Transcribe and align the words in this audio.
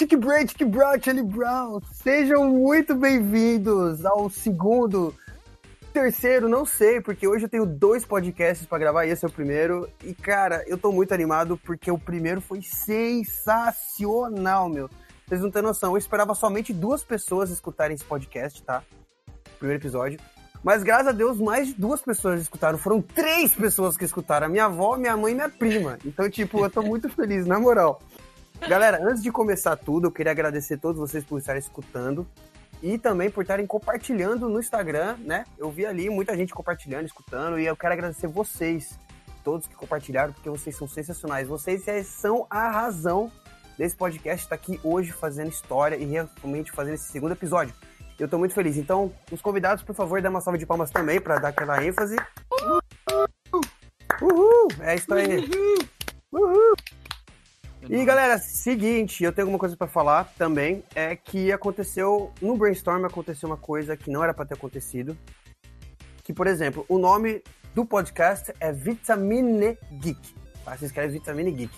Tic 0.00 0.16
Bray, 0.16 0.46
Tic 0.46 0.66
Brown, 0.66 0.98
Charlie 0.98 1.22
Brown. 1.22 1.78
Sejam 1.92 2.48
muito 2.48 2.94
bem-vindos 2.94 4.02
ao 4.06 4.30
segundo, 4.30 5.14
terceiro, 5.92 6.48
não 6.48 6.64
sei, 6.64 7.02
porque 7.02 7.28
hoje 7.28 7.44
eu 7.44 7.50
tenho 7.50 7.66
dois 7.66 8.02
podcasts 8.02 8.66
para 8.66 8.78
gravar 8.78 9.04
e 9.04 9.10
esse 9.10 9.26
é 9.26 9.28
o 9.28 9.30
primeiro. 9.30 9.86
E, 10.02 10.14
cara, 10.14 10.64
eu 10.66 10.78
tô 10.78 10.90
muito 10.90 11.12
animado 11.12 11.58
porque 11.58 11.90
o 11.90 11.98
primeiro 11.98 12.40
foi 12.40 12.62
sensacional, 12.62 13.50
meu. 14.70 14.88
Vocês 15.28 15.42
não 15.42 15.50
têm 15.50 15.60
noção, 15.60 15.92
eu 15.92 15.98
esperava 15.98 16.34
somente 16.34 16.72
duas 16.72 17.04
pessoas 17.04 17.50
escutarem 17.50 17.94
esse 17.94 18.04
podcast, 18.04 18.62
tá? 18.62 18.82
Primeiro 19.58 19.82
episódio. 19.82 20.18
Mas 20.64 20.82
graças 20.82 21.08
a 21.08 21.12
Deus, 21.12 21.38
mais 21.38 21.68
de 21.68 21.74
duas 21.74 22.00
pessoas 22.00 22.40
escutaram. 22.40 22.78
Foram 22.78 23.02
três 23.02 23.54
pessoas 23.54 23.98
que 23.98 24.04
escutaram. 24.06 24.46
A 24.46 24.50
minha 24.50 24.64
avó, 24.64 24.96
minha 24.96 25.14
mãe 25.14 25.32
e 25.32 25.34
minha 25.34 25.50
prima. 25.50 25.98
Então, 26.06 26.30
tipo, 26.30 26.64
eu 26.64 26.70
tô 26.70 26.80
muito 26.80 27.06
feliz, 27.10 27.46
na 27.46 27.60
moral. 27.60 28.00
Galera, 28.68 29.00
antes 29.02 29.22
de 29.22 29.32
começar 29.32 29.76
tudo, 29.76 30.06
eu 30.06 30.12
queria 30.12 30.32
agradecer 30.32 30.74
a 30.74 30.78
todos 30.78 30.98
vocês 30.98 31.24
por 31.24 31.38
estarem 31.38 31.58
escutando 31.58 32.26
e 32.82 32.98
também 32.98 33.30
por 33.30 33.42
estarem 33.42 33.66
compartilhando 33.66 34.48
no 34.48 34.60
Instagram, 34.60 35.16
né? 35.18 35.44
Eu 35.58 35.70
vi 35.70 35.84
ali 35.84 36.08
muita 36.08 36.36
gente 36.36 36.54
compartilhando, 36.54 37.06
escutando, 37.06 37.58
e 37.58 37.66
eu 37.66 37.76
quero 37.76 37.92
agradecer 37.92 38.26
vocês, 38.26 38.98
todos 39.42 39.66
que 39.66 39.74
compartilharam, 39.74 40.32
porque 40.32 40.48
vocês 40.48 40.76
são 40.76 40.86
sensacionais. 40.86 41.48
Vocês 41.48 41.84
são 42.06 42.46
a 42.48 42.70
razão 42.70 43.30
desse 43.76 43.96
podcast 43.96 44.44
estar 44.44 44.54
aqui 44.54 44.78
hoje 44.84 45.10
fazendo 45.10 45.48
história 45.48 45.96
e 45.96 46.04
realmente 46.04 46.70
fazendo 46.70 46.94
esse 46.94 47.10
segundo 47.10 47.32
episódio. 47.32 47.74
Eu 48.18 48.28
tô 48.28 48.38
muito 48.38 48.54
feliz. 48.54 48.76
Então, 48.76 49.10
os 49.32 49.40
convidados, 49.40 49.82
por 49.82 49.94
favor, 49.94 50.20
dê 50.20 50.28
uma 50.28 50.42
salva 50.42 50.58
de 50.58 50.66
palmas 50.66 50.90
também 50.90 51.20
para 51.20 51.38
dar 51.38 51.48
aquela 51.48 51.82
ênfase. 51.82 52.16
Uhul! 52.52 53.24
Uhul! 54.20 54.68
É 54.80 54.94
isso 54.94 55.12
aí. 55.14 55.48
Uhul! 56.30 56.74
E 57.88 58.04
galera, 58.04 58.38
seguinte, 58.38 59.24
eu 59.24 59.32
tenho 59.32 59.46
alguma 59.46 59.58
coisa 59.58 59.76
para 59.76 59.86
falar 59.86 60.24
também, 60.36 60.84
é 60.94 61.16
que 61.16 61.50
aconteceu 61.50 62.32
no 62.40 62.56
brainstorm 62.56 63.04
aconteceu 63.04 63.48
uma 63.48 63.56
coisa 63.56 63.96
que 63.96 64.10
não 64.10 64.22
era 64.22 64.34
para 64.34 64.44
ter 64.44 64.54
acontecido. 64.54 65.16
Que, 66.22 66.32
por 66.32 66.46
exemplo, 66.46 66.84
o 66.88 66.98
nome 66.98 67.42
do 67.74 67.84
podcast 67.84 68.52
é 68.60 68.72
Vitamine 68.72 69.78
Geek. 69.92 70.34
Tá? 70.64 70.76
Se 70.76 70.84
escreve 70.84 71.14
Vitamine 71.14 71.50
Geek. 71.50 71.74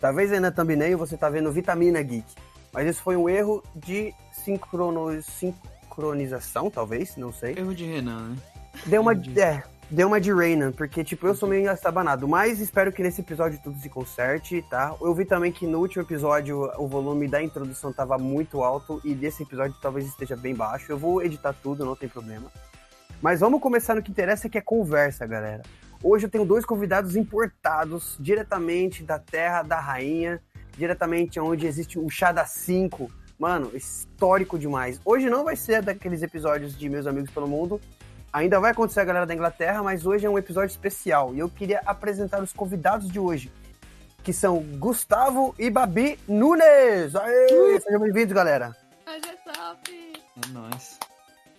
Talvez 0.00 0.32
aí 0.32 0.40
na 0.40 0.50
thumbnail 0.50 0.98
você 0.98 1.16
tá 1.16 1.28
vendo 1.28 1.52
Vitamina 1.52 2.02
Geek. 2.02 2.34
Mas 2.72 2.88
isso 2.88 3.02
foi 3.02 3.16
um 3.16 3.28
erro 3.28 3.62
de 3.76 4.12
sincrono... 4.32 5.22
sincronização, 5.22 6.70
talvez, 6.70 7.16
não 7.16 7.32
sei. 7.32 7.54
Erro 7.56 7.74
de 7.74 7.84
Renan, 7.84 8.30
né? 8.30 8.36
Deu 8.86 9.00
uma. 9.00 9.12
É, 9.12 9.62
deu 9.94 10.08
uma 10.08 10.20
de 10.20 10.32
Rainan, 10.32 10.72
porque, 10.72 11.04
tipo, 11.04 11.26
eu 11.26 11.34
sou 11.34 11.48
meio 11.48 11.70
estabanado. 11.70 12.26
Mas 12.26 12.60
espero 12.60 12.92
que 12.92 13.02
nesse 13.02 13.20
episódio 13.20 13.60
tudo 13.62 13.78
se 13.78 13.88
conserte, 13.88 14.60
tá? 14.68 14.94
Eu 15.00 15.14
vi 15.14 15.24
também 15.24 15.52
que 15.52 15.66
no 15.66 15.78
último 15.78 16.02
episódio 16.02 16.68
o 16.76 16.88
volume 16.88 17.28
da 17.28 17.40
introdução 17.40 17.92
tava 17.92 18.18
muito 18.18 18.62
alto 18.62 19.00
e 19.04 19.14
desse 19.14 19.44
episódio 19.44 19.76
talvez 19.80 20.06
esteja 20.06 20.36
bem 20.36 20.54
baixo. 20.54 20.90
Eu 20.90 20.98
vou 20.98 21.22
editar 21.22 21.54
tudo, 21.54 21.84
não 21.84 21.94
tem 21.94 22.08
problema. 22.08 22.50
Mas 23.22 23.40
vamos 23.40 23.60
começar 23.60 23.94
no 23.94 24.02
que 24.02 24.10
interessa, 24.10 24.48
que 24.48 24.58
é 24.58 24.60
conversa, 24.60 25.26
galera. 25.26 25.62
Hoje 26.02 26.26
eu 26.26 26.30
tenho 26.30 26.44
dois 26.44 26.66
convidados 26.66 27.14
importados 27.14 28.16
diretamente 28.18 29.04
da 29.04 29.18
Terra 29.18 29.62
da 29.62 29.78
Rainha, 29.78 30.42
diretamente 30.76 31.38
onde 31.38 31.66
existe 31.66 31.98
o 31.98 32.10
Chá 32.10 32.32
da 32.32 32.44
5. 32.44 33.10
Mano, 33.38 33.70
histórico 33.74 34.58
demais. 34.58 35.00
Hoje 35.04 35.30
não 35.30 35.44
vai 35.44 35.56
ser 35.56 35.82
daqueles 35.82 36.22
episódios 36.22 36.76
de 36.76 36.88
Meus 36.88 37.06
Amigos 37.06 37.30
pelo 37.30 37.48
Mundo, 37.48 37.80
Ainda 38.34 38.58
vai 38.58 38.72
acontecer 38.72 38.98
a 38.98 39.04
galera 39.04 39.24
da 39.26 39.32
Inglaterra, 39.32 39.80
mas 39.80 40.04
hoje 40.04 40.26
é 40.26 40.28
um 40.28 40.36
episódio 40.36 40.72
especial 40.72 41.32
e 41.36 41.38
eu 41.38 41.48
queria 41.48 41.80
apresentar 41.86 42.42
os 42.42 42.52
convidados 42.52 43.08
de 43.08 43.20
hoje, 43.20 43.48
que 44.24 44.32
são 44.32 44.58
Gustavo 44.76 45.54
e 45.56 45.70
Babi 45.70 46.18
Nunes. 46.26 47.14
Aê! 47.14 47.78
Sejam 47.80 48.00
bem-vindos, 48.00 48.32
galera. 48.32 48.76
Hoje 49.06 49.28
é 49.28 49.52
top. 49.52 50.12
É 50.44 50.48
nóis. 50.52 50.98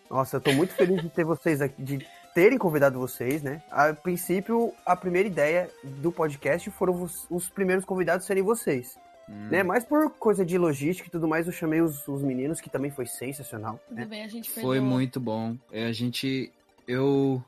Nossa, 0.10 0.36
eu 0.36 0.42
tô 0.42 0.52
muito 0.52 0.74
feliz 0.74 1.02
de 1.02 1.08
ter 1.10 1.24
vocês 1.24 1.62
aqui, 1.62 1.82
de 1.82 2.06
terem 2.34 2.58
convidado 2.58 3.00
vocês, 3.00 3.42
né? 3.42 3.64
A 3.72 3.94
princípio, 3.94 4.74
a 4.86 4.98
primeira 4.98 5.30
ideia 5.30 5.70
do 5.82 6.12
podcast 6.12 6.70
foram 6.72 7.02
os, 7.04 7.26
os 7.30 7.48
primeiros 7.48 7.86
convidados 7.86 8.26
serem 8.26 8.44
vocês. 8.44 8.98
Hum. 9.30 9.48
Né? 9.50 9.64
Mas 9.64 9.86
por 9.86 10.12
coisa 10.12 10.46
de 10.46 10.58
logística 10.58 11.08
e 11.08 11.12
tudo 11.12 11.26
mais, 11.26 11.48
eu 11.48 11.54
chamei 11.54 11.80
os, 11.80 12.06
os 12.06 12.22
meninos, 12.22 12.60
que 12.60 12.70
também 12.70 12.92
foi 12.92 13.06
sensacional. 13.08 13.80
Tudo 13.88 13.98
Né? 13.98 14.06
bem, 14.06 14.26
a 14.26 14.28
gente 14.28 14.52
Foi 14.52 14.76
perdoa. 14.76 14.82
muito 14.82 15.22
bom. 15.22 15.56
É, 15.72 15.86
A 15.86 15.94
gente. 15.94 16.52
Eu 16.88 17.44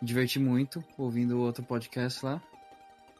me 0.00 0.06
diverti 0.06 0.38
muito 0.38 0.82
ouvindo 0.98 1.36
o 1.36 1.40
outro 1.40 1.62
podcast 1.62 2.24
lá. 2.24 2.40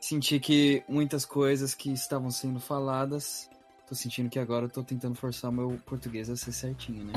Senti 0.00 0.40
que 0.40 0.82
muitas 0.88 1.24
coisas 1.24 1.74
que 1.74 1.92
estavam 1.92 2.30
sendo 2.30 2.58
faladas. 2.58 3.48
Tô 3.88 3.94
sentindo 3.94 4.30
que 4.30 4.38
agora 4.38 4.64
eu 4.64 4.68
tô 4.70 4.82
tentando 4.82 5.14
forçar 5.14 5.50
o 5.50 5.54
meu 5.54 5.78
português 5.86 6.28
a 6.30 6.36
ser 6.36 6.52
certinho, 6.52 7.04
né? 7.04 7.12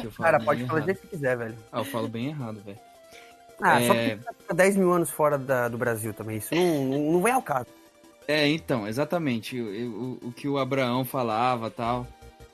Que 0.00 0.06
eu 0.06 0.10
falo 0.12 0.24
Cara, 0.30 0.40
pode 0.44 0.64
falar 0.64 0.72
do 0.72 0.76
errado. 0.78 0.84
jeito 0.86 1.00
que 1.02 1.06
quiser, 1.08 1.36
velho. 1.36 1.56
Ah, 1.70 1.80
eu 1.80 1.84
falo 1.84 2.08
bem 2.08 2.28
errado, 2.28 2.60
velho. 2.64 2.78
Ah, 3.60 3.80
só 3.80 3.92
É. 3.94 4.16
porque 4.16 4.30
você 4.30 4.44
tá 4.48 4.54
10 4.54 4.76
mil 4.76 4.92
anos 4.92 5.10
fora 5.10 5.36
da- 5.36 5.68
do 5.68 5.76
Brasil 5.76 6.14
também. 6.14 6.38
Isso 6.38 6.54
não, 6.54 6.84
não, 6.86 7.12
não 7.12 7.22
vem 7.22 7.32
ao 7.32 7.42
caso. 7.42 7.66
É, 8.26 8.48
então, 8.48 8.86
exatamente. 8.86 9.60
O, 9.60 10.18
o, 10.24 10.28
o 10.28 10.32
que 10.32 10.48
o 10.48 10.58
Abraão 10.58 11.04
falava 11.04 11.70
tal. 11.70 12.06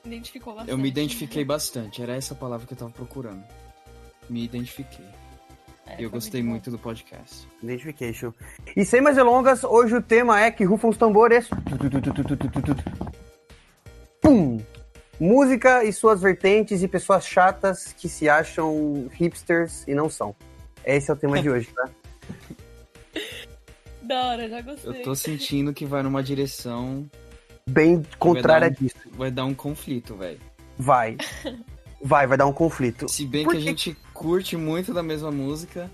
Identificou 0.04 0.52
bastante. 0.54 0.70
Eu 0.70 0.78
me 0.78 0.88
identifiquei 0.88 1.44
bastante. 1.44 2.02
Era 2.02 2.14
essa 2.16 2.34
palavra 2.34 2.66
que 2.66 2.72
eu 2.74 2.78
tava 2.78 2.90
procurando. 2.90 3.42
Me 4.28 4.44
identifiquei. 4.44 5.04
É, 5.86 6.00
E 6.00 6.04
eu 6.04 6.10
gostei 6.10 6.42
bom. 6.42 6.48
muito 6.50 6.70
do 6.70 6.78
podcast. 6.78 7.46
Identification. 7.62 8.32
E 8.74 8.84
sem 8.84 9.00
mais 9.00 9.16
delongas, 9.16 9.64
hoje 9.64 9.94
o 9.94 10.02
tema 10.02 10.40
é 10.40 10.50
que 10.50 10.64
rufam 10.64 10.90
os 10.90 10.96
tambores. 10.96 11.48
Pum! 14.20 14.60
Música 15.20 15.84
e 15.84 15.92
suas 15.92 16.20
vertentes 16.20 16.82
e 16.82 16.88
pessoas 16.88 17.24
chatas 17.26 17.92
que 17.92 18.08
se 18.08 18.28
acham 18.28 19.08
hipsters 19.12 19.86
e 19.86 19.94
não 19.94 20.08
são. 20.10 20.34
Esse 20.84 21.10
é 21.10 21.14
o 21.14 21.16
tema 21.16 21.40
de 21.40 21.48
hoje, 21.50 21.68
tá? 21.74 21.88
Da 24.02 24.22
hora, 24.26 24.46
já 24.50 24.60
gostei. 24.60 24.90
Eu 25.00 25.02
tô 25.02 25.14
sentindo 25.14 25.72
que 25.72 25.86
vai 25.86 26.02
numa 26.02 26.22
direção. 26.22 27.08
Bem 27.66 28.02
contrária 28.18 28.68
Vai 28.68 28.76
um- 28.78 28.82
disso. 28.82 28.96
Vai 29.16 29.30
dar 29.30 29.46
um 29.46 29.54
conflito, 29.54 30.14
velho. 30.14 30.40
Vai. 30.78 31.16
Vai, 32.06 32.26
vai 32.26 32.36
dar 32.36 32.44
um 32.44 32.52
conflito. 32.52 33.08
Se 33.08 33.24
bem 33.24 33.44
Por 33.44 33.52
que 33.52 33.56
a 33.56 33.60
que- 33.60 33.66
gente 33.66 33.96
curte 34.14 34.56
muito 34.56 34.94
da 34.94 35.02
mesma 35.02 35.30
música. 35.30 35.90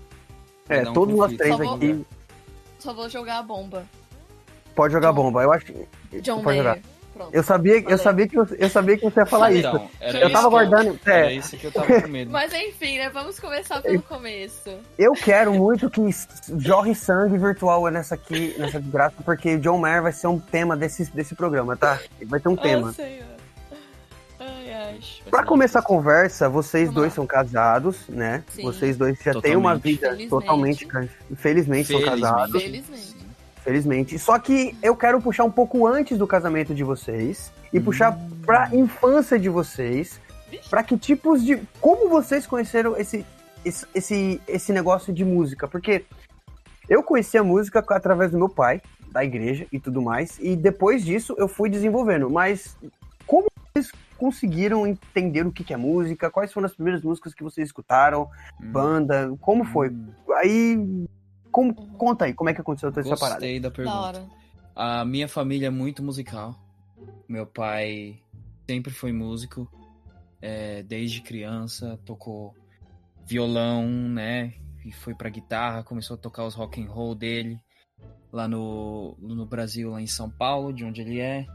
É, 0.69 0.87
um 0.87 0.93
todos 0.93 1.15
nós 1.17 1.35
três 1.35 1.55
Só 1.57 1.63
vou- 1.63 1.75
aqui. 1.75 2.05
Só 2.79 2.93
vou 2.93 3.09
jogar 3.09 3.39
a 3.39 3.43
bomba. 3.43 3.83
Pode 4.73 4.93
jogar 4.93 5.09
John- 5.09 5.15
bomba. 5.15 5.43
Eu 5.43 5.51
acho 5.51 5.65
que. 5.65 5.73
John 6.21 6.41
Pode 6.41 6.57
jogar. 6.57 6.71
Mayer. 6.75 6.85
Pronto. 7.13 7.35
Eu 7.35 7.43
sabia, 7.43 7.83
eu 7.89 7.97
sabia 7.97 8.25
que 8.25 8.35
você, 8.37 8.55
eu 8.57 8.69
sabia 8.69 8.97
que 8.97 9.03
você 9.03 9.19
ia 9.19 9.25
falar 9.25 9.51
isso. 9.51 9.67
Então, 9.67 9.89
era 9.99 10.17
Eu 10.19 10.23
isso 10.27 10.31
tava 10.33 10.49
guardando. 10.49 10.99
Era 11.05 11.31
É, 11.31 11.33
isso 11.33 11.57
que 11.57 11.65
eu 11.67 11.71
tava 11.71 12.01
com 12.01 12.07
medo. 12.07 12.31
Mas 12.31 12.53
enfim, 12.53 12.97
né? 12.99 13.09
Vamos 13.09 13.37
começar 13.37 13.81
pelo 13.81 14.01
começo. 14.03 14.69
eu 14.97 15.11
quero 15.11 15.53
muito 15.53 15.89
que 15.89 16.01
jorre 16.57 16.95
sangue 16.95 17.37
virtual 17.37 17.85
nessa 17.89 18.15
aqui, 18.15 18.55
nessa 18.57 18.79
desgraça, 18.79 19.15
porque 19.25 19.57
John 19.57 19.77
Mayer 19.77 20.01
vai 20.01 20.13
ser 20.13 20.27
um 20.27 20.39
tema 20.39 20.77
desse, 20.77 21.11
desse 21.11 21.35
programa, 21.35 21.75
tá? 21.75 21.99
Vai 22.27 22.39
ter 22.39 22.47
um 22.47 22.55
tema. 22.55 22.93
Senhor. 22.93 23.25
Ai, 24.57 24.73
ai. 24.73 24.99
Pra 25.29 25.43
começar 25.43 25.79
a 25.79 25.83
conversa, 25.83 26.49
vocês 26.49 26.85
Vamos 26.85 26.95
dois 26.95 27.11
lá. 27.11 27.15
são 27.15 27.25
casados, 27.27 28.07
né? 28.09 28.43
Sim. 28.49 28.63
Vocês 28.63 28.97
dois 28.97 29.17
já 29.23 29.39
têm 29.41 29.55
uma 29.55 29.71
Totalmente. 29.75 29.83
vida 29.83 30.07
Felizmente. 30.07 30.29
totalmente. 30.29 30.87
Infelizmente 31.31 31.87
são 31.87 31.99
Felizmente. 31.99 32.21
casados. 32.21 32.61
Felizmente. 32.61 33.15
Felizmente. 33.63 34.19
Só 34.19 34.39
que 34.39 34.75
eu 34.81 34.95
quero 34.95 35.21
puxar 35.21 35.43
um 35.43 35.51
pouco 35.51 35.85
antes 35.87 36.17
do 36.17 36.25
casamento 36.27 36.73
de 36.73 36.83
vocês 36.83 37.51
e 37.71 37.79
Hum. 37.79 37.83
puxar 37.83 38.17
pra 38.45 38.69
infância 38.73 39.37
de 39.39 39.49
vocês, 39.49 40.19
pra 40.69 40.83
que 40.83 40.97
tipos 40.97 41.43
de 41.43 41.61
como 41.79 42.09
vocês 42.09 42.45
conheceram 42.47 42.97
esse 42.97 43.25
esse 43.63 43.85
esse, 43.93 44.41
esse 44.47 44.73
negócio 44.73 45.13
de 45.13 45.23
música, 45.23 45.67
porque 45.67 46.03
eu 46.89 47.03
conheci 47.03 47.37
a 47.37 47.43
música 47.43 47.85
através 47.89 48.31
do 48.31 48.37
meu 48.37 48.49
pai, 48.49 48.81
da 49.11 49.23
igreja 49.23 49.67
e 49.71 49.79
tudo 49.79 50.01
mais, 50.01 50.39
e 50.39 50.55
depois 50.55 51.05
disso 51.05 51.35
eu 51.37 51.47
fui 51.47 51.69
desenvolvendo, 51.69 52.27
mas 52.29 52.75
como 53.27 53.45
vocês 53.71 53.91
conseguiram 54.21 54.85
entender 54.85 55.47
o 55.47 55.51
que 55.51 55.63
que 55.63 55.73
é 55.73 55.77
música? 55.77 56.29
Quais 56.29 56.53
foram 56.53 56.67
as 56.67 56.75
primeiras 56.75 57.01
músicas 57.01 57.33
que 57.33 57.43
vocês 57.43 57.67
escutaram? 57.69 58.29
Hum. 58.61 58.71
Banda? 58.71 59.35
Como 59.41 59.65
foi? 59.65 59.89
Hum, 59.89 60.13
Aí 60.37 61.07
como, 61.51 61.73
conta 61.97 62.25
aí, 62.25 62.33
como 62.35 62.49
é 62.49 62.53
que 62.53 62.61
aconteceu 62.61 62.91
toda 62.91 63.01
essa 63.01 63.17
parada? 63.17 63.39
Gostei 63.41 63.59
da 63.59 63.69
Da 63.69 63.75
pergunta. 63.75 63.97
hora. 63.97 64.25
A 64.75 65.03
minha 65.03 65.27
família 65.27 65.67
é 65.67 65.69
muito 65.71 66.03
musical. 66.03 66.55
Meu 67.27 67.45
pai 67.47 68.19
sempre 68.69 68.93
foi 68.93 69.11
músico. 69.11 69.67
é, 70.43 70.81
desde 70.83 71.21
criança, 71.21 71.99
tocou 72.05 72.55
violão, 73.27 73.85
né? 73.87 74.53
E 74.85 74.91
foi 74.91 75.13
pra 75.13 75.29
guitarra, 75.29 75.83
começou 75.83 76.15
a 76.15 76.19
tocar 76.19 76.45
os 76.45 76.55
rock 76.55 76.81
and 76.81 76.89
roll 76.89 77.13
dele 77.13 77.59
lá 78.31 78.47
no, 78.47 79.15
no 79.19 79.45
Brasil, 79.45 79.91
lá 79.91 80.01
em 80.01 80.07
São 80.07 80.29
Paulo, 80.29 80.73
de 80.73 80.83
onde 80.85 81.01
ele 81.01 81.19
é. 81.19 81.45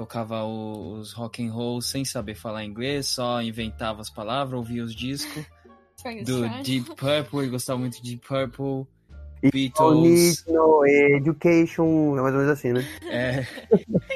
Tocava 0.00 0.46
os 0.46 1.12
rock 1.12 1.46
and 1.46 1.52
roll 1.52 1.82
sem 1.82 2.06
saber 2.06 2.34
falar 2.34 2.64
inglês, 2.64 3.06
só 3.06 3.42
inventava 3.42 4.00
as 4.00 4.08
palavras, 4.08 4.58
ouvia 4.58 4.82
os 4.82 4.94
discos 4.94 5.44
do. 6.24 6.48
Deep 6.62 6.94
Purple, 6.96 7.40
ele 7.40 7.50
gostava 7.50 7.78
muito 7.78 8.02
de 8.02 8.16
Deep 8.16 8.26
Purple. 8.26 8.86
Beatles. 9.52 10.42
No 10.46 10.86
Education, 10.86 12.16
é 12.16 12.22
mais 12.22 12.34
ou 12.34 12.40
menos 12.40 12.48
assim, 12.48 12.72
né? 12.72 12.82
É. 13.10 13.46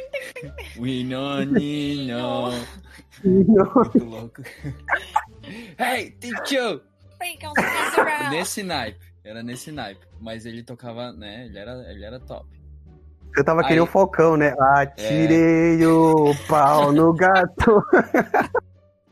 We 0.80 1.04
know, 1.04 1.44
Nino. 1.44 2.50
Muito 3.22 4.04
louco. 4.06 4.42
Hey, 5.78 6.12
teacher! 6.12 6.80
Nesse 8.30 8.62
naipe. 8.62 9.04
Era 9.22 9.42
nesse 9.42 9.70
naipe. 9.70 10.06
Mas 10.18 10.46
ele 10.46 10.62
tocava, 10.62 11.12
né? 11.12 11.44
Ele 11.44 11.58
era, 11.58 11.92
ele 11.92 12.04
era 12.06 12.18
top. 12.18 12.63
Eu 13.36 13.44
tava 13.44 13.62
que 13.62 13.70
nem 13.70 13.78
Aí. 13.78 13.80
o 13.80 13.86
Falcão, 13.86 14.36
né? 14.36 14.54
Atirei 14.58 15.84
o 15.86 16.34
pau 16.48 16.92
no 16.92 17.12
gato. 17.12 17.82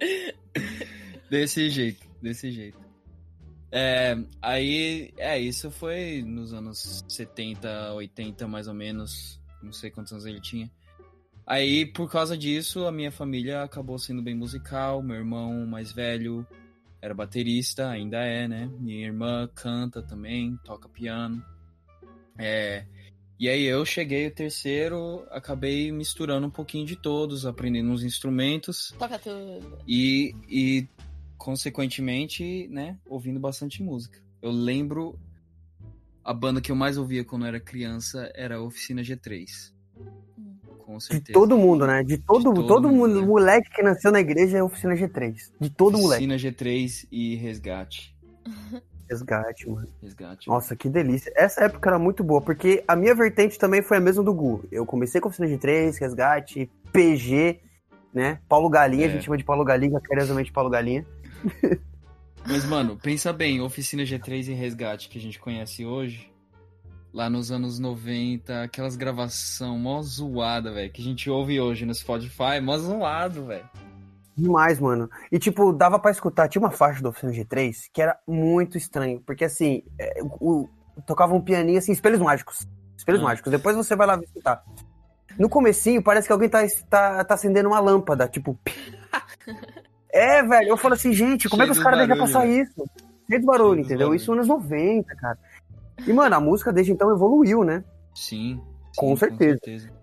Desse 1.30 1.70
jeito, 1.70 2.06
desse 2.20 2.50
jeito. 2.50 2.78
É, 3.70 4.14
aí, 4.42 5.14
é, 5.16 5.38
isso 5.40 5.70
foi 5.70 6.22
nos 6.22 6.52
anos 6.52 7.02
70, 7.08 7.94
80, 7.94 8.46
mais 8.46 8.68
ou 8.68 8.74
menos. 8.74 9.40
Não 9.62 9.72
sei 9.72 9.90
quantos 9.90 10.12
anos 10.12 10.26
ele 10.26 10.42
tinha. 10.42 10.70
Aí, 11.46 11.86
por 11.86 12.10
causa 12.10 12.36
disso, 12.36 12.86
a 12.86 12.92
minha 12.92 13.10
família 13.10 13.62
acabou 13.62 13.98
sendo 13.98 14.20
bem 14.20 14.34
musical. 14.34 15.02
Meu 15.02 15.16
irmão 15.16 15.66
mais 15.66 15.90
velho 15.90 16.46
era 17.00 17.14
baterista, 17.14 17.88
ainda 17.88 18.18
é, 18.18 18.46
né? 18.46 18.70
Minha 18.78 19.06
irmã 19.06 19.48
canta 19.54 20.02
também, 20.02 20.58
toca 20.64 20.86
piano. 20.86 21.42
É, 22.38 22.84
e 23.42 23.48
aí 23.48 23.64
eu 23.64 23.84
cheguei 23.84 24.28
o 24.28 24.30
terceiro, 24.30 25.26
acabei 25.28 25.90
misturando 25.90 26.46
um 26.46 26.50
pouquinho 26.50 26.86
de 26.86 26.94
todos, 26.94 27.44
aprendendo 27.44 27.90
uns 27.90 28.04
instrumentos. 28.04 28.94
Toca 28.96 29.18
tudo. 29.18 29.78
E, 29.84 30.32
e, 30.48 30.86
consequentemente, 31.36 32.68
né, 32.68 32.96
ouvindo 33.04 33.40
bastante 33.40 33.82
música. 33.82 34.20
Eu 34.40 34.52
lembro 34.52 35.18
a 36.24 36.32
banda 36.32 36.60
que 36.60 36.70
eu 36.70 36.76
mais 36.76 36.96
ouvia 36.96 37.24
quando 37.24 37.42
eu 37.42 37.48
era 37.48 37.58
criança 37.58 38.30
era 38.36 38.58
a 38.58 38.62
Oficina 38.62 39.02
G3. 39.02 39.72
Hum. 39.98 40.54
Com 40.78 40.98
De 40.98 41.02
certeza. 41.02 41.32
todo 41.32 41.58
mundo, 41.58 41.84
né? 41.84 42.04
De 42.04 42.18
todo, 42.18 42.50
De 42.50 42.60
todo 42.60 42.68
todo, 42.68 42.88
mundo, 42.90 43.08
mundo. 43.08 43.20
né? 43.22 43.26
moleque 43.26 43.70
que 43.70 43.82
nasceu 43.82 44.12
na 44.12 44.20
igreja 44.20 44.58
é 44.58 44.62
oficina 44.62 44.94
G3. 44.94 45.50
De 45.60 45.68
todo 45.68 45.98
moleque. 45.98 46.24
Oficina 46.24 46.36
G3 46.36 47.08
e 47.10 47.34
Resgate. 47.34 48.14
Resgate, 49.12 49.68
mano. 49.68 49.86
Resgate. 50.02 50.48
Nossa, 50.48 50.74
que 50.74 50.88
delícia. 50.88 51.32
Essa 51.36 51.64
época 51.64 51.90
era 51.90 51.98
muito 51.98 52.24
boa, 52.24 52.40
porque 52.40 52.82
a 52.88 52.96
minha 52.96 53.14
vertente 53.14 53.58
também 53.58 53.82
foi 53.82 53.98
a 53.98 54.00
mesma 54.00 54.22
do 54.22 54.32
Gu. 54.32 54.64
Eu 54.72 54.86
comecei 54.86 55.20
com 55.20 55.28
oficina 55.28 55.48
G3, 55.48 55.98
Resgate, 56.00 56.70
PG, 56.92 57.60
né? 58.12 58.40
Paulo 58.48 58.68
Galinha, 58.70 59.06
É. 59.06 59.08
a 59.08 59.12
gente 59.12 59.24
chama 59.24 59.36
de 59.36 59.44
Paulo 59.44 59.64
Galinha, 59.64 60.00
carinhosamente 60.00 60.50
Paulo 60.50 60.70
Galinha. 60.70 61.06
Mas, 62.46 62.64
mano, 62.64 62.98
pensa 63.00 63.32
bem, 63.32 63.60
Oficina 63.60 64.02
G3 64.02 64.48
e 64.48 64.52
Resgate 64.52 65.08
que 65.08 65.18
a 65.18 65.20
gente 65.20 65.38
conhece 65.38 65.84
hoje, 65.86 66.28
lá 67.12 67.30
nos 67.30 67.52
anos 67.52 67.78
90, 67.78 68.62
aquelas 68.62 68.96
gravação 68.96 69.78
mó 69.78 70.02
zoada, 70.02 70.72
velho, 70.72 70.90
que 70.90 71.00
a 71.00 71.04
gente 71.04 71.30
ouve 71.30 71.60
hoje 71.60 71.86
no 71.86 71.94
Spotify, 71.94 72.60
mó 72.60 72.76
zoado, 72.78 73.46
velho. 73.46 73.68
Demais, 74.36 74.80
mano. 74.80 75.10
E, 75.30 75.38
tipo, 75.38 75.72
dava 75.72 75.98
pra 75.98 76.10
escutar. 76.10 76.48
Tinha 76.48 76.62
uma 76.62 76.70
faixa 76.70 77.02
do 77.02 77.10
Oficina 77.10 77.32
G3 77.32 77.88
que 77.92 78.00
era 78.00 78.18
muito 78.26 78.78
estranho. 78.78 79.20
Porque, 79.20 79.44
assim, 79.44 79.82
é, 79.98 80.20
o, 80.22 80.68
tocava 81.06 81.34
um 81.34 81.40
pianinho, 81.40 81.78
assim, 81.78 81.92
espelhos 81.92 82.20
mágicos. 82.20 82.66
Espelhos 82.96 83.20
Ah. 83.20 83.24
mágicos. 83.24 83.50
Depois 83.52 83.76
você 83.76 83.94
vai 83.94 84.06
lá 84.06 84.16
escutar. 84.16 84.64
No 85.38 85.48
comecinho, 85.48 86.02
parece 86.02 86.26
que 86.26 86.32
alguém 86.32 86.48
tá, 86.48 86.60
tá, 86.88 87.24
tá 87.24 87.34
acendendo 87.34 87.68
uma 87.68 87.80
lâmpada. 87.80 88.26
Tipo... 88.28 88.58
é, 90.10 90.42
velho. 90.42 90.68
Eu 90.68 90.76
falo 90.76 90.94
assim, 90.94 91.12
gente, 91.12 91.48
como 91.48 91.62
é 91.62 91.66
que 91.66 91.72
Cheio 91.74 91.78
os 91.80 91.84
caras 91.84 92.06
deixam 92.06 92.24
passar 92.26 92.46
isso? 92.46 92.84
Cheio 93.28 93.40
de 93.40 93.46
barulho, 93.46 93.74
Cheio 93.74 93.76
de 93.76 93.82
entendeu? 93.82 94.06
barulho. 94.08 94.16
Isso 94.16 94.34
nos 94.34 94.48
90, 94.48 95.14
cara. 95.16 95.38
E, 96.06 96.12
mano, 96.12 96.34
a 96.36 96.40
música 96.40 96.72
desde 96.72 96.92
então 96.92 97.10
evoluiu, 97.10 97.64
né? 97.64 97.84
Sim. 98.14 98.60
Com 98.96 99.08
sim, 99.10 99.16
certeza. 99.16 99.58
Com 99.58 99.64
certeza. 99.64 100.01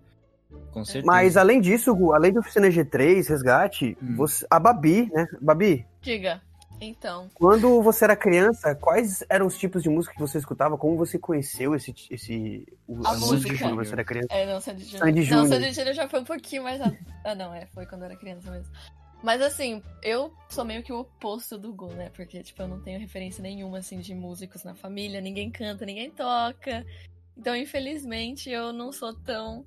Com 0.72 0.86
certeza. 0.86 1.06
Mas, 1.06 1.36
além 1.38 1.60
disso, 1.60 1.94
Gu, 1.96 2.14
além 2.14 2.32
do 2.32 2.40
Oficina 2.40 2.70
G3, 2.70 3.28
Resgate, 3.28 3.98
Hum. 4.02 4.16
você, 4.16 4.46
a 4.50 4.60
Babi, 4.60 5.10
né? 5.14 5.28
Babi, 5.42 5.86
Diga. 6.02 6.42
Então, 6.82 7.30
Quando 7.34 7.82
você 7.82 8.06
era 8.06 8.16
criança, 8.16 8.74
quais 8.74 9.22
eram 9.30 9.48
os 9.48 9.58
tipos 9.58 9.84
de 9.84 9.90
música 9.90 10.14
que 10.14 10.20
você 10.22 10.38
escutava? 10.38 10.78
Como 10.78 10.96
você 10.96 11.20
conheceu 11.20 11.76
esse, 11.76 11.94
esse 12.10 12.66
o- 12.88 13.06
A 13.06 13.12
a 13.12 13.18
música 13.18 13.58
quando 13.58 13.76
você 13.76 13.92
era 13.94 14.04
criança? 14.06 14.28
é, 14.30 14.46
não, 14.46 14.62
Sandy 14.62 14.86
Júnior. 14.86 15.00
Sandy 15.00 15.20
Não, 15.20 15.26
Júnior. 15.26 15.48
Sandy 15.48 15.74
Júnior 15.74 15.94
já 15.94 16.08
foi 16.08 16.20
um 16.22 16.24
pouquinho 16.24 16.64
mais. 16.64 16.80
a- 16.82 16.94
Ah, 17.26 17.36
não, 17.36 17.54
é, 17.54 17.66
foi 17.74 17.86
quando 17.86 18.02
eu 18.04 18.06
era 18.06 18.16
criança 18.16 18.50
mesmo. 18.50 18.74
Mas 19.22 19.42
assim, 19.42 19.84
eu 20.02 20.34
sou 20.48 20.64
meio 20.64 20.82
que 20.82 20.94
o 20.94 21.00
oposto 21.00 21.58
do 21.58 21.74
Gu, 21.74 21.88
né? 21.96 22.10
Porque, 22.16 22.42
tipo, 22.42 22.62
eu 22.62 22.68
não 22.70 22.80
tenho 22.80 22.98
referência 22.98 23.42
nenhuma, 23.42 23.80
assim, 23.80 24.00
de 24.00 24.16
músicos 24.16 24.64
na 24.64 24.74
família, 24.76 25.20
ninguém 25.20 25.52
canta, 25.52 25.86
ninguém 25.86 26.10
toca. 26.12 26.86
Então, 27.38 27.54
infelizmente, 27.56 28.50
eu 28.50 28.72
não 28.72 28.94
sou 28.94 29.14
tão. 29.14 29.66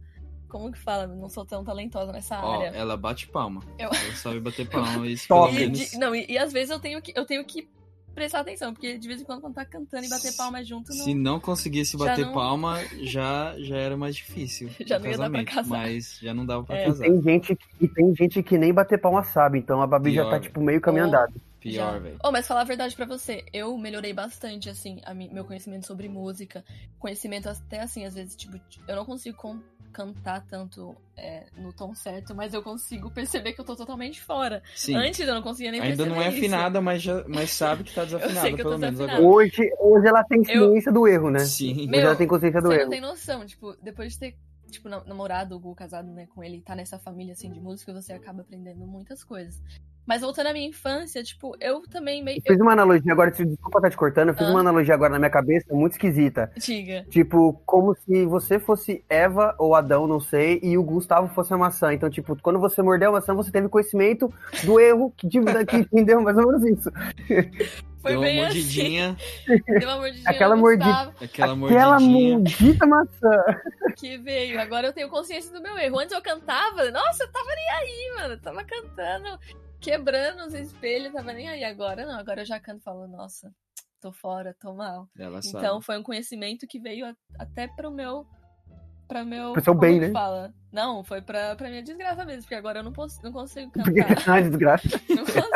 Como 0.52 0.70
que 0.70 0.78
fala? 0.78 1.06
Não 1.06 1.30
sou 1.30 1.46
tão 1.46 1.64
talentosa 1.64 2.12
nessa 2.12 2.38
Ó, 2.44 2.60
área. 2.60 2.76
ela 2.76 2.94
bate 2.94 3.26
palma. 3.26 3.62
Eu- 3.78 3.88
Ela 3.88 4.14
sabe 4.16 4.38
bater 4.38 4.68
palma. 4.68 5.06
Isso 5.08 5.26
pelo 5.26 5.48
E, 5.48 5.68
de- 5.70 5.96
não, 5.98 6.14
e, 6.14 6.26
e 6.28 6.36
às 6.36 6.52
vezes 6.52 6.68
eu 6.70 6.78
tenho 6.78 7.00
que, 7.00 7.10
eu 7.16 7.24
tenho 7.24 7.42
que 7.42 7.66
prestar 8.14 8.40
atenção, 8.40 8.74
porque 8.74 8.98
de 8.98 9.08
vez 9.08 9.22
em 9.22 9.24
quando, 9.24 9.40
quando 9.40 9.54
tá 9.54 9.64
cantando 9.64 10.04
e 10.04 10.08
bater 10.10 10.36
palma 10.36 10.62
junto, 10.62 10.94
não. 10.94 11.04
Se 11.04 11.14
não 11.14 11.40
conseguisse 11.40 11.96
Já 11.96 12.04
bater 12.04 12.26
não- 12.26 12.34
palma, 12.34 12.78
já, 13.00 13.54
já 13.58 13.76
era 13.78 13.96
mais 13.96 14.14
difícil. 14.14 14.68
Já 14.86 14.98
não 14.98 15.06
ia 15.06 15.16
dar 15.16 15.30
pra 15.30 15.42
casamento, 15.42 15.54
casar. 15.54 15.68
Mas 15.78 16.18
já 16.20 16.34
não 16.34 16.44
dava 16.44 16.62
pra 16.64 16.76
É. 16.76 16.84
casar. 16.84 17.06
Tem 17.06 17.22
gente, 17.22 17.58
e 17.80 17.88
tem 17.88 18.14
gente 18.14 18.42
que 18.42 18.58
nem 18.58 18.74
bater 18.74 19.00
palma 19.00 19.24
sabe, 19.24 19.58
então 19.58 19.80
a 19.80 19.86
Babi 19.86 20.12
já 20.12 20.20
Pior, 20.20 20.24
tá, 20.30 20.30
velho. 20.32 20.42
tipo, 20.42 20.60
meio 20.60 20.80
caminho 20.82 21.06
andado. 21.06 21.32
Pior, 21.58 21.92
Já. 21.92 21.98
velho. 22.00 22.16
Oh, 22.24 22.32
mas 22.32 22.46
falar 22.46 22.62
a 22.62 22.64
verdade 22.64 22.94
pra 22.96 23.06
você, 23.06 23.44
eu 23.52 23.78
melhorei 23.78 24.12
bastante, 24.12 24.68
assim, 24.68 25.00
a 25.04 25.14
mi- 25.14 25.30
meu 25.32 25.44
conhecimento 25.44 25.86
sobre 25.86 26.08
música. 26.08 26.64
Conhecimento 26.98 27.48
até, 27.48 27.80
assim, 27.80 28.04
às 28.04 28.14
vezes, 28.14 28.34
tipo, 28.34 28.60
eu 28.88 28.96
não 28.96 29.04
consigo 29.04 29.36
con- 29.38 29.60
cantar 29.92 30.44
tanto 30.46 30.96
é, 31.16 31.44
no 31.56 31.72
tom 31.72 31.94
certo, 31.94 32.34
mas 32.34 32.54
eu 32.54 32.62
consigo 32.62 33.10
perceber 33.10 33.52
que 33.52 33.60
eu 33.60 33.64
tô 33.64 33.76
totalmente 33.76 34.20
fora. 34.22 34.62
Sim. 34.74 34.96
Antes 34.96 35.20
eu 35.20 35.34
não 35.34 35.42
conseguia 35.42 35.70
nem 35.70 35.80
Ainda 35.80 35.96
perceber 35.98 36.10
não 36.16 36.22
é 36.22 36.28
isso. 36.28 36.38
afinada, 36.38 36.80
mas, 36.80 37.02
já, 37.02 37.24
mas 37.28 37.50
sabe 37.50 37.84
que 37.84 37.94
tá 37.94 38.02
sei 38.08 38.18
desafinada, 38.18 38.48
que 38.48 38.54
eu 38.54 38.56
tô 38.56 38.62
pelo 38.64 38.78
menos 38.78 38.98
desafinada. 38.98 39.24
agora. 39.24 39.36
Hoje, 39.36 39.70
hoje 39.78 40.06
ela 40.08 40.24
tem 40.24 40.44
ciência 40.44 40.90
do 40.92 41.06
erro, 41.06 41.30
né? 41.30 41.40
Sim. 41.40 41.86
Meu, 41.86 41.98
hoje 41.98 42.06
ela 42.06 42.16
tem 42.16 42.26
consciência 42.26 42.60
do 42.60 42.68
Você 42.68 42.74
erro. 42.74 42.82
não 42.84 42.90
tem 42.90 43.00
noção, 43.00 43.46
tipo, 43.46 43.76
depois 43.82 44.12
de 44.14 44.18
ter, 44.18 44.36
tipo, 44.70 44.88
na- 44.88 45.04
namorado, 45.04 45.54
o 45.54 45.60
Gu 45.60 45.74
casado, 45.74 46.10
né, 46.10 46.26
com 46.34 46.42
ele, 46.42 46.60
tá 46.62 46.74
nessa 46.74 46.98
família, 46.98 47.34
assim, 47.34 47.52
de 47.52 47.60
música, 47.60 47.92
você 47.92 48.12
acaba 48.12 48.40
aprendendo 48.42 48.86
muitas 48.86 49.22
coisas. 49.22 49.60
Mas 50.04 50.20
voltando 50.20 50.48
à 50.48 50.52
minha 50.52 50.68
infância, 50.68 51.22
tipo, 51.22 51.56
eu 51.60 51.82
também 51.88 52.22
meio... 52.24 52.38
Eu 52.44 52.52
fiz 52.54 52.60
uma 52.60 52.72
analogia 52.72 53.12
agora, 53.12 53.30
desculpa 53.30 53.78
estar 53.78 53.90
te 53.90 53.96
cortando, 53.96 54.28
eu 54.30 54.34
fiz 54.34 54.46
Ah. 54.46 54.50
uma 54.50 54.60
analogia 54.60 54.94
agora 54.94 55.12
na 55.12 55.18
minha 55.18 55.30
cabeça 55.30 55.66
muito 55.72 55.92
esquisita. 55.92 56.50
Diga. 56.56 57.06
Tipo, 57.08 57.52
como 57.64 57.94
se 57.94 58.26
você 58.26 58.58
fosse 58.58 59.04
Eva 59.08 59.54
ou 59.58 59.74
Adão, 59.76 60.08
não 60.08 60.18
sei, 60.18 60.58
e 60.62 60.76
o 60.76 60.82
Gustavo 60.82 61.32
fosse 61.32 61.54
a 61.54 61.56
maçã. 61.56 61.92
Então, 61.94 62.10
tipo, 62.10 62.36
quando 62.42 62.58
você 62.58 62.82
mordeu 62.82 63.10
a 63.10 63.12
maçã, 63.12 63.32
você 63.32 63.52
teve 63.52 63.68
conhecimento 63.68 64.32
do 64.64 64.80
erro 64.80 65.12
que, 65.16 65.28
tipo, 65.28 65.46
que 65.66 65.76
entendeu 65.92 66.20
mais 66.20 66.36
ou 66.36 66.46
menos 66.48 66.64
isso. 66.66 66.90
Foi 68.02 68.10
Deu 68.10 68.18
uma 68.20 68.26
assim. 68.26 68.36
mordidinha, 68.40 69.16
Deu 69.46 69.88
uma 69.88 69.96
mordidinha 69.98 70.28
Aquela 70.30 70.56
mordi- 70.56 70.82
aquela 71.22 71.52
Aquela 71.52 71.54
mordidinha. 72.00 72.32
maldita 72.38 72.86
maçã. 72.88 73.44
que 73.96 74.18
veio. 74.18 74.60
Agora 74.60 74.88
eu 74.88 74.92
tenho 74.92 75.08
consciência 75.08 75.52
do 75.52 75.62
meu 75.62 75.78
erro. 75.78 76.00
Antes 76.00 76.12
eu 76.12 76.20
cantava, 76.20 76.90
nossa, 76.90 77.22
eu 77.22 77.30
tava 77.30 77.48
nem 77.54 77.70
aí, 77.70 78.12
mano. 78.16 78.34
Eu 78.34 78.40
tava 78.40 78.64
cantando, 78.64 79.38
quebrando 79.82 80.46
os 80.46 80.54
espelhos, 80.54 81.12
tava 81.12 81.32
nem 81.32 81.48
aí. 81.48 81.64
Agora 81.64 82.06
não, 82.06 82.18
agora 82.18 82.42
eu 82.42 82.46
já 82.46 82.58
canto 82.60 82.80
e 82.80 82.84
falo, 82.84 83.06
nossa, 83.06 83.52
tô 84.00 84.12
fora, 84.12 84.56
tô 84.60 84.72
mal. 84.72 85.08
Ela 85.18 85.42
sabe. 85.42 85.58
Então 85.64 85.82
foi 85.82 85.98
um 85.98 86.02
conhecimento 86.02 86.66
que 86.66 86.78
veio 86.78 87.06
a- 87.06 87.16
até 87.38 87.66
pro 87.68 87.90
meu. 87.90 88.26
Pra 89.08 89.24
meu. 89.24 89.52
Pro 89.52 89.62
seu 89.62 89.74
bem, 89.74 90.00
né? 90.00 90.10
Fala? 90.10 90.54
Não, 90.72 91.04
foi 91.04 91.20
pra, 91.20 91.54
pra 91.54 91.68
minha 91.68 91.82
desgraça 91.82 92.24
mesmo, 92.24 92.42
porque 92.42 92.54
agora 92.54 92.78
eu 92.78 92.82
não, 92.82 92.92
posso, 92.92 93.22
não 93.22 93.30
consigo 93.32 93.70
cantar. 93.72 93.84
ah, 94.28 94.40
desgraça. 94.40 94.88
não, 95.10 95.24
consigo, 95.24 95.48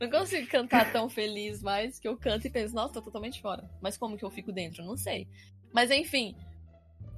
não 0.00 0.10
consigo 0.10 0.48
cantar 0.48 0.90
tão 0.90 1.08
feliz 1.08 1.62
mais 1.62 2.00
que 2.00 2.08
eu 2.08 2.16
canto 2.16 2.46
e 2.46 2.50
penso, 2.50 2.74
nossa, 2.74 2.94
tô 2.94 3.02
totalmente 3.02 3.40
fora. 3.40 3.70
Mas 3.80 3.96
como 3.96 4.16
que 4.16 4.24
eu 4.24 4.30
fico 4.30 4.50
dentro? 4.50 4.84
Não 4.84 4.96
sei. 4.96 5.28
Mas 5.72 5.90
enfim. 5.92 6.34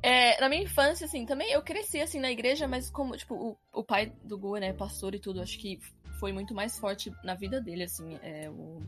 é, 0.02 0.38
na 0.40 0.48
minha 0.50 0.64
infância, 0.64 1.06
assim, 1.06 1.24
também 1.24 1.50
eu 1.52 1.62
cresci 1.62 2.00
assim 2.00 2.20
na 2.20 2.30
igreja, 2.30 2.66
mas 2.68 2.90
como, 2.90 3.16
tipo, 3.16 3.34
o, 3.34 3.56
o 3.72 3.82
pai 3.84 4.12
do 4.24 4.36
Gu, 4.38 4.56
né, 4.58 4.72
pastor 4.74 5.14
e 5.14 5.18
tudo, 5.18 5.40
acho 5.40 5.58
que 5.58 5.78
foi 6.20 6.32
muito 6.32 6.54
mais 6.54 6.78
forte 6.78 7.10
na 7.24 7.34
vida 7.34 7.62
dele, 7.62 7.84
assim, 7.84 8.18
é, 8.22 8.50
o, 8.50 8.82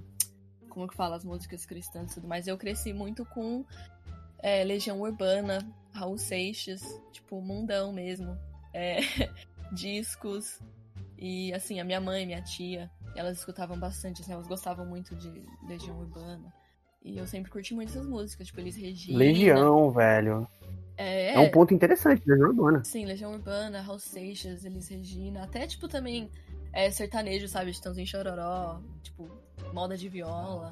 como 0.69 0.87
que 0.87 0.95
fala, 0.95 1.17
as 1.17 1.25
músicas 1.25 1.65
cristãs 1.65 2.12
e 2.12 2.15
tudo 2.17 2.29
mais. 2.29 2.47
Eu 2.47 2.59
cresci 2.59 2.93
muito 2.93 3.25
com 3.25 3.65
é, 4.39 4.62
Legião 4.62 5.01
Urbana, 5.01 5.67
Raul 5.95 6.19
Seixas, 6.19 6.83
tipo, 7.11 7.41
mundão 7.41 7.91
mesmo. 7.91 8.39
É, 8.75 8.99
discos. 9.73 10.61
E 11.17 11.55
assim, 11.55 11.81
a 11.81 11.85
minha 11.85 12.01
mãe, 12.01 12.27
minha 12.27 12.43
tia, 12.43 12.91
elas 13.17 13.39
escutavam 13.39 13.79
bastante, 13.79 14.21
assim, 14.21 14.33
elas 14.33 14.47
gostavam 14.47 14.85
muito 14.85 15.17
de 15.17 15.47
Legião 15.67 15.99
Urbana. 15.99 16.53
E 17.03 17.17
eu 17.17 17.27
sempre 17.27 17.51
curti 17.51 17.75
muito 17.75 17.89
essas 17.89 18.07
músicas, 18.07 18.47
tipo, 18.49 18.61
eles 18.61 18.77
Regina. 18.77 19.19
Legião, 19.19 19.91
velho. 19.91 20.47
É, 20.99 21.35
É 21.35 21.39
um 21.39 21.51
ponto 21.51 21.73
interessante, 21.73 22.23
Legião 22.29 22.51
Urbana. 22.51 22.85
Sim, 22.85 23.07
Legião 23.07 23.33
Urbana, 23.33 23.81
Raul 23.81 23.99
Seixas, 23.99 24.65
Elis 24.65 24.89
Regina. 24.89 25.43
Até, 25.43 25.67
tipo, 25.67 25.89
também 25.89 26.31
é, 26.73 26.91
sertanejo, 26.91 27.49
sabe? 27.49 27.71
Estãozinho 27.71 28.07
Chororó. 28.07 28.81
Tipo, 29.02 29.31
moda 29.73 29.97
de 29.97 30.09
viola. 30.09 30.71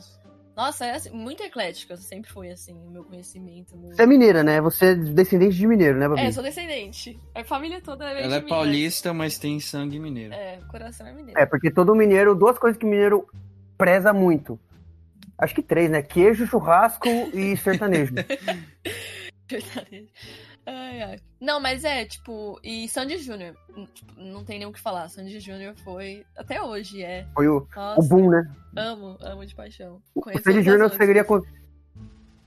Nossa, 0.56 0.84
é 0.84 0.92
assim, 0.92 1.10
muito 1.10 1.42
eclética. 1.42 1.96
Sempre 1.96 2.30
foi 2.30 2.50
assim, 2.50 2.74
o 2.74 2.90
meu 2.90 3.04
conhecimento. 3.04 3.76
Você 3.76 4.02
é 4.02 4.06
mineira, 4.06 4.42
né? 4.42 4.60
Você 4.60 4.86
é 4.86 4.94
descendente 4.94 5.56
de 5.56 5.66
mineiro, 5.66 5.98
né, 5.98 6.08
Babi? 6.08 6.20
É, 6.20 6.32
sou 6.32 6.42
descendente. 6.42 7.18
A 7.34 7.44
família 7.44 7.80
toda 7.80 8.10
é 8.10 8.24
Ela 8.24 8.36
é 8.36 8.40
paulista, 8.40 9.14
mas 9.14 9.38
tem 9.38 9.58
sangue 9.60 9.98
mineiro. 9.98 10.34
É, 10.34 10.58
o 10.58 10.66
coração 10.66 11.06
é 11.06 11.12
mineiro. 11.12 11.40
É, 11.40 11.46
porque 11.46 11.70
todo 11.70 11.94
mineiro, 11.94 12.34
duas 12.34 12.58
coisas 12.58 12.78
que 12.78 12.84
mineiro 12.84 13.26
preza 13.78 14.12
muito. 14.12 14.58
Acho 15.38 15.54
que 15.54 15.62
três, 15.62 15.90
né? 15.90 16.02
Queijo, 16.02 16.46
churrasco 16.46 17.08
e 17.32 17.56
sertanejo. 17.56 18.12
Sertanejo. 19.48 20.08
Ai, 20.66 21.02
ai. 21.02 21.18
Não, 21.40 21.58
mas 21.60 21.84
é, 21.84 22.04
tipo, 22.04 22.60
e 22.62 22.86
Sandy 22.88 23.18
Júnior, 23.18 23.54
n- 23.76 23.86
tipo, 23.94 24.12
não 24.20 24.44
tem 24.44 24.58
nem 24.58 24.68
o 24.68 24.72
que 24.72 24.80
falar. 24.80 25.08
Sandy 25.08 25.40
Júnior 25.40 25.74
foi, 25.82 26.24
até 26.36 26.62
hoje, 26.62 27.02
é. 27.02 27.26
Foi 27.34 27.48
o, 27.48 27.66
Nossa, 27.74 28.00
o 28.00 28.04
boom, 28.06 28.30
né? 28.30 28.48
amo, 28.76 29.16
amo 29.20 29.46
de 29.46 29.54
paixão. 29.54 30.00
O 30.14 30.22
Sandy 30.38 30.62
Júnior 30.62 30.90
seria, 30.90 31.22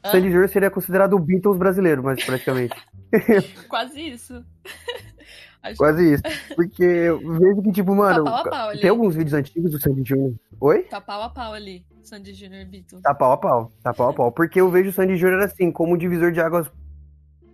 Hã? 0.05 0.11
Sandy 0.11 0.27
Júnior 0.29 0.49
seria 0.49 0.69
considerado 0.69 1.13
o 1.13 1.19
Beatles 1.19 1.57
brasileiro, 1.57 2.03
mas 2.03 2.23
praticamente. 2.23 2.75
Quase 3.67 3.99
isso. 4.01 4.43
Acho 5.63 5.77
Quase 5.77 6.13
isso. 6.15 6.23
Porque 6.55 6.83
eu 6.83 7.19
vejo 7.39 7.61
que, 7.61 7.71
tipo, 7.71 7.95
mano, 7.95 8.25
Tá 8.25 8.31
pau 8.31 8.43
pau 8.51 8.77
tem 8.77 8.89
alguns 8.89 9.15
vídeos 9.15 9.33
antigos 9.33 9.71
do 9.71 9.79
Sandy 9.79 10.03
Júnior. 10.03 10.33
Oi? 10.59 10.83
tá 10.83 10.99
pau 10.99 11.21
a 11.23 11.29
pau 11.29 11.53
ali, 11.53 11.85
Sandy 12.01 12.33
Júnior 12.33 12.63
e 12.63 12.65
Beatles. 12.65 13.01
Tá 13.01 13.13
pau 13.15 13.31
a 13.31 13.37
pau. 13.37 13.71
Tá 13.81 13.93
pau 13.93 14.09
a 14.09 14.13
pau. 14.13 14.31
Porque 14.31 14.59
eu 14.59 14.69
vejo 14.69 14.89
o 14.89 14.93
Sandy 14.93 15.15
Júnior 15.15 15.41
assim, 15.41 15.71
como 15.71 15.93
um 15.93 15.97
divisor 15.97 16.33
de 16.33 16.41
águas 16.41 16.69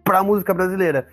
pra 0.10 0.24
música 0.24 0.56
brasileira. 0.56 1.08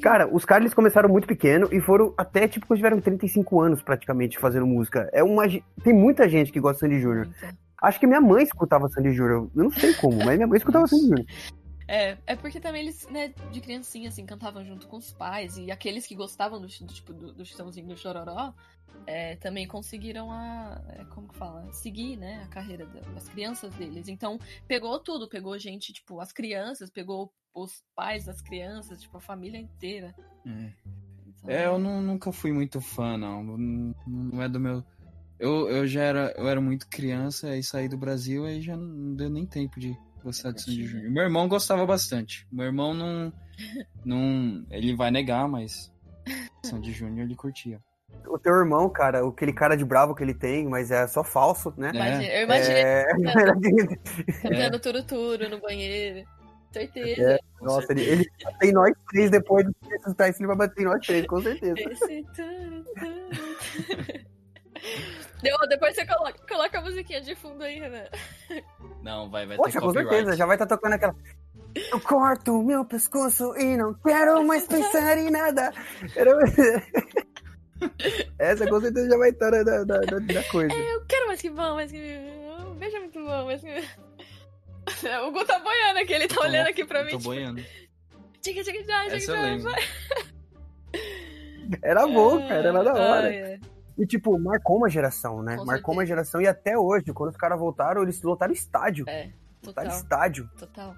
Cara, 0.00 0.26
os 0.26 0.46
caras 0.46 0.62
eles 0.62 0.72
começaram 0.74 1.10
muito 1.10 1.28
pequeno 1.28 1.68
e 1.70 1.78
foram 1.78 2.14
até, 2.16 2.48
tipo, 2.48 2.66
quando 2.66 2.78
tiveram 2.78 3.00
35 3.02 3.60
anos 3.60 3.82
praticamente 3.82 4.38
fazendo 4.38 4.66
música. 4.66 5.10
É 5.12 5.22
uma. 5.22 5.42
Tem 5.84 5.92
muita 5.92 6.26
gente 6.26 6.50
que 6.50 6.58
gosta 6.58 6.88
de 6.88 6.94
Sandy 6.94 7.02
Júnior. 7.02 7.28
Acho 7.82 8.00
que 8.00 8.06
minha 8.06 8.20
mãe 8.20 8.42
escutava 8.44 8.88
Sandy 8.88 9.12
Júnior. 9.12 9.50
Eu 9.54 9.64
não 9.64 9.70
sei 9.70 9.92
como, 9.92 10.16
mas 10.24 10.36
minha 10.36 10.46
mãe 10.46 10.56
escutava. 10.56 10.86
Sandy 10.88 11.02
Júnior. 11.02 11.26
É, 11.86 12.16
é 12.26 12.34
porque 12.34 12.60
também 12.60 12.82
eles, 12.82 13.06
né, 13.10 13.34
de 13.50 13.60
criancinha, 13.60 14.08
assim, 14.08 14.24
cantavam 14.24 14.64
junto 14.64 14.86
com 14.88 14.96
os 14.96 15.12
pais. 15.12 15.58
E 15.58 15.70
aqueles 15.70 16.06
que 16.06 16.14
gostavam 16.14 16.58
do, 16.58 16.66
do 16.66 16.86
tipo, 16.86 17.12
do, 17.12 17.32
do 17.34 17.44
Chitãozinho 17.44 17.88
do 17.88 17.96
Chororó, 17.96 18.54
é, 19.06 19.36
também 19.36 19.66
conseguiram 19.66 20.32
a, 20.32 20.80
é, 20.88 21.04
como 21.14 21.28
que 21.28 21.36
fala? 21.36 21.70
Seguir, 21.72 22.16
né, 22.16 22.42
a 22.44 22.48
carreira 22.48 22.86
da- 22.86 23.00
das 23.12 23.28
crianças 23.28 23.74
deles. 23.74 24.08
Então, 24.08 24.38
pegou 24.66 24.98
tudo. 24.98 25.28
Pegou 25.28 25.58
gente, 25.58 25.92
tipo, 25.92 26.20
as 26.20 26.32
crianças, 26.32 26.88
pegou 26.90 27.30
os 27.54 27.82
pais 27.94 28.24
das 28.24 28.40
crianças, 28.40 29.00
tipo, 29.00 29.16
a 29.16 29.20
família 29.20 29.58
inteira. 29.58 30.14
É. 30.46 30.72
Então, 31.26 31.50
É, 31.50 31.66
eu 31.66 31.78
nu- 31.78 32.00
nunca 32.02 32.30
fui 32.32 32.52
muito 32.52 32.80
fã, 32.80 33.16
não. 33.16 33.42
Não, 33.42 33.94
não 34.06 34.42
é 34.42 34.48
do 34.48 34.60
meu. 34.60 34.84
Eu, 35.38 35.68
eu 35.70 35.86
já 35.86 36.02
era, 36.02 36.34
eu 36.36 36.46
era 36.48 36.60
muito 36.60 36.86
criança, 36.88 37.48
aí 37.48 37.62
saí 37.62 37.88
do 37.88 37.96
Brasil, 37.96 38.44
aí 38.44 38.60
já 38.60 38.76
não 38.76 39.14
deu 39.14 39.30
nem 39.30 39.46
tempo 39.46 39.80
de 39.80 39.96
gostar 40.22 40.52
de 40.52 40.62
Sandy 40.62 40.84
Júnior. 40.86 41.10
Meu 41.10 41.22
irmão 41.22 41.48
gostava 41.48 41.86
bastante. 41.86 42.46
Meu 42.52 42.66
irmão 42.66 42.92
não. 42.92 43.32
não 44.04 44.66
ele 44.70 44.94
vai 44.94 45.10
negar, 45.10 45.48
mas. 45.48 45.90
Sandy 46.64 46.92
Júnior 46.92 47.24
ele 47.24 47.34
curtia. 47.34 47.80
O 48.26 48.38
teu 48.38 48.52
irmão, 48.54 48.90
cara, 48.90 49.26
aquele 49.26 49.52
cara 49.52 49.76
de 49.76 49.84
bravo 49.84 50.14
que 50.14 50.22
ele 50.22 50.34
tem, 50.34 50.68
mas 50.68 50.90
é 50.90 51.06
só 51.06 51.24
falso, 51.24 51.72
né? 51.76 51.90
Imagina- 51.94 52.24
eu 52.34 52.42
imaginei 52.44 52.82
É... 52.84 53.06
cantando 54.42 54.78
turuturo 54.80 55.48
no 55.48 55.60
banheiro. 55.60 56.28
Certeza. 56.72 57.32
É, 57.32 57.38
Nossa, 57.60 57.92
ele, 57.92 58.02
ele 58.02 58.30
bate 58.44 58.66
em 58.66 58.72
nós 58.72 58.92
três 59.10 59.30
depois 59.30 59.64
do 59.66 59.74
escutar 59.96 60.28
isso, 60.28 60.40
ele 60.40 60.46
vai 60.46 60.56
bater 60.56 60.82
em 60.82 60.84
nós 60.84 61.04
três, 61.04 61.26
com 61.26 61.42
certeza. 61.42 61.74
Depois 65.68 65.94
você 65.94 66.06
coloca, 66.06 66.38
coloca 66.48 66.78
a 66.78 66.82
musiquinha 66.82 67.20
de 67.20 67.34
fundo 67.34 67.62
aí, 67.64 67.78
Renan. 67.80 68.04
Não, 69.02 69.30
vai, 69.30 69.46
vai 69.46 69.56
Poxa, 69.56 69.72
ter 69.72 69.80
com 69.80 69.86
copyright. 69.88 70.14
certeza, 70.16 70.36
já 70.36 70.46
vai 70.46 70.56
estar 70.56 70.66
tocando 70.66 70.92
aquela. 70.94 71.14
Eu 71.74 72.00
corto 72.00 72.62
meu 72.62 72.84
pescoço 72.84 73.56
e 73.56 73.76
não 73.76 73.94
quero 73.94 74.44
mais 74.44 74.66
pensar 74.66 75.16
em 75.18 75.30
nada. 75.30 75.72
Era- 76.16 76.38
Essa 78.38 78.68
com 78.68 78.80
certeza 78.80 79.08
já 79.08 79.16
vai 79.16 79.30
estar 79.30 79.50
da, 79.50 79.62
da, 79.62 79.84
da, 79.84 80.00
da 80.00 80.44
coisa. 80.50 80.74
Eu 80.74 81.04
quero 81.06 81.26
mais 81.28 81.40
que 81.40 81.48
bom, 81.50 81.74
mais 81.74 81.90
que. 81.90 82.18
Um 82.66 82.74
beijo 82.74 82.96
é 82.96 83.00
muito 83.00 83.18
bom, 83.24 83.44
mais 83.46 83.60
que. 83.60 83.84
O 85.26 85.32
Gu 85.32 85.44
tá 85.44 85.58
boiando 85.58 86.00
aqui, 86.00 86.12
ele 86.12 86.28
tá 86.28 86.40
olhando 86.40 86.68
aqui 86.68 86.84
pra 86.84 87.04
mim. 87.04 87.10
Tô 87.10 87.18
tipo, 87.18 87.30
boiando. 87.30 87.62
Tchica, 88.40 88.62
tchica, 88.62 88.78
tchica, 88.78 88.92
Essa 89.06 89.18
tchica, 89.18 89.32
eu 89.32 89.42
lembro. 89.42 89.72
Era 91.82 92.06
bom, 92.06 92.38
cara, 92.48 92.68
era 92.68 92.82
da 92.84 92.94
hora. 92.94 93.26
Ai, 93.28 93.34
é. 93.36 93.60
E, 93.98 94.06
tipo, 94.06 94.38
marcou 94.38 94.78
uma 94.78 94.88
geração, 94.88 95.42
né? 95.42 95.56
Com 95.56 95.64
marcou 95.66 95.94
uma 95.94 96.00
certeza. 96.02 96.22
geração 96.22 96.40
e 96.40 96.46
até 96.46 96.76
hoje, 96.76 97.12
quando 97.12 97.30
os 97.30 97.36
caras 97.36 97.58
voltaram, 97.58 98.02
eles 98.02 98.20
lotaram 98.22 98.52
estádio. 98.52 99.04
É, 99.08 99.30
Lotaram 99.64 99.90
total, 99.90 100.02
estádio. 100.02 100.50
total. 100.58 100.96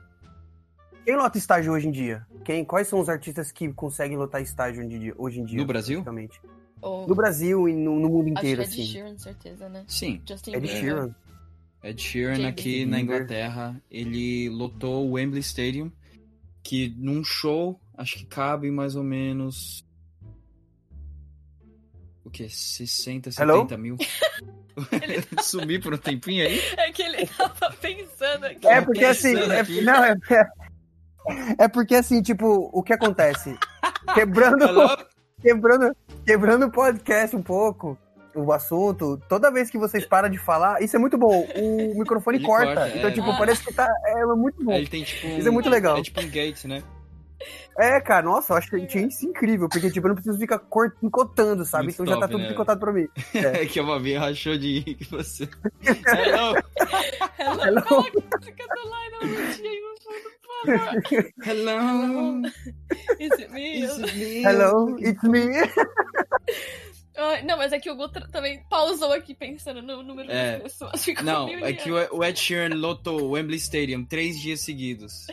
Quem 1.05 1.17
lota 1.17 1.37
estádio 1.37 1.73
hoje 1.73 1.89
em 1.89 1.91
dia? 1.91 2.25
Quem, 2.45 2.65
quais 2.65 2.87
são 2.87 3.01
os 3.01 3.09
artistas 3.09 3.51
que 3.51 3.73
conseguem 3.73 4.17
lotar 4.17 4.41
estádio 4.41 4.85
hoje 4.85 4.95
em 4.97 5.01
dia? 5.01 5.15
Hoje 5.19 5.41
em 5.41 5.45
dia 5.45 5.59
No 5.59 5.67
Brasil? 5.67 6.05
No 6.81 7.15
Brasil 7.15 7.69
e 7.69 7.75
no, 7.75 7.99
no 7.99 8.09
mundo 8.09 8.19
Acho 8.19 8.25
que 8.25 8.31
inteiro, 8.31 8.63
é 8.63 8.65
assim. 8.65 8.85
Sheeran, 8.85 9.19
certeza, 9.19 9.69
né? 9.69 9.85
Sim, 9.89 10.23
Justin 10.27 10.53
Ed 10.53 10.61
Bieber. 10.61 10.81
Sheeran. 10.81 11.15
Ed 11.83 12.01
Sheeran 12.01 12.47
aqui 12.47 12.85
na 12.85 12.99
Bieber. 12.99 13.17
Inglaterra, 13.17 13.83
ele 13.91 14.49
lotou 14.49 15.09
o 15.09 15.13
Wembley 15.13 15.41
Stadium, 15.41 15.91
que 16.63 16.95
num 16.97 17.25
show, 17.25 17.81
acho 17.97 18.19
que 18.19 18.27
cabe 18.27 18.71
mais 18.71 18.95
ou 18.95 19.03
menos. 19.03 19.85
O 22.25 22.31
que? 22.31 22.49
60, 22.49 23.31
Hello? 23.31 23.63
70 23.63 23.79
mil? 23.79 23.97
Sumi 25.43 25.79
por 25.79 25.95
um 25.95 25.99
tempinho 25.99 26.47
aí? 26.47 26.61
É 26.77 26.93
que 26.93 27.03
ele 27.03 27.27
tava 27.27 27.73
pensando 27.81 28.45
aqui. 28.47 28.67
É 28.67 28.81
porque 28.81 29.05
assim, 29.05 29.35
é, 29.37 29.83
não, 29.83 30.05
é, 30.05 30.17
é 31.59 31.69
porque 31.69 31.95
assim, 31.95 32.23
tipo, 32.23 32.71
o 32.73 32.83
que 32.83 32.93
acontece? 32.93 33.57
Quebrando, 34.15 34.65
Hello? 34.65 34.89
quebrando, 35.41 35.97
quebrando 36.25 36.67
o 36.67 36.71
podcast 36.71 37.37
um 37.37 37.43
pouco, 37.43 37.97
o 38.35 38.53
assunto, 38.53 39.21
toda 39.29 39.51
vez 39.51 39.71
que 39.71 39.79
vocês 39.79 40.05
param 40.07 40.29
de 40.29 40.39
falar, 40.39 40.83
isso 40.83 40.97
é 40.97 40.99
muito 40.99 41.19
bom, 41.19 41.47
o 41.57 41.95
microfone 42.01 42.39
Ele 42.39 42.47
corta, 42.47 42.75
corta, 42.75 42.97
então 42.97 43.11
é. 43.11 43.13
tipo, 43.13 43.39
parece 43.39 43.65
que 43.65 43.73
tá, 43.75 43.89
é 44.07 44.25
muito 44.27 44.65
bom. 44.65 44.73
Aí 44.73 44.79
ele 44.79 44.89
tem 44.89 45.05
tipo 45.05 45.27
um, 45.27 45.39
Isso 45.39 45.49
é 45.49 45.51
muito 45.51 45.69
legal. 45.71 45.97
É 45.99 46.03
tipo 46.03 46.21
um 46.21 46.29
gate, 46.29 46.65
né? 46.65 46.83
É, 47.77 48.01
cara, 48.01 48.23
nossa, 48.23 48.53
eu 48.53 48.57
acho 48.59 48.71
que 48.71 48.77
isso 48.77 49.27
incrível, 49.27 49.69
porque 49.69 49.91
tipo, 49.91 50.07
eu 50.07 50.11
não 50.11 50.15
preciso 50.15 50.39
ficar 50.39 50.59
cort- 50.61 50.95
picotando, 51.01 51.65
sabe? 51.65 51.85
Muito 51.87 52.03
então 52.03 52.07
já 52.07 52.15
tá 52.15 52.21
top, 52.21 52.33
tudo 52.33 52.43
né? 52.43 52.49
picotado 52.49 52.79
pra 52.79 52.93
mim. 52.93 53.09
É 53.35 53.67
que 53.67 53.81
a 53.81 53.83
Babi 53.83 54.15
rachou 54.15 54.57
de 54.57 54.79
rir 54.81 54.95
que 54.95 55.11
você. 55.11 55.49
Hello! 55.83 56.55
Hello, 57.39 57.63
Hello. 57.65 57.83
por 57.83 57.89
favor. 57.89 58.13
Hello! 61.45 62.43
Is 63.19 63.33
it 63.41 63.51
me? 63.51 63.83
Is 63.83 63.99
it 63.99 64.15
me? 64.15 64.43
Hello, 64.45 64.97
it's 65.01 65.23
me. 65.25 65.49
Não, 67.45 67.57
mas 67.59 67.73
é 67.73 67.79
que 67.79 67.91
o 67.91 67.97
Gu 67.97 68.09
tra- 68.09 68.27
também 68.29 68.63
pausou 68.71 69.13
aqui 69.13 69.35
pensando 69.35 69.83
no 69.83 70.03
número 70.03 70.31
É. 70.31 70.53
das 70.55 70.63
pessoas. 70.63 70.93
Ficou 71.05 71.25
Não, 71.25 71.49
é 71.49 71.73
que 71.73 71.91
o 71.91 72.25
Ed 72.25 72.39
Sheeran 72.39 72.75
lotou 72.75 73.21
o 73.23 73.31
Wembley 73.33 73.59
Stadium 73.59 74.05
três 74.05 74.41
dias 74.41 74.61
seguidos. 74.61 75.27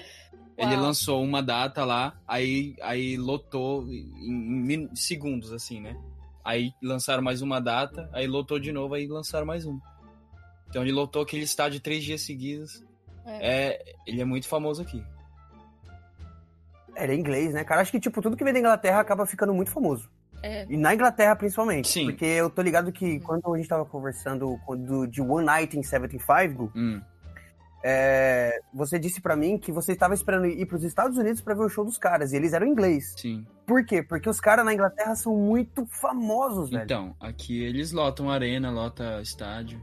Ele 0.57 0.73
Uau. 0.73 0.83
lançou 0.83 1.23
uma 1.23 1.41
data 1.41 1.85
lá, 1.85 2.19
aí, 2.27 2.75
aí 2.81 3.15
lotou 3.15 3.87
em, 3.89 4.89
segundos, 4.93 5.53
assim, 5.53 5.79
né? 5.79 5.95
Aí 6.43 6.73
lançaram 6.81 7.23
mais 7.23 7.41
uma 7.41 7.61
data, 7.61 8.09
aí 8.11 8.27
lotou 8.27 8.59
de 8.59 8.71
novo, 8.73 8.93
aí 8.93 9.07
lançaram 9.07 9.45
mais 9.45 9.65
uma. 9.65 9.79
Então 10.67 10.81
ele 10.81 10.91
lotou 10.91 11.21
aquele 11.21 11.43
estádio 11.43 11.79
três 11.79 12.03
dias 12.03 12.21
seguidos. 12.21 12.83
É, 13.25 13.95
ele 14.05 14.19
é 14.21 14.25
muito 14.25 14.47
famoso 14.47 14.81
aqui. 14.81 15.01
Era 16.95 17.15
inglês, 17.15 17.53
né, 17.53 17.63
cara? 17.63 17.81
Acho 17.81 17.91
que, 17.91 17.99
tipo, 17.99 18.21
tudo 18.21 18.35
que 18.35 18.43
vem 18.43 18.51
da 18.51 18.59
Inglaterra 18.59 18.99
acaba 18.99 19.25
ficando 19.25 19.53
muito 19.53 19.71
famoso. 19.71 20.09
É, 20.41 20.65
E 20.69 20.77
na 20.77 20.93
Inglaterra, 20.93 21.35
principalmente. 21.35 21.87
Sim. 21.89 22.05
Porque 22.05 22.25
eu 22.25 22.49
tô 22.49 22.61
ligado 22.61 22.91
que 22.91 23.19
quando 23.21 23.53
a 23.53 23.57
gente 23.57 23.67
tava 23.67 23.85
conversando 23.85 24.57
quando, 24.65 25.05
de 25.07 25.21
One 25.21 25.45
Night 25.45 25.77
in 25.77 25.83
75, 25.83 26.53
Gu, 26.53 26.71
Hum, 26.75 27.01
é, 27.83 28.59
você 28.73 28.99
disse 28.99 29.21
pra 29.21 29.35
mim 29.37 29.57
que 29.57 29.71
você 29.71 29.93
estava 29.93 30.13
esperando 30.13 30.45
ir 30.47 30.65
pros 30.65 30.83
Estados 30.83 31.17
Unidos 31.17 31.41
pra 31.41 31.53
ver 31.53 31.63
o 31.63 31.69
show 31.69 31.85
dos 31.85 31.97
caras. 31.97 32.33
E 32.33 32.35
eles 32.35 32.53
eram 32.53 32.67
inglês. 32.67 33.13
sim. 33.17 33.45
Por 33.65 33.85
quê? 33.85 34.01
Porque 34.01 34.27
os 34.27 34.39
caras 34.39 34.65
na 34.65 34.73
Inglaterra 34.73 35.15
são 35.15 35.35
muito 35.35 35.85
famosos, 35.85 36.71
velho. 36.71 36.83
Então, 36.83 37.15
aqui 37.19 37.61
eles 37.63 37.91
lotam 37.91 38.29
arena, 38.29 38.71
lota 38.71 39.21
estádio. 39.21 39.79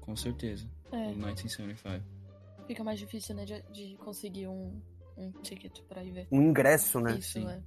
Com 0.00 0.14
certeza. 0.14 0.66
é, 0.92 0.96
O 1.08 1.16
1975. 1.16 2.02
fica 2.66 2.84
mais 2.84 2.98
difícil, 2.98 3.34
né, 3.34 3.44
de, 3.44 3.60
de 3.72 3.96
conseguir 3.96 4.46
um, 4.46 4.80
um 5.16 5.32
ticket 5.42 5.80
pra 5.88 6.02
ir 6.04 6.12
ver. 6.12 6.28
Um 6.30 6.40
ingresso, 6.42 7.00
né? 7.00 7.16
Isso, 7.18 7.32
Sim. 7.32 7.46
é. 7.48 7.58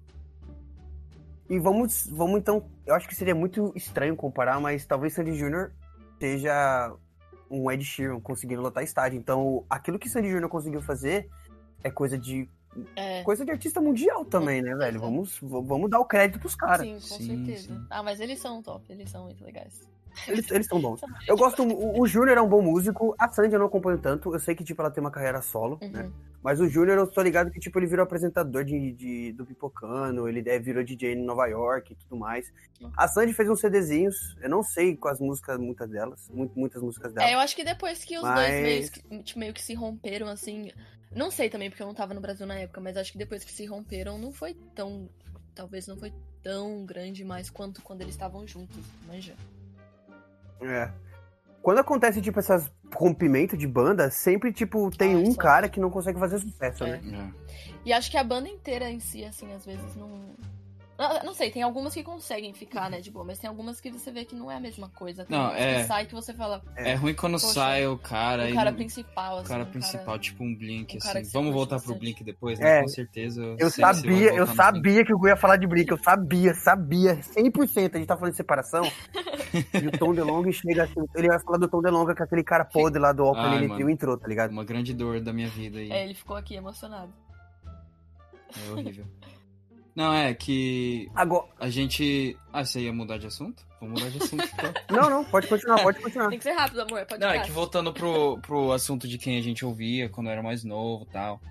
E 1.51 1.60
vamos, 1.60 2.08
vamos 2.08 2.39
então. 2.39 2.65
Eu 2.86 2.96
acho 2.96 3.10
que 3.10 3.13
seria 3.13 3.36
muito 3.36 3.74
estranho 3.75 4.15
comparar, 4.15 4.58
mas 4.62 4.86
talvez 4.86 5.13
Sandy 5.13 5.34
Jr. 5.38 5.70
seja 6.17 6.96
um 7.50 7.70
Ed 7.70 7.84
Sheeran 7.84 8.22
conseguindo 8.22 8.62
lotar 8.62 8.81
estádio. 8.86 9.20
Então, 9.20 9.65
aquilo 9.70 10.00
que 10.00 10.08
Sandy 10.08 10.29
Jr. 10.29 10.48
conseguiu 10.48 10.81
fazer 10.81 11.29
é 11.84 11.91
coisa 11.91 12.17
de 12.17 12.50
É, 12.96 13.22
coisa 13.24 13.43
de 13.43 13.51
artista 13.51 13.81
mundial 13.81 14.24
também, 14.24 14.62
né, 14.62 14.74
velho? 14.75 15.01
Vamos, 15.01 15.39
vamos 15.41 15.89
dar 15.89 16.00
o 16.00 16.05
crédito 16.05 16.39
pros 16.39 16.55
caras. 16.55 16.88
sim, 16.88 16.93
com 16.93 17.01
Sim, 17.01 17.27
certeza. 17.46 17.67
sim. 17.67 17.86
Ah, 17.89 18.01
mas 18.01 18.22
eles 18.22 18.39
são 18.39 18.63
top, 18.63 18.86
eles 18.89 19.10
são 19.10 19.25
muito 19.25 19.43
legais. 19.43 19.86
Eles 20.27 20.50
eles 20.51 20.68
são 20.68 20.80
bons. 20.82 21.01
Eu 21.27 21.36
gosto. 21.38 21.63
O, 21.63 22.01
o 22.01 22.08
Júnior 22.08 22.38
é 22.38 22.41
um 22.41 22.48
bom 22.50 22.62
músico. 22.62 23.15
A 23.18 23.27
Sandy 23.30 23.53
eu 23.53 23.60
não 23.60 23.68
acompanho 23.68 23.98
tanto. 23.98 24.34
Eu 24.34 24.39
sei 24.39 24.53
que, 24.56 24.63
tipo, 24.63 24.82
ela 24.82 24.91
tem 24.91 25.01
uma 25.01 25.12
carreira 25.12 25.41
solo, 25.41 25.77
né? 25.82 26.03
Uhum. 26.03 26.12
Mas 26.44 26.60
o 26.60 26.68
Júnior, 26.68 26.98
eu 26.98 27.06
tô 27.08 27.22
ligado 27.22 27.51
que, 27.51 27.60
tipo, 27.60 27.77
ele 27.77 27.86
virou 27.86 28.03
apresentador 28.03 28.63
de, 28.63 28.91
de- 28.94 29.32
do 29.34 29.46
Pipocano, 29.46 30.27
ele 30.27 30.41
é, 30.50 30.58
virou 30.58 30.84
DJ 30.84 31.13
em 31.13 31.24
Nova 31.24 31.46
York 31.46 31.94
e 31.94 31.96
tudo 31.96 32.18
mais. 32.18 32.51
A 32.98 33.08
Sandy 33.08 33.32
fez 33.32 33.48
uns 33.48 33.60
CDzinhos, 33.60 34.36
eu 34.41 34.50
não 34.50 34.63
sei 34.63 34.96
quais 34.98 35.20
músicas, 35.20 35.60
muitas 35.60 35.88
delas, 35.89 36.27
mu- 36.34 36.51
muitas 36.56 36.82
músicas 36.82 37.13
dela. 37.13 37.30
É, 37.30 37.36
eu 37.36 37.39
acho 37.39 37.56
que 37.56 37.63
depois 37.63 38.03
que 38.03 38.18
os 38.18 38.24
Mas- 38.24 38.50
dois 38.50 38.62
meio 38.63 38.89
que, 38.91 39.24
tipo, 39.24 39.39
meio 39.39 39.53
que 39.53 39.62
se 39.62 39.74
romperam, 39.75 40.27
assim. 40.27 40.72
Não 41.15 41.30
sei 41.30 41.50
também, 41.50 41.70
porque 41.70 41.84
eu 41.84 41.88
não 41.88 41.94
tava 41.94 42.13
no 42.15 42.22
Brasil 42.22 42.48
na 42.48 42.56
época, 42.56 42.82
mas 42.82 42.98
acho 42.98 43.12
que 43.12 43.18
depois 43.20 43.44
que 43.44 43.51
se 43.51 43.65
romperam, 43.68 44.18
não 44.18 44.32
foi 44.32 44.56
tão. 44.74 45.08
Talvez 45.53 45.86
não 45.86 45.98
foi 45.98 46.12
tão 46.41 46.86
grande 46.86 47.24
mais 47.24 47.50
quanto 47.51 47.82
quando 47.84 48.01
eles 48.01 48.15
estavam 48.15 48.48
juntos, 48.48 48.80
manja. 49.06 49.36
É. 50.62 50.89
Quando 51.62 51.80
acontece, 51.80 52.22
tipo, 52.22 52.39
essas 52.39 52.72
rompimento 52.94 53.56
de 53.56 53.68
banda, 53.68 54.10
sempre, 54.10 54.51
tipo, 54.51 54.89
tem 54.96 55.13
Ah, 55.15 55.18
um 55.18 55.34
cara 55.34 55.70
que 55.70 55.80
não 55.80 55.89
consegue 55.89 56.20
fazer 56.20 56.39
sucesso, 56.39 56.84
É. 56.84 57.00
né? 57.01 57.32
E 57.86 57.94
acho 57.94 58.10
que 58.12 58.18
a 58.18 58.24
banda 58.24 58.50
inteira 58.50 58.89
em 58.89 59.00
si, 59.00 59.24
assim, 59.24 59.51
às 59.53 59.65
vezes 59.65 59.96
não. 59.96 60.10
Não, 61.01 61.24
não 61.24 61.34
sei, 61.34 61.50
tem 61.50 61.63
algumas 61.63 61.96
que 61.96 62.03
conseguem 62.03 62.53
ficar, 62.53 62.88
né, 62.88 63.01
de 63.01 63.10
boa, 63.10 63.25
mas 63.25 63.39
tem 63.39 63.48
algumas 63.50 63.81
que 63.81 63.89
você 63.89 64.12
vê 64.12 64.24
que 64.24 64.36
não 64.36 64.51
é 64.51 64.58
a 64.58 64.60
mesma 64.60 64.88
coisa. 64.89 65.25
Tem 65.25 65.36
Não, 65.36 65.50
é. 65.51 65.81
que 65.81 65.88
sai 65.88 66.05
que 66.05 66.13
você 66.13 66.31
fala, 66.31 66.62
É, 66.75 66.93
ruim 66.93 67.15
quando 67.15 67.34
Poxa, 67.39 67.48
sai 67.53 67.88
o 67.88 67.98
cara. 67.98 68.48
o 68.48 68.53
cara 68.53 68.72
principal, 68.72 69.38
o 69.38 69.39
assim. 69.39 69.48
cara 69.48 69.63
um 69.63 69.65
principal, 69.65 70.20
tipo 70.20 70.43
um 70.43 70.55
Blink, 70.55 70.96
um 70.96 71.00
cara 71.00 71.20
assim. 71.22 71.31
Vamos 71.34 71.53
voltar 71.55 71.79
pro. 71.81 71.96
Blink 71.96 72.24
depois, 72.24 72.60
É. 72.60 72.63
né? 72.63 72.81
Com 72.84 72.88
certeza. 72.89 73.41
Eu 73.58 73.70
vai 73.70 73.72
sabia, 73.72 74.34
eu 74.36 74.46
sabia 74.46 75.03
que 75.03 75.12
o 75.12 75.17
Gu 75.17 75.29
ia 75.29 75.36
falar 75.38 75.58
de 75.58 75.65
Blink, 75.65 75.89
eu 75.89 75.98
sabia, 75.98 76.53
sabia, 76.53 77.15
100%. 77.24 77.96
A 77.96 77.98
gente 77.98 78.08
tá 78.08 78.15
falando 78.15 78.31
de 78.34 78.38
separação. 78.38 78.84
e 79.74 79.88
o 79.88 79.91
Tom 79.98 80.13
DeLonge 80.13 80.53
chega 80.53 80.84
assim, 80.84 81.01
ele 81.15 81.29
vai 81.29 81.39
falar 81.39 81.58
do 81.58 81.67
Tom 81.67 81.81
DeLonge, 81.81 82.13
que 82.13 82.22
é 82.22 82.25
aquele 82.25 82.43
cara 82.43 82.63
podre 82.63 83.01
lá 83.01 83.12
do 83.12 83.25
Open 83.25 83.55
ele 83.55 83.67
mano. 83.67 83.89
entrou, 83.89 84.17
tá 84.17 84.27
ligado? 84.27 84.51
Uma 84.51 84.63
grande 84.63 84.93
dor 84.93 85.20
da 85.20 85.34
minha 85.34 85.50
vida 85.50 85.79
aí. 85.79 85.91
É, 85.91 86.03
ele 86.03 86.13
ficou 86.13 86.36
aqui 86.36 86.55
emocionado. 86.55 87.12
É 88.67 88.72
horrível. 88.72 89.05
Não, 89.96 90.14
é 90.14 90.34
que 90.34 91.10
Agora, 91.14 91.48
a 91.60 91.70
gente. 91.70 92.38
Ah, 92.54 92.64
você 92.64 92.82
ia 92.82 92.94
mudar 92.94 93.18
de 93.18 93.28
assunto? 93.28 93.66
Vamos 93.82 94.00
mudar 94.02 94.12
de 94.12 94.24
assunto, 94.24 94.44
então. 94.54 94.74
não, 94.90 95.10
não, 95.10 95.26
pode 95.26 95.48
continuar, 95.48 95.82
pode 95.82 96.00
continuar. 96.00 96.30
Tem 96.30 96.38
que 96.38 96.44
ser 96.44 96.54
rápido, 96.54 96.82
amor, 96.82 97.06
pode 97.06 97.20
Não, 97.20 97.30
é 97.30 97.40
que 97.40 97.52
voltando 97.52 97.92
pro, 97.92 98.40
pro 98.40 98.72
assunto 98.72 99.08
de 99.08 99.18
quem 99.18 99.38
a 99.38 99.42
gente 99.42 99.66
ouvia 99.66 100.08
quando 100.08 100.28
eu 100.28 100.34
era 100.34 100.44
mais 100.44 100.64
novo 100.64 101.06
e 101.10 101.12
tal. 101.12 101.42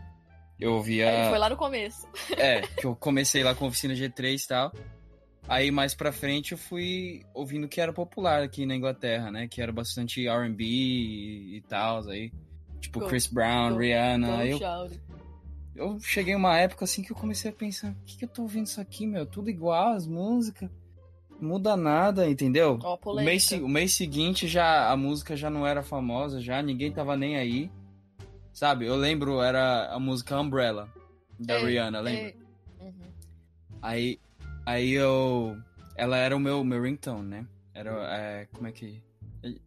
Eu 0.58 0.74
ouvia. 0.74 1.10
Ele 1.10 1.28
foi 1.30 1.38
lá 1.38 1.48
no 1.50 1.56
começo. 1.56 2.06
É, 2.36 2.60
que 2.62 2.86
eu 2.86 2.94
comecei 2.94 3.42
lá 3.42 3.54
com 3.54 3.64
a 3.64 3.68
oficina 3.68 3.94
G3 3.94 4.44
e 4.44 4.48
tal. 4.48 4.72
Aí 5.48 5.70
mais 5.70 5.94
pra 5.94 6.12
frente 6.12 6.52
eu 6.52 6.58
fui 6.58 7.24
ouvindo 7.34 7.66
que 7.66 7.80
era 7.80 7.92
popular 7.92 8.42
aqui 8.42 8.64
na 8.64 8.76
Inglaterra, 8.76 9.30
né? 9.30 9.48
Que 9.48 9.60
era 9.60 9.72
bastante 9.72 10.28
R&B 10.28 10.64
e, 10.64 11.56
e 11.56 11.60
tal, 11.62 12.08
aí. 12.08 12.30
Tipo 12.80 13.00
Go- 13.00 13.06
Chris 13.06 13.26
Brown, 13.26 13.72
go- 13.72 13.78
Rihanna. 13.78 14.38
Aí 14.38 14.50
eu. 14.50 14.58
Eu 15.74 15.98
cheguei 16.00 16.34
uma 16.34 16.56
época 16.58 16.84
assim 16.84 17.02
que 17.02 17.12
eu 17.12 17.16
comecei 17.16 17.50
a 17.50 17.54
pensar, 17.54 17.90
o 17.90 18.04
que, 18.04 18.16
que 18.18 18.24
eu 18.24 18.28
tô 18.28 18.42
ouvindo 18.42 18.66
isso 18.66 18.80
aqui, 18.80 19.06
meu? 19.06 19.24
Tudo 19.26 19.48
igual, 19.50 19.92
as 19.94 20.06
músicas. 20.06 20.68
Não 21.40 21.48
muda 21.50 21.76
nada, 21.76 22.28
entendeu? 22.28 22.78
Ó, 22.82 22.98
O 23.04 23.14
mês, 23.16 23.50
o 23.52 23.68
mês 23.68 23.94
seguinte 23.94 24.46
já 24.46 24.90
a 24.90 24.96
música 24.96 25.34
já 25.36 25.48
não 25.48 25.66
era 25.66 25.82
famosa, 25.82 26.40
já 26.40 26.60
ninguém 26.62 26.92
tava 26.92 27.16
nem 27.16 27.36
aí. 27.36 27.70
Sabe? 28.52 28.84
Eu 28.86 28.96
lembro, 28.96 29.40
era 29.40 29.90
a 29.92 29.98
música 29.98 30.38
Umbrella 30.38 30.88
da 31.38 31.54
É, 31.54 31.64
Rihanna, 31.64 32.00
lembra? 32.00 32.20
é. 32.28 32.34
Uhum. 32.84 32.92
Aí, 33.80 34.18
aí 34.66 34.90
eu. 34.90 35.56
Ela 35.96 36.16
era 36.18 36.36
o 36.36 36.40
meu, 36.40 36.62
meu 36.64 36.82
ringtone, 36.82 37.26
né? 37.28 37.46
Era. 37.72 37.90
É, 38.14 38.46
como 38.52 38.66
é 38.66 38.72
que. 38.72 39.02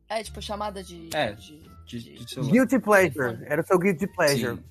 É, 0.09 0.21
tipo, 0.21 0.39
chamada 0.41 0.83
de. 0.83 1.09
É, 1.15 1.31
de- 1.31 1.63
De, 1.87 1.99
de- 1.99 2.25
de. 2.25 2.41
Guilty 2.51 2.79
Pleasure, 2.79 3.39
era 3.45 3.61
o 3.61 3.65
seu 3.65 3.79
Guilty 3.79 4.05
Pleasure. 4.07 4.57
Sim, 4.57 4.63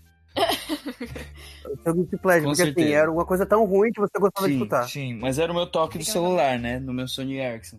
O 1.65 1.83
seu 1.83 1.95
Guilty 1.95 2.17
Pleasure, 2.19 2.47
porque 2.47 2.63
assim, 2.63 2.73
certeza. 2.75 2.95
era 2.95 3.11
uma 3.11 3.25
coisa 3.25 3.47
tão 3.47 3.65
ruim 3.65 3.93
que 3.93 4.01
você 4.01 4.19
gostava 4.19 4.47
de 4.47 4.55
sim, 4.55 4.59
escutar. 4.59 4.89
sim, 4.89 5.15
mas 5.15 5.39
era 5.39 5.53
o 5.53 5.55
meu 5.55 5.67
toque 5.67 5.99
do 5.99 6.05
celular, 6.05 6.59
né? 6.59 6.79
No 6.79 6.93
meu 6.93 7.07
Sony 7.07 7.39
Ericsson. 7.39 7.79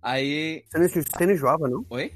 Aí. 0.00 0.64
Você 0.70 0.78
não, 0.78 0.88
você 0.88 1.26
não 1.26 1.32
enjoava, 1.32 1.68
não? 1.68 1.86
Oi? 1.90 2.12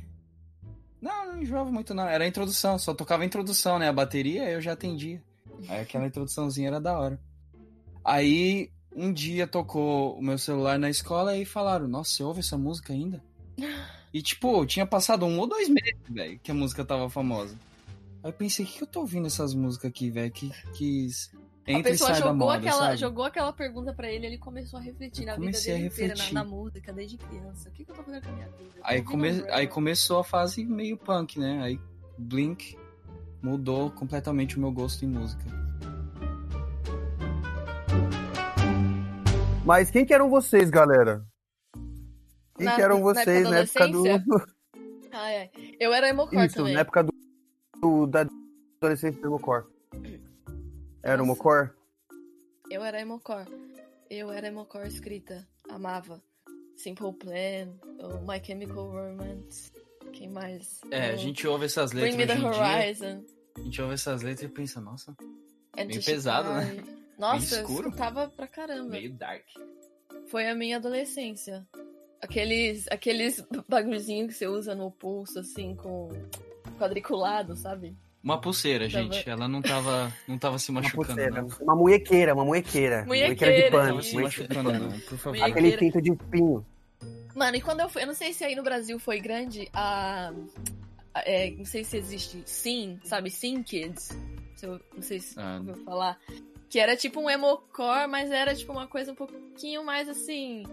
Não, 1.00 1.26
não 1.26 1.42
enjoava 1.42 1.70
muito, 1.70 1.94
não. 1.94 2.06
Era 2.08 2.24
a 2.24 2.26
introdução, 2.26 2.78
só 2.78 2.94
tocava 2.94 3.22
a 3.22 3.26
introdução, 3.26 3.78
né? 3.78 3.88
A 3.88 3.92
bateria 3.92 4.50
eu 4.50 4.60
já 4.60 4.72
atendia. 4.72 5.22
Aí 5.68 5.80
aquela 5.80 6.06
introduçãozinha 6.06 6.68
era 6.68 6.80
da 6.80 6.98
hora. 6.98 7.20
Aí 8.04 8.70
um 8.94 9.12
dia 9.12 9.46
tocou 9.46 10.18
o 10.18 10.22
meu 10.22 10.38
celular 10.38 10.78
na 10.78 10.90
escola 10.90 11.36
e 11.36 11.44
falaram: 11.44 11.86
Nossa, 11.86 12.10
você 12.10 12.22
ouve 12.22 12.40
essa 12.40 12.56
música 12.56 12.92
ainda? 12.92 13.22
E 14.14 14.22
tipo, 14.22 14.64
tinha 14.64 14.86
passado 14.86 15.26
um 15.26 15.38
ou 15.38 15.46
dois 15.46 15.68
meses, 15.68 16.00
velho, 16.08 16.38
que 16.42 16.50
a 16.50 16.54
música 16.54 16.82
tava 16.82 17.10
famosa. 17.10 17.54
Aí 18.26 18.30
eu 18.30 18.32
pensei: 18.32 18.64
O 18.64 18.68
que, 18.68 18.78
que 18.78 18.82
eu 18.82 18.88
tô 18.88 19.00
ouvindo 19.02 19.28
essas 19.28 19.54
músicas 19.54 19.88
aqui, 19.88 20.10
velho? 20.10 20.32
Que, 20.32 20.50
que 20.74 21.08
A 21.64 21.70
entra 21.70 21.90
e 21.90 21.92
pessoa 21.92 22.10
sai 22.10 22.18
da 22.20 22.26
jogou 22.26 22.34
moda, 22.48 22.58
aquela, 22.58 22.80
sabe? 22.86 22.96
jogou 22.96 23.24
aquela 23.24 23.52
pergunta 23.52 23.94
pra 23.94 24.10
ele 24.10 24.26
ele 24.26 24.38
começou 24.38 24.80
a 24.80 24.82
refletir 24.82 25.22
Eu 25.22 25.26
na 25.28 25.36
vida 25.36 25.56
a 25.56 25.60
dele 25.60 25.86
inteira, 25.86 26.08
na, 26.08 26.14
refletir. 26.14 26.34
na 26.34 26.44
música, 26.44 26.92
desde 26.92 27.18
criança. 27.18 27.68
O 27.68 27.72
que, 27.72 27.84
que 27.84 27.90
eu 27.92 27.94
tô 27.94 28.02
fazendo 28.02 28.24
com 28.24 28.30
a 28.30 28.32
minha 28.32 28.48
vida? 28.48 28.80
Aí, 28.82 29.00
come... 29.02 29.28
Aí 29.50 29.68
começou 29.68 30.18
a 30.18 30.24
fase 30.24 30.64
meio 30.64 30.96
punk, 30.96 31.38
né? 31.38 31.62
Aí 31.62 31.80
Blink 32.18 32.76
mudou 33.40 33.92
completamente 33.92 34.56
o 34.56 34.60
meu 34.60 34.72
gosto 34.72 35.04
em 35.04 35.08
música. 35.08 35.44
Mas 39.64 39.88
quem 39.88 40.04
que 40.04 40.12
eram 40.14 40.28
vocês, 40.28 40.68
galera? 40.68 41.24
Quem 42.56 42.66
Na- 42.66 42.74
que 42.74 42.82
eram 42.82 43.00
na 43.00 43.10
época 43.10 43.24
vocês 43.24 43.48
na 43.48 43.58
época 43.58 43.88
do. 43.88 44.04
Ah, 45.12 45.30
é. 45.30 45.50
Eu 45.78 45.92
era 45.92 46.08
emocore 46.08 46.46
Isso, 46.46 46.56
também. 46.56 46.74
na 46.74 46.80
época 46.80 47.04
do, 47.04 47.12
do- 48.06 48.24
da 48.24 48.26
adolescência 48.80 49.20
do 49.20 49.30
Mocor. 49.30 49.66
Era 51.02 51.22
o. 51.22 51.26
Mocor? 51.26 51.74
Eu 52.70 52.82
era 52.84 53.00
emocore. 53.00 53.46
Eu 54.10 54.30
era 54.32 54.48
emocore 54.48 54.88
escrita. 54.88 55.46
Amava. 55.68 56.22
Simple 56.76 57.12
Plan, 57.14 57.72
o 58.00 58.18
My 58.26 58.42
Chemical 58.44 58.90
Romance. 58.90 59.72
Quem 60.12 60.28
mais? 60.28 60.80
É, 60.90 61.10
a 61.10 61.14
O 61.14 61.16
gente 61.16 61.46
ouve 61.46 61.64
essas 61.66 61.90
Bring 61.90 62.16
letras 62.16 62.16
Me 62.16 62.26
the 62.26 62.34
em 62.34 62.50
dia. 62.50 62.76
Horizon. 62.76 63.24
A 63.56 63.60
gente 63.60 63.82
ouve 63.82 63.94
essas 63.94 64.22
letras 64.22 64.50
e 64.50 64.52
pensa, 64.52 64.80
nossa, 64.80 65.16
Anti 65.78 66.00
pesado, 66.04 66.48
né? 66.52 66.84
Nossa, 67.18 67.56
eu 67.56 67.60
escuro. 67.62 67.88
escutava 67.88 68.28
pra 68.28 68.46
caramba. 68.46 68.90
meio 68.90 69.12
dark. 69.14 69.46
Foi 70.28 70.46
a 70.48 70.54
minha 70.54 70.76
adolescência. 70.76 71.66
Aqueles, 72.20 72.86
aqueles 72.90 73.42
bagulhozinhos 73.68 74.28
que 74.32 74.34
você 74.38 74.46
usa 74.46 74.74
no 74.74 74.90
pulso, 74.90 75.38
assim, 75.38 75.74
com 75.76 76.08
quadriculado, 76.76 77.56
sabe? 77.56 77.94
Uma 78.22 78.40
pulseira, 78.40 78.88
Tava- 78.90 79.04
gente. 79.04 79.28
Ela 79.28 79.46
não 79.48 79.62
tava, 79.62 80.12
não 80.26 80.36
tava 80.36 80.58
se 80.58 80.70
Uma 80.70 80.80
machucando, 80.80 81.06
pulseira. 81.06 81.42
não. 81.42 81.48
Uma 81.60 81.76
munhequeira, 81.76 82.34
uma 82.34 82.44
munhequeira. 82.44 83.04
Munhequeira, 83.06 83.64
de 83.66 83.70
pano. 83.70 84.02
se 84.02 84.16
machucando, 84.16 84.72
não, 84.72 84.90
por 85.00 85.18
favor. 85.18 85.42
Aquele 85.42 85.78
cinto 85.78 86.02
de 86.02 86.10
espinho. 86.12 86.66
Mano, 87.34 87.56
e 87.56 87.60
quando 87.60 87.80
eu 87.80 87.88
fui, 87.88 88.02
eu 88.02 88.06
não 88.06 88.14
sei 88.14 88.32
se 88.32 88.42
aí 88.44 88.56
no 88.56 88.62
Brasil 88.62 88.98
foi 88.98 89.20
grande 89.20 89.68
a. 89.72 90.32
é, 91.14 91.50
não 91.52 91.64
sei 91.64 91.84
se 91.84 91.96
existe 91.96 92.42
Sim, 92.46 92.98
sabe? 93.04 93.30
Sim 93.30 93.62
Kids. 93.62 94.16
Se 94.56 94.66
eu- 94.66 94.80
não 94.94 95.02
sei 95.02 95.20
se 95.20 95.38
Ah. 95.38 95.58
ouviu 95.58 95.76
falar. 95.84 96.18
Que 96.68 96.80
era 96.80 96.96
tipo 96.96 97.20
um 97.20 97.30
emocore, 97.30 98.08
mas 98.08 98.30
era 98.32 98.54
tipo 98.54 98.72
uma 98.72 98.86
coisa 98.88 99.12
um 99.12 99.14
pouquinho 99.14 99.84
mais 99.84 100.08
assim. 100.08 100.64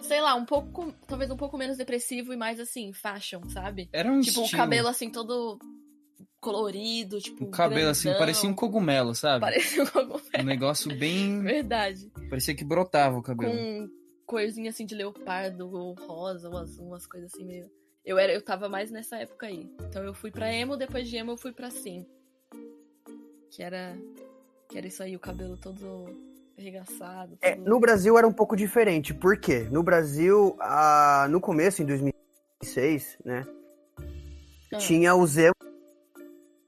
Sei 0.00 0.20
lá, 0.20 0.34
um 0.34 0.44
pouco. 0.44 0.92
Talvez 1.06 1.30
um 1.30 1.36
pouco 1.36 1.56
menos 1.56 1.76
depressivo 1.76 2.32
e 2.32 2.36
mais 2.36 2.58
assim, 2.60 2.92
fashion, 2.92 3.42
sabe? 3.48 3.88
Era 3.92 4.10
um 4.10 4.20
Tipo, 4.20 4.40
o 4.40 4.44
estilo. 4.44 4.60
cabelo 4.60 4.88
assim 4.88 5.10
todo 5.10 5.58
colorido, 6.40 7.20
tipo. 7.20 7.44
O 7.44 7.50
cabelo 7.50 7.90
assim, 7.90 8.04
grandão. 8.08 8.18
parecia 8.20 8.48
um 8.50 8.54
cogumelo, 8.54 9.14
sabe? 9.14 9.40
Parecia 9.40 9.82
um 9.82 9.86
cogumelo. 9.86 10.22
Um 10.40 10.42
negócio 10.44 10.96
bem. 10.98 11.40
Verdade. 11.42 12.10
Parecia 12.28 12.54
que 12.54 12.64
brotava 12.64 13.16
o 13.18 13.22
cabelo. 13.22 13.52
Com 13.52 13.88
coisinha 14.26 14.70
assim 14.70 14.84
de 14.86 14.94
leopardo, 14.94 15.70
ou 15.70 15.94
rosa, 15.94 16.48
ou 16.48 16.56
azul, 16.58 16.86
umas 16.88 17.06
coisas 17.06 17.32
assim 17.32 17.44
meio. 17.44 17.70
Eu, 18.04 18.18
era, 18.18 18.32
eu 18.32 18.42
tava 18.42 18.68
mais 18.68 18.90
nessa 18.90 19.16
época 19.18 19.46
aí. 19.46 19.70
Então 19.88 20.02
eu 20.02 20.12
fui 20.12 20.30
pra 20.32 20.52
emo, 20.52 20.76
depois 20.76 21.08
de 21.08 21.16
emo 21.16 21.32
eu 21.32 21.36
fui 21.36 21.52
pra 21.52 21.70
sim. 21.70 22.04
Que 23.50 23.62
era. 23.62 23.96
Que 24.68 24.78
era 24.78 24.86
isso 24.86 25.02
aí, 25.02 25.14
o 25.14 25.20
cabelo 25.20 25.56
todo 25.56 26.06
arregaçado. 26.62 27.36
É, 27.40 27.54
no 27.56 27.78
Brasil 27.80 28.16
era 28.16 28.26
um 28.26 28.32
pouco 28.32 28.56
diferente. 28.56 29.12
Por 29.12 29.36
quê? 29.36 29.66
No 29.70 29.82
Brasil, 29.82 30.56
ah, 30.60 31.26
no 31.30 31.40
começo, 31.40 31.82
em 31.82 31.86
2006, 31.86 33.18
né? 33.24 33.44
Ah. 34.72 34.78
Tinha 34.78 35.14
os 35.14 35.36
emos. 35.36 35.52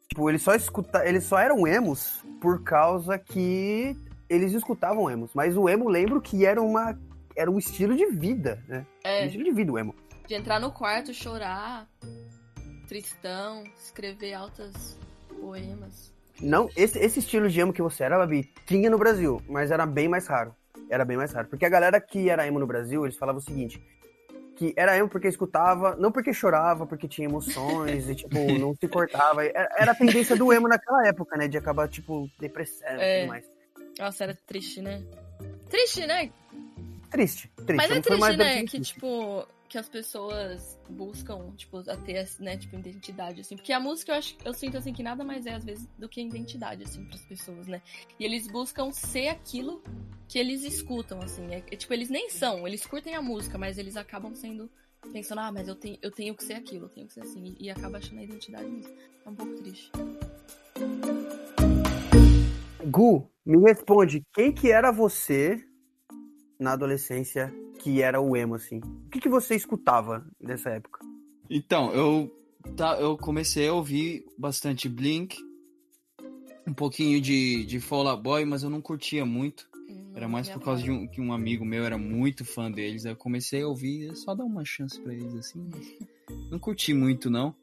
Tipo, 0.08 0.28
eles 0.28 0.42
só 0.42 0.54
escuta... 0.54 1.06
eles 1.08 1.24
só 1.24 1.38
eram 1.38 1.66
emos 1.66 2.22
por 2.40 2.62
causa 2.62 3.18
que 3.18 3.96
eles 4.28 4.52
escutavam 4.52 5.10
emos. 5.10 5.32
Mas 5.34 5.56
o 5.56 5.68
emo, 5.68 5.88
lembro 5.88 6.20
que 6.20 6.44
era 6.44 6.60
uma. 6.60 6.98
Era 7.36 7.50
um 7.50 7.58
estilo 7.58 7.96
de 7.96 8.06
vida, 8.06 8.62
né? 8.68 8.86
Um 9.04 9.08
É, 9.08 9.26
estilo 9.26 9.44
de 9.44 9.50
vida 9.52 9.72
o 9.72 9.78
emo. 9.78 9.94
de 10.28 10.34
entrar 10.34 10.60
no 10.60 10.70
quarto, 10.70 11.12
chorar, 11.12 11.88
tristão, 12.86 13.64
escrever 13.76 14.34
altas 14.34 14.96
poemas. 15.40 16.13
Não, 16.40 16.68
esse, 16.76 16.98
esse 16.98 17.20
estilo 17.20 17.48
de 17.48 17.60
emo 17.60 17.72
que 17.72 17.82
você 17.82 18.04
era, 18.04 18.18
Babi, 18.18 18.52
tinha 18.66 18.90
no 18.90 18.98
Brasil, 18.98 19.40
mas 19.48 19.70
era 19.70 19.86
bem 19.86 20.08
mais 20.08 20.26
raro. 20.26 20.54
Era 20.90 21.04
bem 21.04 21.16
mais 21.16 21.32
raro. 21.32 21.48
Porque 21.48 21.64
a 21.64 21.68
galera 21.68 22.00
que 22.00 22.28
era 22.28 22.46
emo 22.46 22.58
no 22.58 22.66
Brasil, 22.66 23.04
eles 23.04 23.16
falavam 23.16 23.40
o 23.40 23.44
seguinte: 23.44 23.80
que 24.56 24.74
era 24.76 24.96
emo 24.96 25.08
porque 25.08 25.28
escutava, 25.28 25.96
não 25.96 26.12
porque 26.12 26.32
chorava, 26.32 26.86
porque 26.86 27.08
tinha 27.08 27.28
emoções 27.28 28.08
e, 28.08 28.14
tipo, 28.14 28.36
não 28.58 28.74
se 28.74 28.86
cortava. 28.88 29.44
Era, 29.44 29.68
era 29.78 29.92
a 29.92 29.94
tendência 29.94 30.36
do 30.36 30.52
emo 30.52 30.68
naquela 30.68 31.06
época, 31.06 31.36
né? 31.36 31.48
De 31.48 31.56
acabar, 31.56 31.88
tipo, 31.88 32.28
depressão 32.38 32.88
e 32.88 33.00
É. 33.00 33.20
tudo 33.20 33.28
mais. 33.28 33.44
Nossa, 33.98 34.24
era 34.24 34.38
triste, 34.46 34.80
né? 34.82 35.02
Triste, 35.70 36.06
né? 36.06 36.30
Triste, 37.10 37.48
triste. 37.64 37.76
Mas 37.76 37.90
é 37.90 38.00
triste, 38.00 38.20
né? 38.20 38.36
depressivo. 38.36 38.66
Que, 38.70 38.80
tipo, 38.80 39.46
que 39.74 39.78
as 39.78 39.88
pessoas 39.88 40.78
buscam, 40.88 41.50
tipo, 41.56 41.78
a 41.78 41.96
ter, 41.96 42.28
né, 42.38 42.56
tipo, 42.56 42.76
identidade, 42.76 43.40
assim. 43.40 43.56
Porque 43.56 43.72
a 43.72 43.80
música, 43.80 44.12
eu 44.12 44.16
acho, 44.18 44.36
eu 44.44 44.54
sinto, 44.54 44.78
assim, 44.78 44.92
que 44.92 45.02
nada 45.02 45.24
mais 45.24 45.46
é, 45.46 45.54
às 45.54 45.64
vezes, 45.64 45.88
do 45.98 46.08
que 46.08 46.22
identidade, 46.22 46.84
assim, 46.84 47.04
pras 47.06 47.22
pessoas, 47.22 47.66
né? 47.66 47.82
E 48.16 48.24
eles 48.24 48.46
buscam 48.46 48.92
ser 48.92 49.26
aquilo 49.26 49.82
que 50.28 50.38
eles 50.38 50.62
escutam, 50.62 51.20
assim. 51.20 51.52
É, 51.52 51.56
é, 51.58 51.76
tipo, 51.76 51.92
eles 51.92 52.08
nem 52.08 52.30
são, 52.30 52.68
eles 52.68 52.86
curtem 52.86 53.16
a 53.16 53.20
música, 53.20 53.58
mas 53.58 53.76
eles 53.76 53.96
acabam 53.96 54.32
sendo, 54.32 54.70
pensando, 55.12 55.40
ah, 55.40 55.50
mas 55.50 55.66
eu 55.66 55.74
tenho, 55.74 55.98
eu 56.00 56.12
tenho 56.12 56.36
que 56.36 56.44
ser 56.44 56.54
aquilo, 56.54 56.84
eu 56.84 56.90
tenho 56.90 57.08
que 57.08 57.14
ser 57.14 57.22
assim. 57.22 57.56
E, 57.58 57.64
e 57.64 57.68
acaba 57.68 57.98
achando 57.98 58.20
a 58.20 58.22
identidade 58.22 58.70
nisso. 58.70 58.94
É 59.26 59.28
um 59.28 59.34
pouco 59.34 59.54
triste. 59.54 59.90
Gu, 62.86 63.28
me 63.44 63.58
responde, 63.60 64.22
quem 64.32 64.52
que 64.52 64.70
era 64.70 64.92
você 64.92 65.66
na 66.58 66.72
adolescência 66.72 67.52
que 67.78 68.00
era 68.00 68.20
o 68.20 68.36
emo, 68.36 68.54
assim? 68.54 68.78
O 68.78 69.10
que, 69.10 69.20
que 69.20 69.28
você 69.28 69.54
escutava 69.54 70.26
nessa 70.40 70.70
época? 70.70 71.00
Então, 71.50 71.92
eu, 71.92 72.30
tá, 72.76 72.98
eu 72.98 73.16
comecei 73.16 73.68
a 73.68 73.74
ouvir 73.74 74.24
bastante 74.38 74.88
Blink, 74.88 75.36
um 76.66 76.72
pouquinho 76.72 77.20
de, 77.20 77.64
de 77.66 77.80
Fall 77.80 78.08
Out 78.08 78.22
Boy, 78.22 78.44
mas 78.44 78.62
eu 78.62 78.70
não 78.70 78.80
curtia 78.80 79.24
muito. 79.26 79.68
Era 80.14 80.28
mais 80.28 80.48
por 80.48 80.60
causa 80.62 80.82
de 80.82 80.90
um, 80.90 81.08
que 81.08 81.20
um 81.20 81.32
amigo 81.32 81.64
meu 81.64 81.84
era 81.84 81.98
muito 81.98 82.44
fã 82.44 82.70
deles. 82.70 83.04
Aí 83.04 83.12
eu 83.12 83.16
comecei 83.16 83.62
a 83.62 83.68
ouvir, 83.68 84.14
só 84.16 84.34
dar 84.34 84.44
uma 84.44 84.64
chance 84.64 84.98
pra 85.00 85.12
eles 85.12 85.34
assim. 85.34 85.68
Não 86.50 86.58
curti 86.58 86.94
muito, 86.94 87.28
não. 87.28 87.54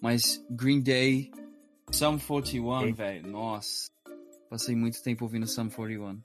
Mas 0.00 0.44
Green 0.50 0.80
Day, 0.80 1.30
Sum 1.92 2.18
41, 2.18 2.66
Ok. 2.66 2.92
velho, 2.94 3.30
nossa. 3.30 3.88
Passei 4.50 4.74
muito 4.74 5.00
tempo 5.02 5.24
ouvindo 5.24 5.46
Sum 5.46 5.68
41. 5.68 6.18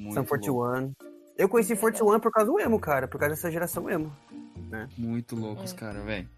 Muito 0.00 0.14
louco, 0.16 0.28
41. 0.28 0.92
Eu 1.38 1.48
conheci 1.48 1.70
Legal. 1.74 1.80
41 1.92 2.20
por 2.20 2.30
causa 2.32 2.50
do 2.50 2.60
emo, 2.60 2.78
cara, 2.80 3.06
por 3.08 3.18
causa 3.18 3.34
dessa 3.34 3.50
geração 3.50 3.88
emo. 3.90 4.12
muito 4.96 5.34
loucos, 5.36 5.72
É. 5.72 5.76
cara, 5.76 6.00
velho. 6.02 6.28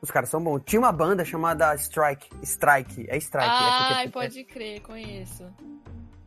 Os 0.00 0.10
caras 0.10 0.28
são 0.28 0.40
bons. 0.40 0.62
Tinha 0.64 0.78
uma 0.80 0.92
banda 0.92 1.24
chamada 1.24 1.74
Strike. 1.74 2.28
Strike. 2.42 3.06
É 3.08 3.16
Strike. 3.18 3.48
é 3.48 3.50
Ai, 3.50 4.04
porque- 4.08 4.10
pode 4.10 4.44
crer, 4.44 4.80
conheço. 4.82 5.44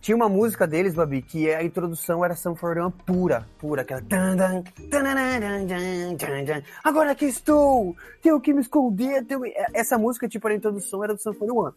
Tinha 0.01 0.15
uma 0.15 0.27
música 0.27 0.65
deles, 0.67 0.93
Babi, 0.95 1.21
que 1.21 1.49
a 1.53 1.63
introdução 1.63 2.25
era 2.25 2.35
41 2.35 2.89
pura, 2.91 3.47
pura, 3.59 3.83
aquela. 3.83 4.01
tan, 4.01 4.35
tan, 4.35 4.63
tananaran, 4.89 5.65
tan, 5.67 6.15
tan, 6.17 6.43
tan. 6.45 6.63
Agora 6.83 7.13
que 7.15 7.25
estou, 7.25 7.95
tenho 8.21 8.41
que 8.41 8.51
me 8.53 8.61
esconder. 8.61 9.23
tenho- 9.25 9.45
é, 9.45 9.67
Essa 9.73 9.97
música, 9.97 10.27
tipo, 10.27 10.47
a 10.47 10.53
introdução 10.55 11.03
era 11.03 11.13
do 11.13 11.19
41. 11.21 11.71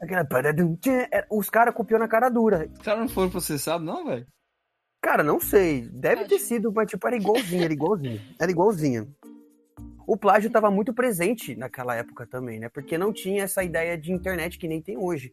Aquela. 0.00 0.26
é, 1.12 1.26
Os 1.30 1.48
caras 1.50 1.74
copiou 1.74 1.98
na 1.98 2.08
cara 2.08 2.28
dura. 2.28 2.68
Os 2.72 2.82
caras 2.82 3.00
não 3.00 3.08
foram 3.08 3.30
processados, 3.30 3.86
não, 3.86 4.04
velho? 4.04 4.26
Cara, 5.02 5.22
não 5.22 5.38
sei. 5.40 5.88
Deve 5.88 6.24
ter 6.24 6.38
sido, 6.38 6.72
mas 6.72 6.90
tipo, 6.90 7.06
era 7.06 7.16
igualzinho, 7.16 7.64
era 7.64 7.72
igualzinho. 7.72 8.20
Era 8.40 8.50
igualzinho. 8.50 9.14
O 10.06 10.16
plágio 10.16 10.50
tava 10.50 10.70
muito 10.70 10.94
presente 10.94 11.56
naquela 11.56 11.94
época 11.94 12.26
também, 12.26 12.58
né? 12.60 12.68
Porque 12.68 12.96
não 12.96 13.12
tinha 13.12 13.42
essa 13.44 13.62
ideia 13.64 13.96
de 13.98 14.12
internet 14.12 14.58
que 14.58 14.68
nem 14.68 14.80
tem 14.80 14.96
hoje. 14.96 15.32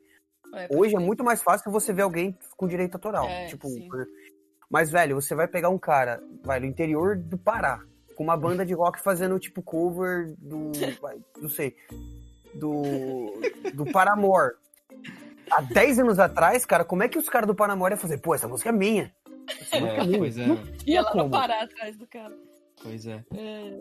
É, 0.54 0.68
Hoje 0.72 0.96
é 0.96 1.00
muito 1.00 1.24
mais 1.24 1.42
fácil 1.42 1.72
você 1.72 1.92
ver 1.92 2.04
alguém 2.04 2.38
com 2.56 2.68
direito 2.68 2.96
autoral. 2.96 3.28
É, 3.28 3.48
tipo, 3.48 3.68
sim. 3.68 3.88
por- 3.88 4.06
mas, 4.70 4.90
velho, 4.90 5.16
você 5.16 5.36
vai 5.36 5.48
pegar 5.48 5.70
um 5.70 5.78
cara, 5.78 6.22
vai, 6.44 6.60
no 6.60 6.66
interior 6.66 7.16
do 7.16 7.38
Pará, 7.38 7.80
com 8.16 8.24
uma 8.24 8.38
banda 8.38 8.66
de 8.66 8.74
rock 8.74 9.00
fazendo, 9.02 9.40
tipo, 9.40 9.62
cover 9.62 10.34
do. 10.38 10.72
não 11.42 11.50
sei. 11.50 11.76
Do. 12.56 13.34
Do 13.74 13.86
Paramore. 13.92 14.54
Há 15.52 15.62
10 15.62 16.00
anos 16.00 16.20
atrás, 16.20 16.66
cara, 16.66 16.84
como 16.86 17.04
é 17.04 17.08
que 17.10 17.18
os 17.18 17.30
caras 17.30 17.48
do 17.48 17.56
Paramore 17.56 17.94
iam 17.94 18.00
fazer? 18.00 18.18
Pô, 18.18 18.34
essa 18.34 18.48
música 18.48 18.70
é 18.70 18.72
minha. 18.72 19.14
Essa 19.48 19.80
música 19.80 19.98
é 20.02 20.04
É, 20.04 20.04
minha. 20.06 20.18
pois 20.20 20.38
é, 20.38 20.48
Não 20.48 20.58
lá 21.04 21.12
como. 21.12 21.24
no 21.26 21.30
Pará 21.30 21.64
atrás 21.64 21.98
do 21.98 22.08
cara. 22.08 22.34
pois 22.82 23.06
é. 23.06 23.24
É. 23.36 23.74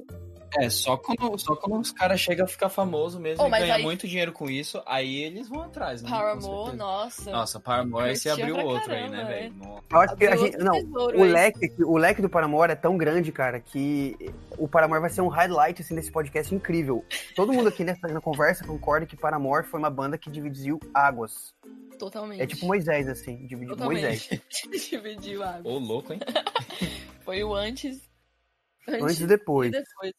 É, 0.58 0.68
só 0.68 0.96
quando, 0.96 1.38
só 1.38 1.56
quando 1.56 1.80
os 1.80 1.90
caras 1.90 2.20
chegam 2.20 2.44
a 2.44 2.48
ficar 2.48 2.68
famoso 2.68 3.18
mesmo 3.18 3.42
Oh, 3.44 3.48
e 3.48 3.50
ganhar 3.50 3.76
aí- 3.76 3.82
muito 3.82 4.06
dinheiro 4.06 4.32
com 4.32 4.50
isso, 4.50 4.82
aí 4.84 5.22
eles 5.22 5.48
vão 5.48 5.62
atrás, 5.62 6.02
né? 6.02 6.10
Paramore, 6.10 6.76
nossa. 6.76 7.30
Nossa, 7.30 7.58
Paramore, 7.60 8.10
aí 8.10 8.16
você 8.16 8.28
abriu 8.28 8.56
outro 8.58 8.92
aí, 8.92 9.00
caramba, 9.08 9.16
né, 9.16 9.22
é. 9.22 9.26
velho? 9.42 9.82
Eu 9.90 10.00
acho 10.00 10.16
que 10.16 10.26
a 10.26 10.36
gente. 10.36 10.56
Não, 10.58 10.72
tesouro 10.74 11.18
o 11.18 11.22
aí. 11.22 11.32
leque, 11.32 11.72
o 11.84 11.96
leque 11.96 12.20
do 12.22 12.28
Paramore 12.28 12.72
é 12.72 12.76
tão 12.76 12.96
grande, 12.98 13.32
cara, 13.32 13.60
que 13.60 14.16
o 14.58 14.68
Paramore 14.68 15.00
vai 15.00 15.10
ser 15.10 15.22
um 15.22 15.28
highlight 15.28 15.80
assim, 15.80 15.94
desse 15.94 16.10
podcast 16.12 16.54
incrível. 16.54 17.04
Todo 17.34 17.52
mundo 17.52 17.68
aqui 17.68 17.82
nessa 17.84 18.06
na 18.08 18.20
conversa 18.20 18.66
concorda 18.66 19.06
que 19.06 19.16
Paramore 19.16 19.66
foi 19.66 19.78
uma 19.80 19.90
banda 19.90 20.18
que 20.18 20.30
dividiu 20.30 20.78
águas. 20.92 21.54
Totalmente. 21.98 22.42
É 22.42 22.46
tipo 22.46 22.66
Moisés, 22.66 23.08
assim, 23.08 23.46
dividiu 23.46 23.76
Moisés. 23.76 24.26
Totalmente. 24.26 24.42
Dividiu 24.90 25.42
a 25.44 25.60
Ô, 25.62 25.78
louco, 25.78 26.12
hein? 26.12 26.18
Foi 27.24 27.42
o 27.44 27.54
antes. 27.54 28.02
Antes 28.88 29.20
e 29.20 29.26
depois. 29.28 29.68
e 29.68 29.70
depois. 29.70 30.12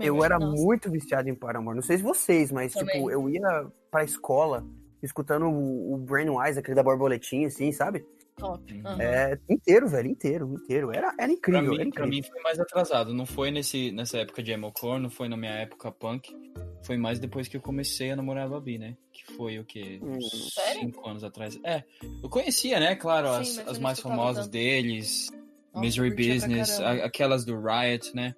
Eu 0.00 0.24
era 0.24 0.38
Nossa. 0.38 0.62
muito 0.62 0.90
viciado 0.90 1.28
em 1.28 1.34
Paramore. 1.34 1.76
Não 1.76 1.82
sei 1.82 1.96
se 1.98 2.02
vocês, 2.02 2.50
mas, 2.52 2.72
Também. 2.72 2.94
tipo, 2.96 3.10
eu 3.10 3.28
ia 3.28 3.66
pra 3.90 4.04
escola 4.04 4.64
escutando 5.02 5.46
o, 5.46 5.94
o 5.94 5.98
Brain 5.98 6.28
Wise, 6.28 6.58
aquele 6.58 6.74
da 6.74 6.82
borboletinha, 6.82 7.46
assim, 7.48 7.72
sabe? 7.72 8.04
Top. 8.36 8.72
Uhum. 8.72 9.00
É, 9.00 9.38
inteiro, 9.48 9.86
velho, 9.88 10.08
inteiro, 10.08 10.54
inteiro. 10.54 10.90
Era, 10.92 11.08
era 11.08 11.16
Pra 11.16 11.30
incrível, 11.32 11.74
era 11.74 11.84
mim, 11.84 11.90
pra 11.90 12.06
incrível. 12.06 12.08
mim 12.08 12.22
foi 12.22 12.42
mais 12.42 12.58
atrasado. 12.58 13.12
Não 13.12 13.26
foi 13.26 13.50
nesse, 13.50 13.90
nessa 13.92 14.18
época 14.18 14.42
de 14.42 14.50
emocore, 14.52 15.00
não 15.02 15.10
foi 15.10 15.28
na 15.28 15.36
minha 15.36 15.52
época 15.52 15.90
punk. 15.92 16.34
Foi 16.82 16.96
mais 16.96 17.18
depois 17.18 17.48
que 17.48 17.56
eu 17.56 17.60
comecei 17.60 18.10
a 18.10 18.16
namorar 18.16 18.46
a 18.46 18.48
Babi, 18.48 18.78
né? 18.78 18.96
Que 19.12 19.34
foi 19.34 19.58
o 19.58 19.64
quê? 19.64 20.00
Uns 20.02 20.54
Sério? 20.54 20.80
cinco 20.80 21.06
anos 21.06 21.22
atrás. 21.22 21.58
É, 21.62 21.84
eu 22.22 22.30
conhecia, 22.30 22.80
né? 22.80 22.94
Claro, 22.94 23.44
Sim, 23.44 23.60
as, 23.60 23.68
as 23.68 23.78
mais 23.78 24.00
famosas 24.00 24.48
deles. 24.48 25.28
Nossa, 25.74 25.84
Misery 25.84 26.14
pra 26.14 26.24
Business, 26.34 26.80
aquelas 26.80 27.44
do 27.44 27.60
Riot, 27.60 28.14
né? 28.16 28.34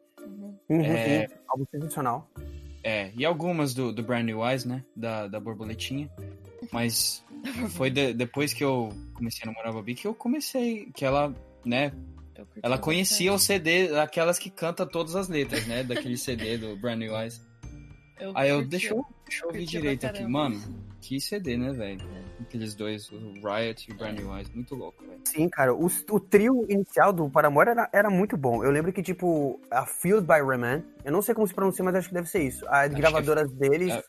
Uhum. 0.72 0.84
É. 0.84 1.28
uhum. 1.30 1.36
Algo 1.48 1.68
sensacional. 1.70 2.30
É, 2.84 3.12
e 3.16 3.24
algumas 3.24 3.74
do, 3.74 3.92
do 3.92 4.02
Brand 4.02 4.24
New 4.24 4.40
Wise, 4.40 4.66
né? 4.66 4.82
Da, 4.96 5.28
da 5.28 5.38
borboletinha. 5.38 6.10
Mas 6.72 7.22
foi 7.70 7.90
de- 7.90 8.12
depois 8.12 8.52
que 8.52 8.64
eu 8.64 8.88
comecei 9.14 9.42
a 9.44 9.46
namorar 9.46 9.70
a 9.70 9.74
Babi 9.74 9.94
que 9.94 10.06
eu 10.06 10.14
comecei, 10.14 10.90
que 10.94 11.04
ela, 11.04 11.34
né? 11.64 11.92
Ela 12.62 12.78
conhecia 12.78 13.32
o. 13.32 13.38
CD, 13.38 13.88
daquelas 13.88 14.38
que 14.38 14.50
canta 14.50 14.84
todas 14.84 15.14
as 15.14 15.28
letras, 15.28 15.66
né? 15.66 15.84
Daquele 15.84 16.16
CD 16.16 16.58
do 16.58 16.76
Brand 16.76 16.98
New 16.98 17.14
Wise. 17.16 17.40
Eu 18.18 18.32
Aí 18.34 18.50
eu, 18.50 18.64
deixa 18.64 18.88
eu, 18.88 19.04
deixa 19.24 19.44
eu 19.44 19.48
ouvir 19.48 19.64
direito 19.66 20.06
aqui. 20.06 20.24
Mano, 20.24 20.60
que 21.02 21.20
CD, 21.20 21.56
né, 21.56 21.72
velho? 21.72 22.00
Aqueles 22.40 22.74
dois, 22.74 23.10
o 23.10 23.18
Riot 23.42 23.90
e 23.90 23.92
o 23.92 23.96
Brand 23.96 24.18
New 24.18 24.30
Wise. 24.32 24.50
Muito 24.54 24.74
louco, 24.74 25.04
velho. 25.04 25.20
Sim, 25.26 25.48
cara, 25.48 25.74
o, 25.74 25.86
o 26.10 26.20
trio 26.20 26.64
inicial 26.68 27.12
do 27.12 27.28
Paramore 27.28 27.70
era, 27.70 27.90
era 27.92 28.08
muito 28.10 28.36
bom. 28.36 28.64
Eu 28.64 28.70
lembro 28.70 28.92
que, 28.92 29.02
tipo, 29.02 29.60
a 29.70 29.84
Field 29.84 30.26
by 30.26 30.40
Raman, 30.40 30.82
eu 31.04 31.12
não 31.12 31.20
sei 31.22 31.34
como 31.34 31.46
se 31.46 31.54
pronuncia, 31.54 31.84
mas 31.84 31.94
acho 31.96 32.08
que 32.08 32.14
deve 32.14 32.28
ser 32.28 32.42
isso. 32.42 32.64
As 32.68 32.88
que 32.88 32.94
é 32.94 32.98
gravadoras 32.98 33.50
deles, 33.52 33.92
é- 33.92 34.02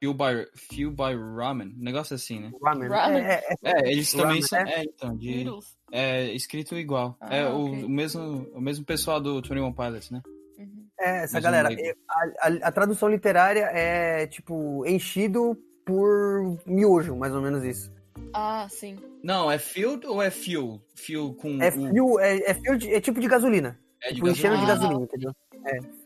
Fuel 0.00 0.14
by, 0.14 0.46
Fuel 0.54 0.90
by 0.92 1.16
Ramen. 1.36 1.74
Um 1.76 1.82
negócio 1.82 2.14
assim, 2.14 2.38
né? 2.40 2.52
Ramen. 2.62 2.88
Ramen? 2.88 3.18
É, 3.20 3.32
é, 3.34 3.56
É, 3.64 3.90
eles 3.92 4.10
também 4.12 4.26
Ramen, 4.26 4.42
são. 4.42 4.58
é. 4.60 4.74
É, 4.74 4.82
então, 4.84 5.16
de. 5.16 5.44
É 5.90 6.32
escrito 6.34 6.76
igual. 6.76 7.16
Ah, 7.20 7.34
é 7.34 7.48
o, 7.48 7.64
ok. 7.66 7.84
o 7.84 7.88
mesmo, 7.88 8.48
o 8.54 8.60
mesmo 8.60 8.84
pessoal 8.84 9.20
do 9.20 9.42
21 9.42 9.72
Pilots, 9.72 10.10
né? 10.12 10.22
Uhum. 10.56 10.86
é, 11.00 11.24
essa 11.24 11.34
Mas 11.34 11.42
galera. 11.42 11.72
é, 11.72 11.94
A, 12.08 12.48
a- 12.48 12.68
a 12.68 12.72
tradução 12.72 13.08
literária 13.08 13.68
é, 13.72 14.26
tipo, 14.28 14.86
enchido 14.86 15.56
por 15.88 16.58
miojo, 16.66 17.16
mais 17.16 17.34
ou 17.34 17.40
menos 17.40 17.64
isso. 17.64 17.90
Ah, 18.34 18.66
sim. 18.68 18.96
Não, 19.22 19.50
é 19.50 19.58
Field 19.58 20.06
ou 20.06 20.20
é 20.22 20.30
Fuel? 20.30 20.82
Fuel 20.94 21.32
com. 21.32 21.62
É, 21.62 21.70
fio, 21.70 22.20
é, 22.20 22.36
é, 22.50 22.52
fio 22.54 22.76
de- 22.76 22.92
é 22.92 23.00
tipo 23.00 23.18
de 23.20 23.26
gasolina. 23.26 23.78
É 24.02 24.08
de 24.10 24.16
tipo, 24.16 24.28
enchendo 24.28 24.58
de 24.58 24.66
gasolina. 24.66 25.00
gasolina, 25.00 25.04
entendeu? 25.04 25.34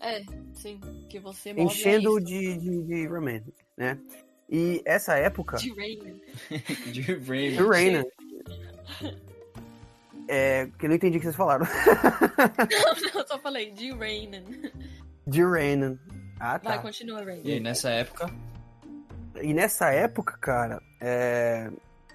É, 0.00 0.22
sim. 0.54 0.80
Que 1.08 1.18
você 1.18 1.52
move 1.52 1.64
Enchendo 1.66 2.20
de, 2.20 2.56
de, 2.58 2.82
de 2.84 3.06
ramen, 3.08 3.42
né? 3.76 3.98
E 4.48 4.80
essa 4.84 5.16
época, 5.16 5.56
De 5.56 5.74
Rain. 5.74 6.20
De 6.92 7.00
Raven. 7.02 7.56
do 7.56 7.68
Raina, 7.68 8.04
é, 10.28 10.68
que 10.78 10.86
eu 10.86 10.88
não 10.90 10.96
entendi 10.96 11.16
o 11.16 11.20
que 11.20 11.26
vocês 11.26 11.36
falaram. 11.36 11.66
Eu 13.14 13.26
só 13.26 13.38
falei 13.40 13.70
de 13.72 13.90
Rain. 13.92 14.30
De 15.26 15.42
Raina. 15.42 15.98
Ah, 16.38 16.58
Vai, 16.62 16.76
tá. 16.76 16.82
continua, 16.82 17.22
Rain. 17.24 17.40
E 17.44 17.52
aí, 17.52 17.60
nessa 17.60 17.90
época, 17.90 18.30
E 19.42 19.52
nessa 19.52 19.90
época, 19.90 20.36
cara, 20.40 20.80
é, 21.00 21.70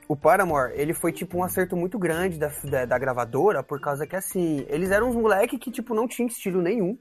o 0.08 0.16
Paramore, 0.16 0.74
ele 0.76 0.94
foi 0.94 1.12
tipo 1.12 1.38
um 1.38 1.44
acerto 1.44 1.76
muito 1.76 2.00
grande 2.00 2.38
da, 2.40 2.50
da, 2.64 2.86
da 2.86 2.98
gravadora, 2.98 3.62
por 3.62 3.80
causa 3.80 4.08
que 4.08 4.16
assim, 4.16 4.66
eles 4.70 4.90
eram 4.92 5.10
uns 5.10 5.16
moleque 5.16 5.58
que 5.58 5.70
tipo 5.70 5.94
não 5.94 6.08
tinham 6.08 6.28
estilo 6.28 6.62
nenhum. 6.62 6.98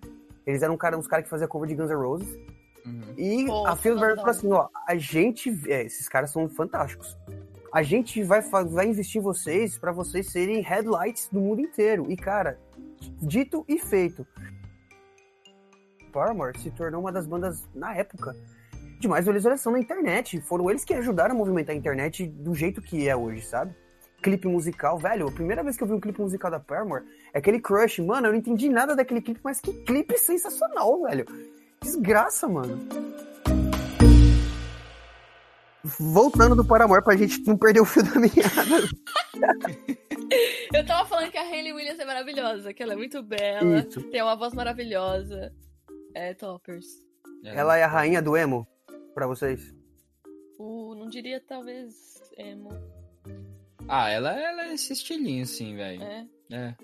Eles 0.46 0.62
eram 0.62 0.76
cara, 0.76 0.98
uns 0.98 1.06
caras 1.08 1.24
que 1.24 1.30
faziam 1.30 1.48
cover 1.48 1.68
de 1.68 1.74
Guns 1.74 1.90
N' 1.90 1.96
Roses. 1.96 2.28
uhum, 2.84 3.14
E 3.16 3.46
Pô, 3.46 3.66
a 3.66 3.76
Phil 3.76 3.94
total. 3.94 4.16
falou 4.16 4.30
assim, 4.30 4.52
ó, 4.52 4.68
a 4.86 4.96
gente, 4.96 5.50
é, 5.70 5.84
esses 5.84 6.08
caras 6.08 6.30
são 6.30 6.48
fantásticos. 6.48 7.16
A 7.72 7.82
gente 7.82 8.22
vai, 8.22 8.40
vai 8.40 8.86
investir 8.86 9.20
em 9.20 9.24
vocês 9.24 9.76
pra 9.78 9.92
vocês 9.92 10.30
serem 10.30 10.60
headlights 10.62 11.28
do 11.30 11.40
mundo 11.40 11.60
inteiro. 11.60 12.10
E 12.10 12.16
cara, 12.16 12.58
dito 13.20 13.64
e 13.68 13.78
feito. 13.78 14.26
Paramore 16.12 16.58
se 16.58 16.70
tornou 16.70 17.00
uma 17.02 17.12
das 17.12 17.26
bandas, 17.26 17.62
na 17.74 17.94
época, 17.94 18.34
de 19.06 19.08
mais 19.08 19.24
visualização 19.24 19.72
na 19.72 19.78
internet. 19.78 20.40
Foram 20.40 20.68
eles 20.68 20.84
que 20.84 20.92
ajudaram 20.92 21.34
a 21.34 21.38
movimentar 21.38 21.74
a 21.74 21.78
internet 21.78 22.26
do 22.26 22.54
jeito 22.54 22.82
que 22.82 23.08
é 23.08 23.16
hoje, 23.16 23.42
sabe? 23.42 23.74
Clipe 24.20 24.48
musical, 24.48 24.98
velho, 24.98 25.28
a 25.28 25.32
primeira 25.32 25.62
vez 25.62 25.76
que 25.76 25.84
eu 25.84 25.86
vi 25.86 25.92
um 25.94 26.00
clipe 26.00 26.20
musical 26.20 26.50
da 26.50 26.58
Paramore 26.58 27.04
é 27.32 27.38
aquele 27.38 27.60
Crush. 27.60 28.00
Mano, 28.00 28.26
eu 28.26 28.32
não 28.32 28.38
entendi 28.38 28.68
nada 28.68 28.96
daquele 28.96 29.22
clipe, 29.22 29.40
mas 29.44 29.60
que 29.60 29.72
clipe 29.84 30.18
sensacional, 30.18 31.02
velho. 31.02 31.24
Desgraça, 31.80 32.48
mano. 32.48 32.76
Voltando 36.00 36.56
do 36.56 36.64
Paramore 36.64 37.04
pra 37.04 37.16
gente 37.16 37.46
não 37.46 37.56
perder 37.56 37.80
o 37.80 37.84
fio 37.84 38.02
da 38.02 38.18
meada. 38.18 38.88
Eu 40.74 40.84
tava 40.84 41.08
falando 41.08 41.30
que 41.30 41.38
a 41.38 41.42
Hayley 41.42 41.72
Williams 41.72 42.00
é 42.00 42.04
maravilhosa, 42.04 42.74
que 42.74 42.82
ela 42.82 42.94
é 42.94 42.96
muito 42.96 43.22
bela, 43.22 43.78
Isso. 43.78 44.02
tem 44.10 44.20
uma 44.20 44.34
voz 44.34 44.52
maravilhosa. 44.52 45.52
É, 46.12 46.34
toppers. 46.34 46.86
Ela 47.44 47.76
é 47.76 47.84
a 47.84 47.86
rainha 47.86 48.20
do 48.20 48.36
emo, 48.36 48.66
pra 49.16 49.26
vocês? 49.26 49.74
O, 50.58 50.94
não 50.94 51.08
diria 51.08 51.40
talvez 51.40 52.22
emo. 52.36 52.68
Ah, 53.88 54.10
ela, 54.10 54.30
ela 54.38 54.66
é 54.66 54.74
esse 54.74 54.92
estilinho, 54.92 55.42
assim, 55.42 55.74
velho. 55.74 56.02
É, 56.02 56.26
É. 56.50 56.74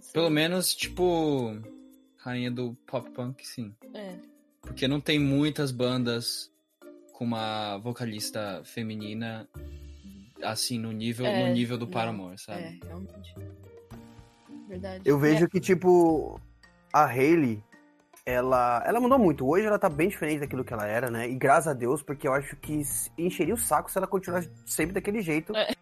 sei. 0.00 0.12
Pelo 0.12 0.30
menos, 0.30 0.74
tipo, 0.76 1.58
rainha 2.18 2.52
do 2.52 2.76
pop 2.86 3.10
punk, 3.10 3.44
sim. 3.44 3.74
É. 3.94 4.14
Porque 4.60 4.86
não 4.86 5.00
tem 5.00 5.18
muitas 5.18 5.72
bandas 5.72 6.52
com 7.14 7.24
uma 7.24 7.78
vocalista 7.78 8.62
feminina 8.64 9.48
assim 10.40 10.78
no 10.78 10.92
nível 10.92 11.26
É, 11.26 11.48
no 11.48 11.52
nível 11.52 11.76
do 11.76 11.84
não, 11.86 11.92
Paramore, 11.92 12.38
sabe? 12.38 12.62
É, 12.62 12.78
realmente. 12.86 13.34
Verdade. 14.68 15.02
Eu 15.04 15.18
vejo 15.18 15.44
É, 15.46 15.48
que, 15.48 15.58
tipo, 15.60 16.40
a 16.92 17.06
Hayley, 17.06 17.62
ela, 18.24 18.82
ela 18.86 19.00
mudou 19.00 19.18
muito. 19.18 19.46
Hoje 19.46 19.66
ela 19.66 19.78
tá 19.78 19.88
bem 19.88 20.08
diferente 20.08 20.40
daquilo 20.40 20.64
que 20.64 20.72
ela 20.72 20.86
era, 20.86 21.10
né? 21.10 21.28
E 21.28 21.34
graças 21.34 21.68
a 21.68 21.72
Deus, 21.72 22.02
porque 22.02 22.26
eu 22.28 22.32
acho 22.32 22.56
que 22.56 22.82
encheria 23.18 23.54
o 23.54 23.58
saco 23.58 23.90
se 23.90 23.98
ela 23.98 24.06
continuasse 24.06 24.50
sempre 24.64 24.94
daquele 24.94 25.20
jeito, 25.22 25.54
É. 25.56 25.74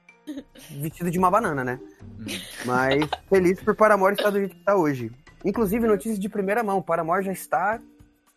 vestida 0.70 1.10
de 1.10 1.18
uma 1.18 1.30
banana, 1.30 1.62
né? 1.64 1.80
Hum. 2.02 2.24
Mas 2.64 3.04
feliz 3.28 3.62
por 3.62 3.74
Paramore 3.76 4.14
estar 4.14 4.30
do 4.30 4.38
jeito 4.38 4.56
que 4.56 4.64
tá 4.64 4.76
hoje. 4.76 5.10
Inclusive, 5.44 5.86
notícias 5.86 6.18
de 6.18 6.28
primeira 6.28 6.62
mão, 6.62 6.82
Paramore 6.82 7.24
já 7.24 7.32
está 7.32 7.80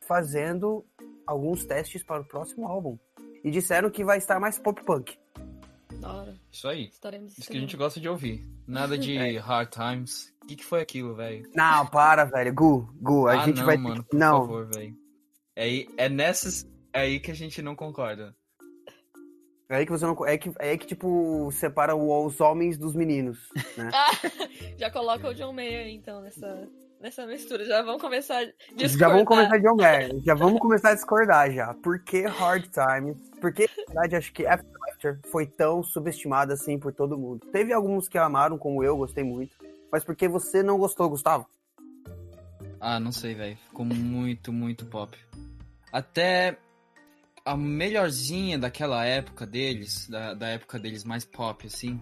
fazendo 0.02 0.86
alguns 1.26 1.66
testes 1.66 2.04
para 2.04 2.22
o 2.22 2.26
próximo 2.26 2.68
álbum. 2.68 2.98
E 3.44 3.52
disseram 3.52 3.90
que 3.90 4.04
vai 4.04 4.18
estar 4.18 4.40
mais 4.40 4.58
pop 4.58 4.82
punk. 4.84 5.18
Da 6.00 6.12
hora. 6.14 6.36
Isso 6.52 6.68
aí. 6.68 6.88
Estaremos 6.88 7.38
Isso 7.38 7.50
que 7.50 7.58
a 7.58 7.60
gente 7.60 7.78
gosta 7.78 8.00
de 8.00 8.10
ouvir. 8.10 8.46
Nada 8.68 8.98
de 8.98 9.16
É. 9.18 9.38
hard 9.38 9.70
times. 9.70 10.33
O 10.44 10.46
que, 10.46 10.58
que 10.58 10.66
foi 10.66 10.82
aquilo, 10.82 11.16
velho? 11.16 11.50
Não, 11.56 11.86
para, 11.88 12.26
velho. 12.26 12.54
Gu, 12.54 12.94
Gu, 13.02 13.28
a 13.28 13.32
ah, 13.32 13.46
gente 13.46 13.60
não, 13.60 13.66
vai. 13.66 13.78
mano, 13.78 14.04
por 14.04 14.20
não, 14.20 14.42
favor, 14.42 14.68
velho. 14.68 14.96
É, 15.56 15.64
aí- 15.64 15.88
é 15.98 16.10
nessas. 16.10 16.68
É 16.92 17.02
aí 17.02 17.20
que 17.20 17.32
a 17.32 17.36
gente 17.36 17.62
não 17.62 17.76
concorda. 17.76 18.36
É 19.70 19.78
aí 19.78 19.86
que 19.86 19.92
você 19.92 20.06
não. 20.06 20.26
É 20.26 20.38
que, 20.38 20.50
é 20.60 20.72
aí 20.72 20.78
que 20.78 20.86
tipo, 20.86 21.50
separa 21.52 21.96
o- 21.96 22.26
os 22.26 22.40
homens 22.42 22.78
dos 22.78 22.94
meninos, 22.94 23.40
né? 23.78 23.90
Ah, 23.94 24.12
já 24.78 24.92
coloca 24.92 25.30
o 25.30 25.34
John 25.34 25.54
Mayer, 25.54 25.88
então, 25.88 26.22
nessa, 26.22 26.68
nessa 27.00 27.26
mistura. 27.26 27.64
Já 27.66 27.82
vamos 27.82 28.02
começar 28.02 28.40
a 28.40 28.46
discordar. 28.76 28.90
já 29.00 29.08
vamos 29.08 29.26
começar 29.26 29.58
de 29.58 29.68
Homer. 29.68 30.22
Já 30.26 30.36
vamos 30.36 30.60
começar 30.60 30.90
a 30.90 30.96
discordar 30.96 31.52
já. 31.52 31.74
Por 31.76 32.04
que 32.04 32.26
Hard 32.28 32.66
Times? 32.70 33.18
Porque, 33.40 33.70
na 33.78 33.86
verdade, 33.86 34.16
acho 34.18 34.34
que 34.34 34.46
After 34.46 34.70
After 34.92 35.20
foi 35.32 35.48
tão 35.48 35.82
subestimada 35.82 36.54
assim 36.54 36.78
por 36.78 36.94
todo 36.94 37.18
mundo. 37.18 37.46
Teve 37.52 37.74
alguns 37.74 38.08
que 38.08 38.18
amaram, 38.18 38.58
como 38.58 38.84
eu, 38.84 38.98
gostei 38.98 39.24
muito. 39.24 39.56
Mas 39.94 40.04
por 40.04 40.16
que 40.16 40.28
você 40.28 40.64
não 40.64 40.80
gostou, 40.80 41.08
Gustavo? 41.08 41.48
Ah, 42.80 43.00
não 43.00 43.12
sei, 43.12 43.36
velho. 43.36 43.56
Ficou 43.68 43.86
muito, 43.86 44.52
muito 44.52 44.88
pop. 44.88 45.16
Até 45.92 46.58
a 47.46 47.56
melhorzinha 47.56 48.58
daquela 48.58 49.06
época 49.06 49.46
deles, 49.46 50.10
da, 50.10 50.34
da 50.34 50.48
época 50.48 50.80
deles 50.80 51.04
mais 51.04 51.24
pop, 51.26 51.68
assim. 51.68 52.02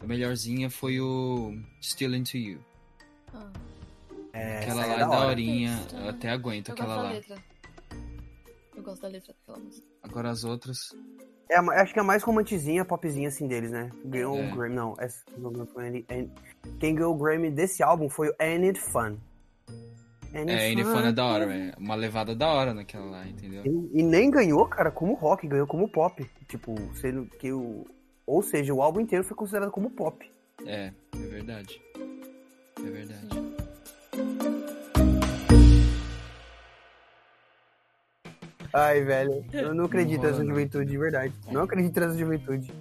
A 0.00 0.06
melhorzinha 0.06 0.68
foi 0.68 1.00
o 1.00 1.58
Still 1.82 2.14
Into 2.14 2.36
You. 2.36 2.62
Ah, 3.32 3.50
É, 4.34 4.58
aquela 4.58 4.82
essa 4.82 4.90
lá 4.90 4.92
é 4.92 4.96
é 4.96 4.98
da 5.00 5.06
da 5.06 5.18
hora. 5.18 5.28
horinha, 5.28 5.80
Isso. 5.86 5.96
eu 5.96 6.08
até 6.10 6.28
aguento 6.30 6.68
eu 6.68 6.74
aquela 6.74 6.88
gosto 6.94 7.02
da 7.02 7.08
lá. 7.08 7.14
letra. 7.14 7.44
Eu 8.76 8.82
gosto 8.82 9.00
da 9.02 9.08
letra 9.08 9.32
daquela 9.34 9.64
música. 9.64 9.86
Agora 10.02 10.28
as 10.30 10.44
outras. 10.44 10.78
É, 11.50 11.56
acho 11.58 11.92
que 11.92 11.98
é 11.98 12.02
a 12.02 12.04
mais 12.04 12.22
romantizinha, 12.22 12.84
popzinha 12.84 13.28
assim 13.28 13.46
deles, 13.46 13.70
né? 13.70 13.90
Ganhou 14.04 14.38
É. 14.38 14.46
o 14.50 14.54
Grammy. 14.54 14.74
Não, 14.74 14.94
Ain't- 16.08 16.32
quem 16.80 16.94
ganhou 16.94 17.14
o 17.14 17.18
Grammy 17.18 17.50
desse 17.50 17.82
álbum 17.82 18.08
foi 18.08 18.28
o 18.30 18.34
Ain't 18.38 18.66
It 18.66 18.80
Fun. 18.80 19.16
Ain't 20.34 20.50
É, 20.50 20.54
It 20.54 20.80
Ain't 20.80 20.82
Fun 20.84 21.00
é 21.00 21.12
da 21.12 21.24
hora, 21.24 21.46
velho. 21.46 21.72
Uma 21.78 21.94
levada 21.94 22.34
da 22.34 22.48
hora 22.52 22.72
naquela 22.74 23.04
lá, 23.06 23.26
entendeu? 23.26 23.62
E, 23.64 24.00
e 24.00 24.02
nem 24.02 24.30
ganhou, 24.30 24.66
cara, 24.66 24.90
como 24.90 25.14
rock, 25.14 25.46
ganhou 25.46 25.66
como 25.66 25.88
pop. 25.88 26.24
Tipo, 26.48 26.74
sendo 26.94 27.26
que 27.26 27.52
o. 27.52 27.86
Ou 28.26 28.42
seja, 28.42 28.72
o 28.72 28.80
álbum 28.82 29.00
inteiro 29.00 29.22
foi 29.22 29.36
considerado 29.36 29.70
como 29.70 29.90
pop. 29.90 30.28
É, 30.66 30.90
é 31.14 31.26
verdade. 31.28 31.80
É 32.78 32.90
verdade. 32.90 33.53
Ai, 38.74 39.02
velho, 39.02 39.44
eu 39.52 39.72
não 39.72 39.84
acredito 39.84 40.22
nessa 40.22 40.44
juventude, 40.44 40.90
de 40.90 40.98
verdade. 40.98 41.32
Não 41.48 41.62
acredito 41.62 42.00
nessa 42.00 42.18
juventude. 42.18 42.72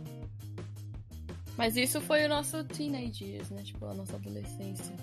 Mas 1.55 1.77
isso 1.77 2.01
foi 2.01 2.25
o 2.25 2.29
nosso 2.29 2.63
teenage 2.63 3.23
years, 3.23 3.51
né? 3.51 3.61
Tipo, 3.61 3.85
a 3.85 3.93
nossa 3.93 4.15
adolescência. 4.15 4.95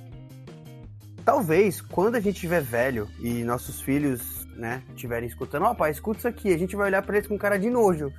Talvez, 1.24 1.81
quando 1.81 2.16
a 2.16 2.20
gente 2.20 2.35
estiver 2.35 2.61
velho 2.61 3.09
e 3.20 3.44
nossos 3.44 3.81
filhos, 3.81 4.48
né, 4.57 4.83
estiverem 4.88 5.29
escutando, 5.29 5.66
ó, 5.66 5.74
pai, 5.74 5.92
escuta 5.92 6.18
isso 6.18 6.29
aqui, 6.29 6.53
a 6.53 6.59
gente 6.59 6.74
vai 6.74 6.88
olhar 6.88 7.03
pra 7.03 7.16
eles 7.16 7.29
com 7.29 7.38
cara 7.38 7.57
de 7.57 7.70
nojo. 7.70 8.12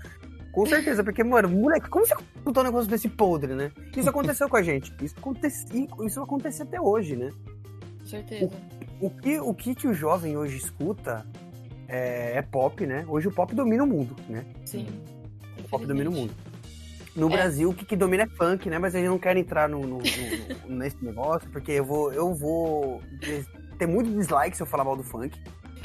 Com 0.53 0.65
certeza, 0.65 1.03
porque, 1.03 1.25
mano, 1.25 1.49
moleque, 1.49 1.89
como 1.89 2.05
você 2.05 2.13
escutou 2.37 2.63
um 2.63 2.67
negócio 2.67 2.89
desse 2.89 3.09
podre, 3.09 3.53
né? 3.53 3.69
Isso 3.97 4.09
aconteceu 4.09 4.47
com 4.47 4.55
a 4.55 4.63
gente. 4.63 4.93
Isso 5.01 5.15
acontece, 5.17 5.65
isso 6.05 6.21
acontece 6.21 6.61
até 6.61 6.79
hoje, 6.79 7.17
né? 7.17 7.31
Com 7.99 8.05
certeza. 8.05 8.51
O 9.01 9.09
que, 9.09 9.39
o 9.41 9.53
que, 9.53 9.75
que 9.75 9.87
o 9.89 9.93
jovem 9.93 10.37
hoje 10.37 10.55
escuta 10.55 11.25
é, 11.91 12.37
é 12.37 12.41
pop, 12.41 12.85
né? 12.85 13.05
Hoje 13.07 13.27
o 13.27 13.31
pop 13.31 13.53
domina 13.53 13.83
o 13.83 13.87
mundo, 13.87 14.15
né? 14.29 14.45
Sim. 14.65 14.87
O 15.59 15.67
pop 15.67 15.85
domina 15.85 16.09
o 16.09 16.13
mundo. 16.13 16.33
No 17.15 17.27
É. 17.27 17.31
Brasil, 17.31 17.69
o 17.69 17.73
que, 17.73 17.83
que 17.83 17.95
domina 17.97 18.23
é 18.23 18.27
funk, 18.27 18.69
né? 18.69 18.79
Mas 18.79 18.95
a 18.95 18.99
gente 18.99 19.09
não 19.09 19.19
quer 19.19 19.35
entrar 19.35 19.67
no, 19.67 19.81
no- 19.81 19.97
no- 19.97 20.75
nesse 20.77 21.03
negócio, 21.03 21.49
porque 21.51 21.73
eu 21.73 21.83
vou, 21.83 22.13
eu 22.13 22.33
vou 22.33 23.01
ter 23.77 23.85
muito 23.85 24.09
dislike 24.09 24.55
se 24.55 24.63
eu 24.63 24.67
falar 24.67 24.85
mal 24.85 24.95
do 24.95 25.03
funk. 25.03 25.37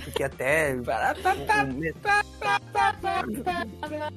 Porque 0.05 0.23
até. 0.23 0.75
o- 0.77 0.83
o- 0.83 2.26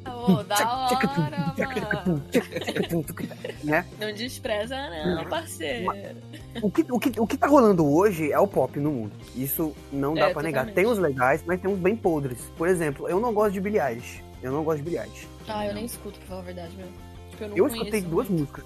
Ô, 0.06 0.43
da 0.43 0.74
hora, 0.74 1.54
mano. 2.06 2.24
né? 3.63 3.86
Não 4.00 4.13
despreza, 4.13 4.76
não, 5.06 5.26
parceiro. 5.30 5.88
O 6.62 6.69
que, 6.72 6.86
o, 6.89 7.00
que, 7.00 7.19
o 7.19 7.28
que 7.28 7.38
tá 7.38 7.48
rolando 7.48 7.86
hoje 7.88 8.32
é 8.32 8.39
o 8.39 8.48
pop 8.48 8.80
no 8.80 8.91
mundo. 8.91 9.12
Isso 9.36 9.76
não 9.91 10.13
dá 10.13 10.30
É, 10.30 10.34
pra 10.34 10.41
negar. 10.43 10.65
totalmente. 10.65 10.76
Tem 10.76 10.86
uns 10.88 10.98
legais, 11.00 11.43
mas 11.45 11.60
tem 11.62 11.69
uns 11.72 11.80
bem 11.80 11.95
podres. 11.95 12.39
Por 12.58 12.67
exemplo, 12.67 13.08
eu 13.10 13.19
não 13.19 13.34
gosto 13.34 13.54
de 13.54 13.62
Billie 13.62 13.80
Eilish. 13.82 14.24
Eu 14.41 14.52
não 14.52 14.63
gosto 14.63 14.78
de 14.78 14.84
Billie 14.84 15.00
Eilish. 15.00 15.28
Ah, 15.48 15.65
eu 15.65 15.74
nem 15.74 15.86
escuto, 15.86 16.17
pra 16.19 16.28
falar 16.28 16.41
a 16.41 16.43
verdade 16.45 16.76
mesmo. 16.76 16.93
Tipo, 17.32 17.43
eu 17.43 17.50
não 17.50 17.58
Eu 17.58 17.67
escutei 17.67 18.02
duas 18.02 18.28
muito. 18.30 18.41
músicas. 18.41 18.65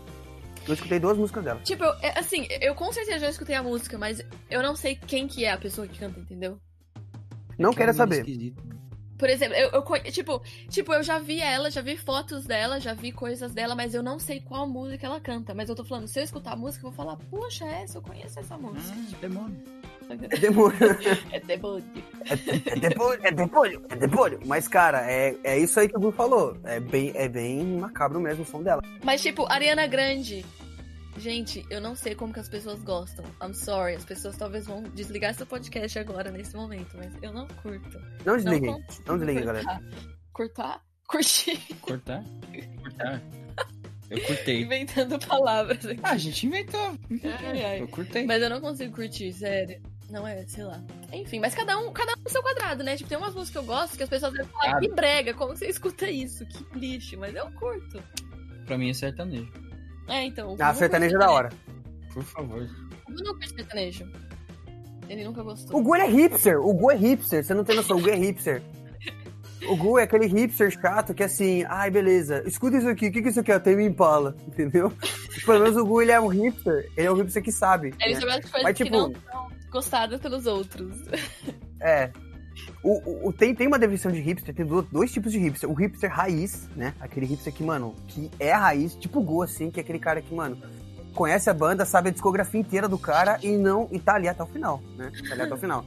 Eu 0.68 0.74
escutei 0.76 1.00
duas 1.00 1.18
músicas 1.18 1.44
dela. 1.44 1.60
Tipo, 1.64 1.84
eu- 1.84 1.94
é, 2.02 2.18
assim, 2.18 2.48
eu 2.62 2.74
com 2.74 2.92
certeza 2.94 3.20
já 3.20 3.30
escutei 3.30 3.56
a 3.56 3.62
música, 3.64 3.98
mas 3.98 4.22
eu 4.50 4.64
não 4.64 4.76
sei 4.76 4.96
quem 4.96 5.28
que 5.28 5.44
é 5.44 5.52
a 5.52 5.58
pessoa 5.58 5.88
que 5.88 6.00
canta, 6.00 6.20
entendeu? 6.20 6.58
Não 7.58 7.74
quero 7.74 7.92
É 7.92 7.94
saber. 7.94 8.20
esquisito. 8.20 8.64
Por 9.24 9.30
exemplo, 9.30 9.56
eu, 9.56 9.70
eu 9.70 10.12
tipo, 10.12 10.42
tipo, 10.68 10.94
eu 10.94 11.02
já 11.02 11.18
vi 11.18 11.40
ela, 11.40 11.72
já 11.72 11.82
vi 11.82 11.96
fotos 11.96 12.44
dela, 12.44 12.78
já 12.78 12.94
vi 12.94 13.10
coisas 13.10 13.54
dela, 13.54 13.74
mas 13.74 13.94
eu 13.94 14.04
não 14.04 14.20
sei 14.20 14.42
qual 14.42 14.68
música 14.68 15.08
ela 15.08 15.18
canta. 15.22 15.54
Mas 15.54 15.70
eu 15.70 15.76
tô 15.78 15.86
falando, 15.86 16.10
se 16.10 16.20
eu 16.20 16.26
escutar 16.26 16.52
a 16.52 16.56
música, 16.58 16.86
eu 16.86 16.92
vou 16.92 17.06
falar, 17.06 17.16
poxa, 17.32 17.64
essa, 17.64 18.00
eu 18.00 18.02
conheço 18.02 18.38
essa 18.38 18.58
música. 18.58 18.94
Ah, 18.94 19.18
demônio. 19.22 19.64
Demônio. 20.42 20.78
É 21.32 21.40
demônio. 21.40 21.86
É 22.66 22.76
demônio, 22.76 23.20
é 23.24 23.32
demônio, 23.32 23.86
é 23.90 23.96
demônio. 23.96 24.40
Mas, 24.46 24.68
cara, 24.68 25.10
é, 25.10 25.38
é 25.42 25.58
isso 25.58 25.80
aí 25.80 25.88
que 25.88 25.96
o 25.96 26.02
Gu 26.02 26.12
falou. 26.12 26.58
É 26.66 26.82
bem, 26.82 27.14
é 27.16 27.30
bem 27.30 27.66
macabro 27.80 28.20
mesmo 28.20 28.44
o 28.44 28.46
som 28.46 28.62
dela. 28.62 28.84
Mas, 29.02 29.24
tipo, 29.24 29.50
Ariana 29.50 29.88
Grande. 29.88 30.46
Gente, 31.18 31.66
eu 31.70 31.80
não 31.80 31.96
sei 31.96 32.16
como 32.16 32.34
que 32.34 32.40
as 32.40 32.50
pessoas 32.50 32.82
gostam. 32.82 33.24
I'm 33.42 33.54
sorry. 33.54 33.96
As 33.96 34.06
pessoas 34.06 34.36
talvez 34.36 34.66
vão 34.66 34.84
desligar 34.84 35.32
esse 35.32 35.46
podcast 35.46 36.00
agora, 36.00 36.32
nesse 36.32 36.56
momento, 36.56 36.98
mas 36.98 37.14
eu 37.22 37.32
não 37.32 37.48
curto. 37.48 38.02
Não 38.26 38.36
desliguem. 38.36 38.72
Não, 38.72 38.84
Não, 39.08 39.18
desliguem, 39.18 39.46
galera. 39.46 39.80
Curtar? 40.34 40.84
Curtir. 41.08 41.60
Cortar? 41.82 42.24
Cortar. 42.82 43.22
Eu 44.10 44.22
curtei. 44.26 44.62
Inventando 44.62 45.20
palavras 45.20 45.86
aqui. 45.86 46.00
Ah, 46.04 46.12
a 46.12 46.18
gente 46.18 46.46
inventou. 46.46 46.98
Ai, 47.42 47.64
ai. 47.64 47.82
Eu 47.82 47.88
curtei. 47.88 48.26
Mas 48.26 48.42
eu 48.42 48.50
não 48.50 48.62
consigo 48.62 48.94
curtir, 48.94 49.32
sério. 49.34 49.82
Não 50.10 50.28
é, 50.28 50.46
sei 50.46 50.64
lá. 50.64 50.84
Enfim, 51.12 51.40
mas 51.40 51.56
cada 51.56 51.78
um, 51.80 51.92
cada 51.92 52.12
um 52.12 52.22
no 52.24 52.30
seu 52.30 52.44
quadrado, 52.44 52.84
né? 52.84 52.96
Tipo, 52.96 53.10
tem 53.10 53.18
umas 53.18 53.34
músicas 53.34 53.50
que 53.52 53.58
eu 53.58 53.64
gosto 53.64 53.98
que 53.98 54.04
as 54.04 54.10
pessoas 54.10 54.34
vão 54.34 54.46
falar, 54.46 54.80
que 54.80 54.90
brega, 54.90 55.34
como 55.34 55.56
você 55.56 55.68
escuta 55.68 56.08
isso? 56.10 56.46
Que 56.46 56.78
lixo, 56.78 57.18
mas 57.18 57.36
eu 57.36 57.50
curto. 57.54 58.04
Pra 58.66 58.78
mim 58.78 58.90
é 58.90 58.94
sertanejo. 58.94 59.52
É, 60.08 60.26
então. 60.26 60.56
Ah, 60.60 60.74
sertanejo 60.74 61.16
é 61.16 61.20
da 61.20 61.32
hora. 61.32 61.50
Por 62.14 62.24
favor. 62.24 62.68
O 63.08 63.12
Gu 63.12 63.24
não 63.24 63.34
curte 63.34 63.54
sertanejo. 63.54 64.12
Ele 65.10 65.24
nunca 65.24 65.44
gostou. 65.44 65.80
O 65.80 65.84
Gu 65.84 65.96
é 65.96 66.08
hipster, 66.08 66.60
o 66.60 66.74
Gu 66.74 66.92
é 66.92 66.96
hipster, 66.96 67.44
você 67.44 67.54
não 67.54 67.64
tem 67.64 67.76
noção, 67.76 67.98
o 67.98 68.02
Gu 68.02 68.10
é 68.10 68.16
hipster. 68.16 68.62
O 69.68 69.78
Gu 69.78 70.00
é 70.00 70.04
aquele 70.04 70.26
hipster 70.26 70.72
chato 70.72 71.14
que 71.14 71.24
assim, 71.24 71.64
ai 71.70 71.90
beleza, 71.90 72.44
escuta 72.46 72.78
isso 72.78 72.88
aqui, 72.90 73.08
o 73.08 73.12
que, 73.12 73.22
que 73.22 73.30
isso 73.30 73.40
aqui 73.40 73.52
é? 73.52 73.60
Tem 73.60 73.76
me 73.78 73.86
impala, 73.86 74.36
entendeu? 74.48 74.92
Pelo 75.46 75.60
menos 75.62 75.78
o 75.78 75.86
Gu 75.86 76.02
ele 76.02 76.12
é 76.12 76.20
um 76.20 76.28
hipster, 76.28 76.92
ele 76.98 77.08
é 77.08 77.12
um 77.12 77.16
hipster 77.16 77.42
que 77.42 77.52
sabe. 77.52 77.94
Ele 78.02 78.14
né? 78.14 78.20
sabe 78.20 78.32
as 78.34 78.40
coisas 78.42 78.64
Mas, 78.64 78.78
que 78.78 78.84
tipo- 78.84 78.98
não 78.98 79.14
são 79.32 79.48
gostadas 79.72 80.20
pelos 80.20 80.46
outros. 80.46 80.98
É. 81.80 82.12
O, 82.84 83.00
o- 83.10 83.28
o- 83.30 83.34
tem, 83.34 83.54
tem 83.56 83.68
uma 83.68 83.80
definição 83.80 84.12
de 84.12 84.20
hipster, 84.20 84.54
tem 84.54 84.66
do- 84.66 84.82
dois 84.84 85.12
tipos 85.12 85.32
de 85.32 85.40
hipster. 85.40 85.70
O 85.70 85.74
hipster 85.74 86.12
raiz, 86.12 86.68
né? 86.76 86.94
Aquele 87.00 87.26
hipster 87.26 87.54
que, 87.54 87.64
mano, 87.64 87.96
que 88.08 88.30
é 88.40 88.52
raiz, 88.54 88.96
tipo 88.96 89.20
o 89.20 89.24
Gu, 89.24 89.44
assim, 89.44 89.72
que 89.72 89.80
é 89.80 89.84
aquele 89.84 90.00
cara 90.00 90.22
que, 90.22 90.34
mano, 90.34 90.58
conhece 91.14 91.50
a 91.50 91.54
banda, 91.54 91.86
sabe 91.86 92.10
a 92.10 92.12
discografia 92.12 92.60
inteira 92.60 92.88
do 92.88 92.98
cara 92.98 93.40
e 93.42 93.56
não. 93.58 93.88
e 93.92 94.00
tá 94.00 94.16
ali 94.16 94.28
até 94.28 94.44
o 94.44 94.48
final, 94.48 94.82
né? 94.98 95.12
Tá 95.28 95.34
ali 95.34 95.42
até 95.44 95.54
o 95.54 95.58
final. 95.58 95.86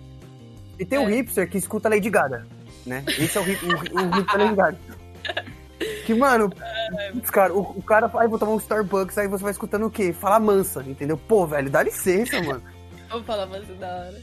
E 0.79 0.85
tem 0.85 0.99
o 0.99 1.09
É. 1.09 1.13
hipster 1.17 1.49
que 1.49 1.59
escuta 1.59 1.89
Lady 1.89 2.09
Gaga, 2.11 2.47
né? 2.85 3.03
Esse 3.07 3.37
é 3.39 3.41
o, 3.41 3.49
hip- 3.49 3.65
o, 3.65 3.69
o 4.01 4.11
hipster 4.17 4.39
Lady 4.41 4.55
Gaga. 4.57 4.79
Que, 6.07 6.15
mano, 6.15 6.51
cara, 7.33 7.53
o, 7.53 7.61
o 7.79 7.83
cara 7.83 8.09
fala, 8.09 8.23
"Ai, 8.25 8.29
vou 8.29 8.39
tomar 8.39 8.53
um 8.53 8.59
Starbucks, 8.59 9.19
aí 9.19 9.27
você 9.29 9.43
vai 9.43 9.53
escutando 9.53 9.87
o 9.87 9.91
quê? 9.91 10.13
Fala 10.13 10.39
mansa, 10.41 10.83
entendeu? 10.87 11.17
Pô, 11.19 11.47
velho, 11.47 11.69
dá 11.71 11.83
licença, 11.83 12.41
mano. 12.43 12.63
Vou 13.11 13.23
falar 13.25 13.47
mais 13.47 13.67
da 13.79 13.87
hora. 13.87 14.23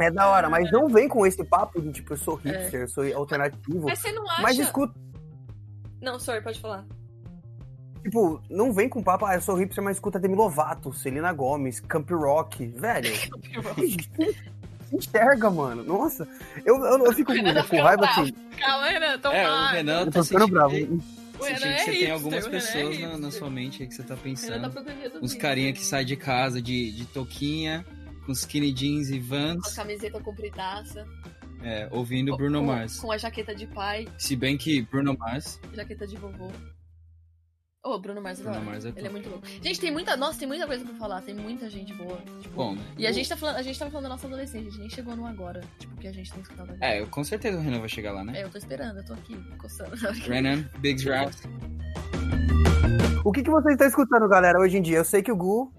É 0.00 0.10
da 0.10 0.28
hora, 0.28 0.48
mas 0.48 0.70
não 0.72 0.88
vem 0.88 1.08
com 1.08 1.26
esse 1.26 1.44
papo 1.44 1.80
de 1.80 1.92
tipo, 1.92 2.14
eu 2.14 2.16
sou 2.16 2.34
hipster, 2.36 2.80
eu 2.82 2.88
sou 2.88 3.04
alternativo. 3.16 3.86
Mas 3.86 3.98
você 3.98 4.10
não 4.12 4.28
acha. 4.28 4.42
Mas 4.42 4.58
escuta, 4.58 4.94
Não, 6.00 6.18
sorry, 6.18 6.42
pode 6.42 6.58
falar. 6.58 6.84
tipo, 8.02 8.40
não 8.48 8.72
vem 8.72 8.88
com 8.88 9.02
papo, 9.02 9.26
ah, 9.26 9.34
eu 9.34 9.40
sou 9.42 9.54
hipster, 9.56 9.84
mas 9.84 9.96
escuta 9.98 10.18
Demi 10.18 10.34
Lovato, 10.34 10.92
Selena 10.92 11.32
Gomez, 11.32 11.80
Camp 11.80 12.10
Rock, 12.10 12.66
velho. 12.66 13.10
Se 14.88 14.96
enxerga, 14.96 15.50
mano. 15.50 15.84
Nossa, 15.84 16.26
eu, 16.64 16.76
eu, 16.84 17.04
eu 17.06 17.12
fico 17.12 17.30
Renan 17.32 17.54
tá 17.54 17.62
com 17.64 17.80
raiva 17.80 18.04
assim. 18.10 18.32
Calma, 18.58 18.86
Renan, 18.88 19.18
tão 19.18 19.32
É, 19.32 19.46
o 19.48 19.52
mal. 19.52 19.68
Renan 19.72 20.00
Eu 20.00 20.06
tá 20.06 20.12
tô 20.12 20.24
ficando 20.24 20.48
bravo. 20.48 20.74
O 20.74 20.76
Renan 20.78 21.00
que 21.38 21.44
é 21.44 21.78
você 21.78 21.84
tem 21.84 21.94
hipster, 21.94 22.12
algumas 22.12 22.44
o 22.44 22.48
Renan 22.48 22.58
é 22.58 22.60
pessoas 22.60 23.00
na, 23.00 23.18
na 23.18 23.30
sua 23.30 23.50
mente 23.50 23.82
aí 23.82 23.88
que 23.88 23.94
você 23.94 24.02
tá 24.02 24.14
O 24.14 24.16
Renan 24.16 24.32
tá 24.32 24.70
pensando. 24.70 24.70
procurando 24.72 25.22
Uns 25.24 25.34
carinha 25.34 25.72
que 25.72 25.84
sai 25.84 26.04
de 26.04 26.16
casa 26.16 26.60
de, 26.60 26.90
de 26.90 27.04
toquinha, 27.06 27.86
com 28.30 28.32
skinny 28.32 28.72
jeans 28.72 29.10
e 29.10 29.18
Com 29.18 29.34
a 29.34 29.38
vans, 29.38 29.74
camiseta 29.74 30.20
compridaça. 30.20 31.04
é, 31.62 31.88
ouvindo 31.90 32.36
Bruno 32.36 32.60
com, 32.60 32.66
Mars. 32.66 32.98
Com 33.00 33.10
a 33.10 33.18
jaqueta 33.18 33.54
de 33.54 33.66
pai, 33.66 34.06
Se 34.16 34.36
bem 34.36 34.56
que 34.56 34.82
Bruno 34.82 35.16
Mars, 35.18 35.58
jaqueta 35.74 36.06
de 36.06 36.16
vovô. 36.16 36.48
Ô, 37.82 37.98
Bruno 37.98 38.20
Mars, 38.20 38.38
é 38.40 38.42
Bruno. 38.44 38.60
Mars 38.62 38.84
é 38.84 38.92
Ele 38.94 39.06
é 39.06 39.10
muito 39.10 39.28
louco. 39.28 39.46
Gente, 39.46 39.80
tem 39.80 39.90
muita. 39.90 40.14
Nossa, 40.16 40.38
tem 40.38 40.46
muita 40.46 40.66
coisa 40.66 40.84
pra 40.84 40.94
falar. 40.96 41.22
Tem 41.22 41.34
muita 41.34 41.68
gente 41.70 41.94
boa. 41.94 42.18
Tipo, 42.40 42.54
bom, 42.54 42.76
E 42.98 43.06
a 43.06 43.10
gente 43.12 43.26
tá 43.26 43.36
falando, 43.38 43.56
a 43.56 43.62
gente 43.62 43.78
tava 43.78 43.90
falando 43.90 44.02
da 44.04 44.08
nossa 44.10 44.26
adolescência, 44.26 44.60
a 44.60 44.70
gente 44.70 44.78
nem 44.80 44.90
chegou 44.90 45.16
no 45.16 45.26
agora. 45.26 45.62
Tipo, 45.78 45.96
que 45.96 46.06
a 46.06 46.12
gente 46.12 46.30
tem 46.30 46.42
escutado 46.42 46.70
agora. 46.72 46.78
É, 46.86 47.00
eu- 47.00 47.06
com 47.08 47.24
certeza 47.24 47.56
o 47.58 47.60
Renan 47.62 47.80
vai 47.80 47.88
chegar 47.88 48.12
lá, 48.12 48.22
né? 48.22 48.38
É, 48.38 48.44
eu 48.44 48.50
tô 48.50 48.58
esperando, 48.58 48.98
eu 48.98 49.04
tô 49.04 49.14
aqui, 49.14 49.34
coçando. 49.56 49.96
Renan, 50.28 50.68
Big 50.78 51.02
Raps. 51.08 51.42
O 53.24 53.32
que, 53.32 53.42
que 53.42 53.50
vocês 53.50 53.72
estão 53.72 53.88
escutando, 53.88 54.28
galera, 54.28 54.60
hoje 54.60 54.76
em 54.76 54.82
dia? 54.82 54.98
Eu 54.98 55.04
sei 55.04 55.22
que 55.22 55.32
o 55.32 55.36
Gu. 55.36 55.72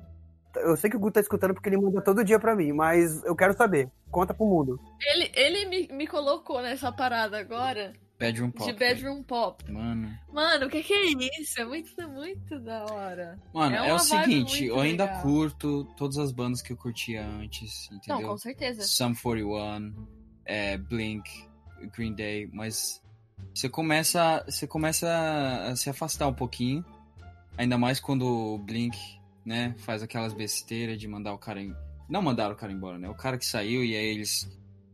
Eu 0.56 0.76
sei 0.78 0.90
que 0.90 0.98
o 0.98 1.00
Gu 1.00 1.12
tá 1.12 1.20
escutando 1.20 1.54
porque 1.54 1.70
ele 1.70 1.78
manda 1.78 2.02
todo 2.02 2.24
dia 2.24 2.40
pra 2.40 2.56
mim, 2.56 2.72
mas 2.74 3.24
eu 3.24 3.36
quero 3.36 3.54
saber. 3.56 3.90
Conta 4.10 4.34
pro 4.34 4.46
mundo. 4.46 4.80
Ele, 5.02 5.32
ele 5.34 5.66
me, 5.66 5.88
me 5.96 6.08
colocou 6.08 6.62
nessa 6.62 6.92
parada 6.92 7.40
agora 7.40 7.94
Bedroom 8.20 8.52
Pop. 8.52 8.72
de 8.72 8.78
bedroom 8.78 9.24
pop. 9.24 9.72
Mano. 9.72 10.16
Mano, 10.32 10.68
o 10.68 10.70
que 10.70 10.84
que 10.84 10.94
é 10.94 11.06
isso? 11.40 11.60
É 11.60 11.66
muito, 11.66 11.90
muito 12.10 12.60
da 12.60 12.86
hora. 12.86 13.40
Mano, 13.52 13.76
É 13.76 13.90
é, 13.90 13.94
o 13.94 13.98
seguinte, 14.00 14.66
eu 14.66 14.80
ainda 14.80 15.06
legal. 15.06 15.22
curto 15.24 15.86
todas 15.98 16.20
as 16.20 16.32
bandas 16.32 16.62
que 16.62 16.72
eu 16.72 16.78
curtia 16.78 17.26
antes, 17.26 17.90
Não, 17.90 17.98
entendeu? 17.98 18.30
com 18.30 18.38
certeza. 18.38 18.84
Sum 18.84 19.16
41, 19.16 20.06
é, 20.46 20.78
Blink, 20.78 21.24
Green 21.98 22.14
Day, 22.14 22.48
mas 22.54 23.02
você 23.56 23.68
começa, 23.68 24.44
você 24.48 24.68
começa 24.68 25.08
a 25.72 25.76
se 25.76 25.90
afastar 25.90 26.28
um 26.28 26.34
pouquinho, 26.34 26.86
ainda 27.58 27.76
mais 27.76 28.00
quando 28.00 28.24
o 28.24 28.58
Blink, 28.60 28.96
né, 29.46 29.76
faz 29.80 30.04
aquelas 30.04 30.34
besteiras 30.34 31.00
de 31.00 31.08
mandar 31.08 31.34
o 31.34 31.38
cara, 31.38 31.62
em... 31.62 31.74
não 32.10 32.22
mandaram 32.22 32.54
o 32.54 32.58
cara 32.58 32.72
embora, 32.72 32.98
né, 33.00 33.10
o 33.10 33.16
cara 33.16 33.38
que 33.38 33.46
saiu 33.46 33.84
e 33.84 33.96
aí 33.96 34.06
eles 34.06 34.50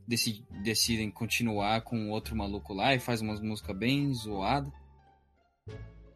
deci- 0.07 0.45
decidem 0.63 1.11
continuar 1.11 1.81
com 1.81 2.09
outro 2.09 2.35
maluco 2.35 2.73
lá 2.73 2.95
e 2.95 2.99
faz 2.99 3.21
umas 3.21 3.41
músicas 3.41 3.75
bem 3.77 4.13
zoadas. 4.13 4.71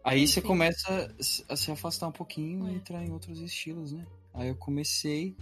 Aí 0.04 0.28
você 0.28 0.42
começa 0.42 1.14
a 1.48 1.56
se 1.56 1.72
afastar 1.72 2.08
um 2.08 2.12
pouquinho 2.12 2.68
e 2.68 2.72
É. 2.72 2.76
entrar 2.76 3.04
em 3.06 3.12
outros 3.12 3.40
estilos, 3.40 3.92
né? 3.92 4.06
Aí 4.34 4.48
eu 4.48 4.56
comecei 4.56 5.36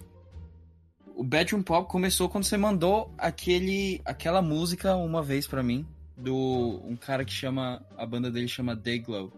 o 1.15 1.23
Bedroom 1.23 1.61
Pop 1.61 1.89
começou 1.89 2.29
quando 2.29 2.45
você 2.45 2.57
mandou 2.57 3.13
aquele, 3.17 4.01
aquela 4.05 4.41
música 4.41 4.95
uma 4.95 5.21
vez 5.21 5.45
pra 5.45 5.61
mim 5.61 5.85
do 6.17 6.81
um 6.85 6.95
cara 6.95 7.23
que 7.25 7.31
chama 7.31 7.85
a 7.97 8.05
banda 8.05 8.31
dele 8.31 8.47
chama 8.47 8.75
Dayglow. 8.75 9.31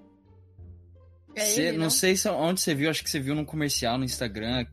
É 1.35 1.45
Cê- 1.45 1.61
ele, 1.69 1.77
não 1.77 1.83
não? 1.85 1.89
sei 1.89 2.15
se, 2.15 2.27
onde 2.29 2.61
você 2.61 2.73
viu, 2.75 2.89
acho 2.89 3.03
que 3.03 3.09
você 3.09 3.19
viu 3.19 3.33
num 3.35 3.45
comercial 3.45 3.97
no 3.97 4.03
Instagram, 4.03 4.65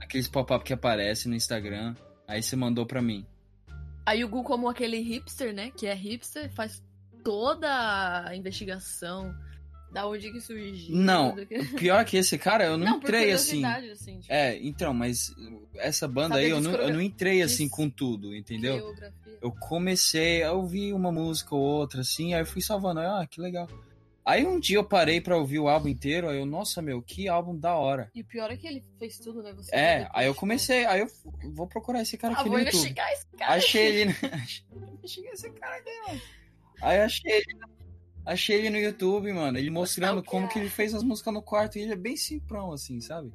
aqueles 0.00 0.28
pop-up 0.28 0.64
que 0.64 0.72
aparecem 0.72 1.30
no 1.30 1.36
Instagram. 1.36 1.94
Aí 2.28 2.42
você 2.42 2.54
mandou 2.56 2.86
pra 2.86 3.00
mim. 3.02 3.26
Aí 4.04 4.24
o 4.24 4.28
Gu, 4.28 4.42
como 4.42 4.68
aquele 4.68 4.98
hipster, 5.00 5.54
né? 5.54 5.70
Que 5.76 5.86
é 5.86 5.94
hipster, 5.94 6.52
faz 6.54 6.82
toda 7.24 8.26
a 8.28 8.34
investigação 8.36 9.34
da 9.92 10.06
onde 10.06 10.32
que 10.32 10.40
surgiu. 10.40 10.96
Não, 10.96 11.36
que- 11.36 11.64
Pior 11.76 12.04
que 12.04 12.16
esse 12.16 12.36
cara, 12.38 12.64
eu 12.64 12.76
não, 12.78 12.86
Não, 12.92 12.96
entrei 12.96 13.30
assim. 13.32 13.64
assim. 13.64 14.18
tipo, 14.20 14.32
É, 14.32 14.56
então, 14.58 14.92
mas 14.94 15.32
essa 15.76 16.08
banda 16.08 16.34
Saber 16.36 16.44
aí 16.46 16.50
eu 16.50 16.60
não, 16.60 16.72
eu 16.72 16.94
não 16.94 17.00
entrei 17.00 17.42
assim 17.42 17.68
com 17.68 17.88
tudo, 17.90 18.34
entendeu? 18.34 18.76
geografia. 18.78 19.38
eu 19.40 19.52
comecei 19.52 20.42
a 20.42 20.52
ouvir 20.52 20.92
uma 20.94 21.12
música 21.12 21.54
ou 21.54 21.60
outra, 21.60 22.00
assim, 22.00 22.32
aí 22.34 22.40
eu 22.40 22.46
fui 22.46 22.62
salvando, 22.62 23.00
ah, 23.00 23.26
que 23.30 23.40
legal. 23.40 23.68
Aí 24.24 24.46
um 24.46 24.60
dia 24.60 24.76
eu 24.76 24.84
parei 24.84 25.20
pra 25.20 25.36
ouvir 25.36 25.58
o 25.58 25.68
álbum 25.68 25.88
inteiro, 25.88 26.28
aí 26.28 26.38
eu, 26.38 26.46
nossa, 26.46 26.80
meu, 26.80 27.02
que 27.02 27.26
álbum 27.28 27.56
da 27.58 27.74
hora. 27.74 28.08
E 28.14 28.20
o 28.20 28.24
pior 28.24 28.50
é 28.52 28.56
que 28.56 28.66
ele 28.68 28.84
fez 28.98 29.18
tudo, 29.18 29.42
né? 29.42 29.52
Você 29.54 29.74
É, 29.74 30.08
aí 30.12 30.26
eu 30.26 30.34
comecei, 30.34 30.84
aí 30.86 31.00
eu 31.00 31.08
vou 31.52 31.66
procurar 31.66 32.02
esse 32.02 32.16
cara 32.16 32.34
Ah, 32.34 32.40
aqui 32.40 32.48
vou 32.48 32.58
no 32.58 32.64
YouTube. 32.64 32.76
investigar 32.78 33.12
esse 33.12 33.26
cara. 33.36 33.54
Achei 33.54 33.84
ele, 33.86 34.04
né? 34.06 34.14
Achei 35.02 35.26
esse 35.28 35.50
cara 35.50 35.76
aqui, 35.76 35.90
mano. 36.06 36.20
Aí 36.80 37.00
achei 37.00 37.32
ele, 37.32 37.58
achei 38.24 38.56
ele 38.58 38.70
no 38.70 38.78
YouTube, 38.78 39.32
mano, 39.32 39.58
ele 39.58 39.70
mostrando 39.70 40.22
que 40.22 40.28
como 40.28 40.46
é? 40.46 40.48
que 40.48 40.58
ele 40.60 40.68
fez 40.68 40.94
as 40.94 41.02
músicas 41.02 41.34
no 41.34 41.42
quarto, 41.42 41.76
e 41.78 41.82
ele 41.82 41.92
é 41.92 41.96
bem 41.96 42.16
simprão, 42.16 42.72
assim, 42.72 43.00
sabe? 43.00 43.32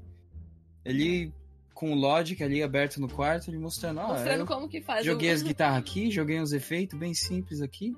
Ele 0.85 1.33
com 1.73 1.91
o 1.91 1.95
Logic 1.95 2.41
ali 2.43 2.63
aberto 2.63 2.99
no 2.99 3.07
quarto, 3.09 3.49
ele 3.51 3.59
mostrando, 3.59 3.99
ah, 3.99 4.07
Mostrando 4.07 4.39
eu- 4.39 4.47
como 4.47 4.67
que 4.69 4.81
faz. 4.81 5.05
Joguei 5.05 5.29
o... 5.29 5.33
as 5.33 5.41
guitarras 5.43 5.79
aqui, 5.79 6.09
joguei 6.09 6.39
uns 6.41 6.53
efeitos 6.53 6.97
bem 6.97 7.13
simples 7.13 7.61
aqui. 7.61 7.95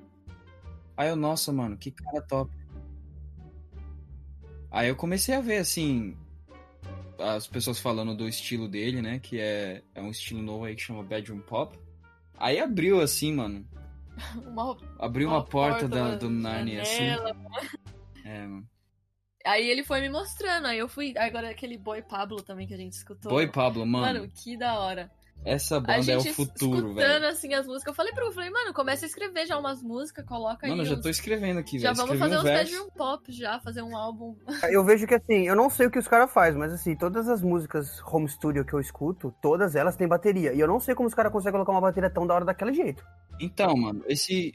Aí 0.97 1.07
eu, 1.07 1.15
nossa, 1.15 1.53
mano, 1.53 1.77
que 1.77 1.91
cara 1.91 2.21
top. 2.23 2.51
Aí 4.71 4.87
eu 4.87 4.95
comecei 4.95 5.35
a 5.35 5.41
ver, 5.41 5.57
assim, 5.57 6.15
as 7.17 7.47
pessoas 7.47 7.79
falando 7.79 8.15
do 8.15 8.27
estilo 8.27 8.67
dele, 8.67 9.01
né? 9.01 9.19
Que 9.19 9.39
é, 9.39 9.83
é 9.95 10.01
um 10.01 10.11
estilo 10.11 10.41
novo 10.41 10.65
aí 10.65 10.75
que 10.75 10.81
chama 10.81 11.03
Bedroom 11.03 11.39
Pop. 11.39 11.77
Aí 12.37 12.59
abriu, 12.59 13.01
assim, 13.01 13.33
mano. 13.33 13.67
uma, 14.45 14.77
Abriu 14.97 15.27
uma, 15.27 15.37
uma 15.37 15.45
porta, 15.45 15.87
da, 15.87 16.03
uma 16.03 16.15
do 16.17 16.29
Narnia, 16.29 16.81
assim. 16.81 16.97
janela. 16.97 17.35
É, 18.23 18.39
mano. 18.45 18.67
Aí 19.45 19.69
ele 19.69 19.83
foi 19.83 20.01
me 20.01 20.09
mostrando, 20.09 20.67
aí 20.67 20.77
eu 20.77 20.87
fui. 20.87 21.13
Agora 21.17 21.49
aquele 21.49 21.77
Boy 21.77 22.01
Pablo 22.01 22.41
também 22.43 22.67
que 22.67 22.73
a 22.73 22.77
gente 22.77 22.93
escutou. 22.93 23.31
Boy 23.31 23.47
Pablo, 23.47 23.85
mano, 23.85 24.19
Mano, 24.19 24.31
que 24.31 24.57
da 24.57 24.79
hora. 24.79 25.09
Essa 25.45 25.77
A 25.77 25.79
banda 25.79 26.11
é 26.11 26.17
o 26.17 26.23
futuro, 26.23 26.75
escutando 26.89 26.95
velho. 26.95 27.27
assim 27.27 27.53
as 27.53 27.65
músicas. 27.65 27.87
Eu 27.91 27.95
falei 27.95 28.13
pro 28.13 28.27
Gu, 28.27 28.33
falei, 28.33 28.49
mano, 28.49 28.73
começa 28.73 29.05
a 29.05 29.07
escrever 29.07 29.47
já 29.47 29.57
umas 29.57 29.81
músicas, 29.81 30.25
coloca 30.25 30.67
Mano, 30.67 30.81
eu 30.81 30.83
aí. 30.83 30.89
já 30.89 30.95
uns- 30.95 31.01
tô 31.01 31.09
escrevendo 31.09 31.59
aqui, 31.59 31.79
já 31.79 31.93
velho. 31.93 31.97
vamos 32.07 32.15
Escrevi 32.15 32.35
fazer 32.35 32.35
um 32.35 32.53
uns 32.53 32.71
bedroom 32.71 32.89
pop 32.91 33.31
já, 33.31 33.59
fazer 33.61 33.81
um 33.81 33.95
álbum. 33.97 34.35
Eu 34.71 34.83
vejo 34.83 35.07
que 35.07 35.15
assim, 35.15 35.47
eu 35.47 35.55
não 35.55 35.69
sei 35.69 35.87
o 35.87 35.91
que 35.91 35.97
os 35.99 36.07
caras 36.07 36.31
fazem, 36.31 36.59
mas 36.59 36.73
assim, 36.73 36.95
todas 36.95 37.27
as 37.29 37.41
músicas 37.41 38.01
home 38.05 38.27
studio 38.29 38.65
que 38.65 38.73
eu 38.73 38.79
escuto, 38.79 39.33
todas 39.41 39.75
elas 39.75 39.95
têm 39.95 40.07
bateria. 40.07 40.53
E 40.53 40.59
eu 40.59 40.67
não 40.67 40.79
sei 40.79 40.93
como 40.93 41.07
os 41.07 41.13
caras 41.15 41.31
conseguem 41.31 41.53
colocar 41.53 41.71
uma 41.71 41.81
bateria 41.81 42.09
tão 42.09 42.27
da 42.27 42.33
hora 42.35 42.45
daquele 42.45 42.73
jeito. 42.73 43.03
Então, 43.39 43.75
mano, 43.75 44.03
esse. 44.07 44.53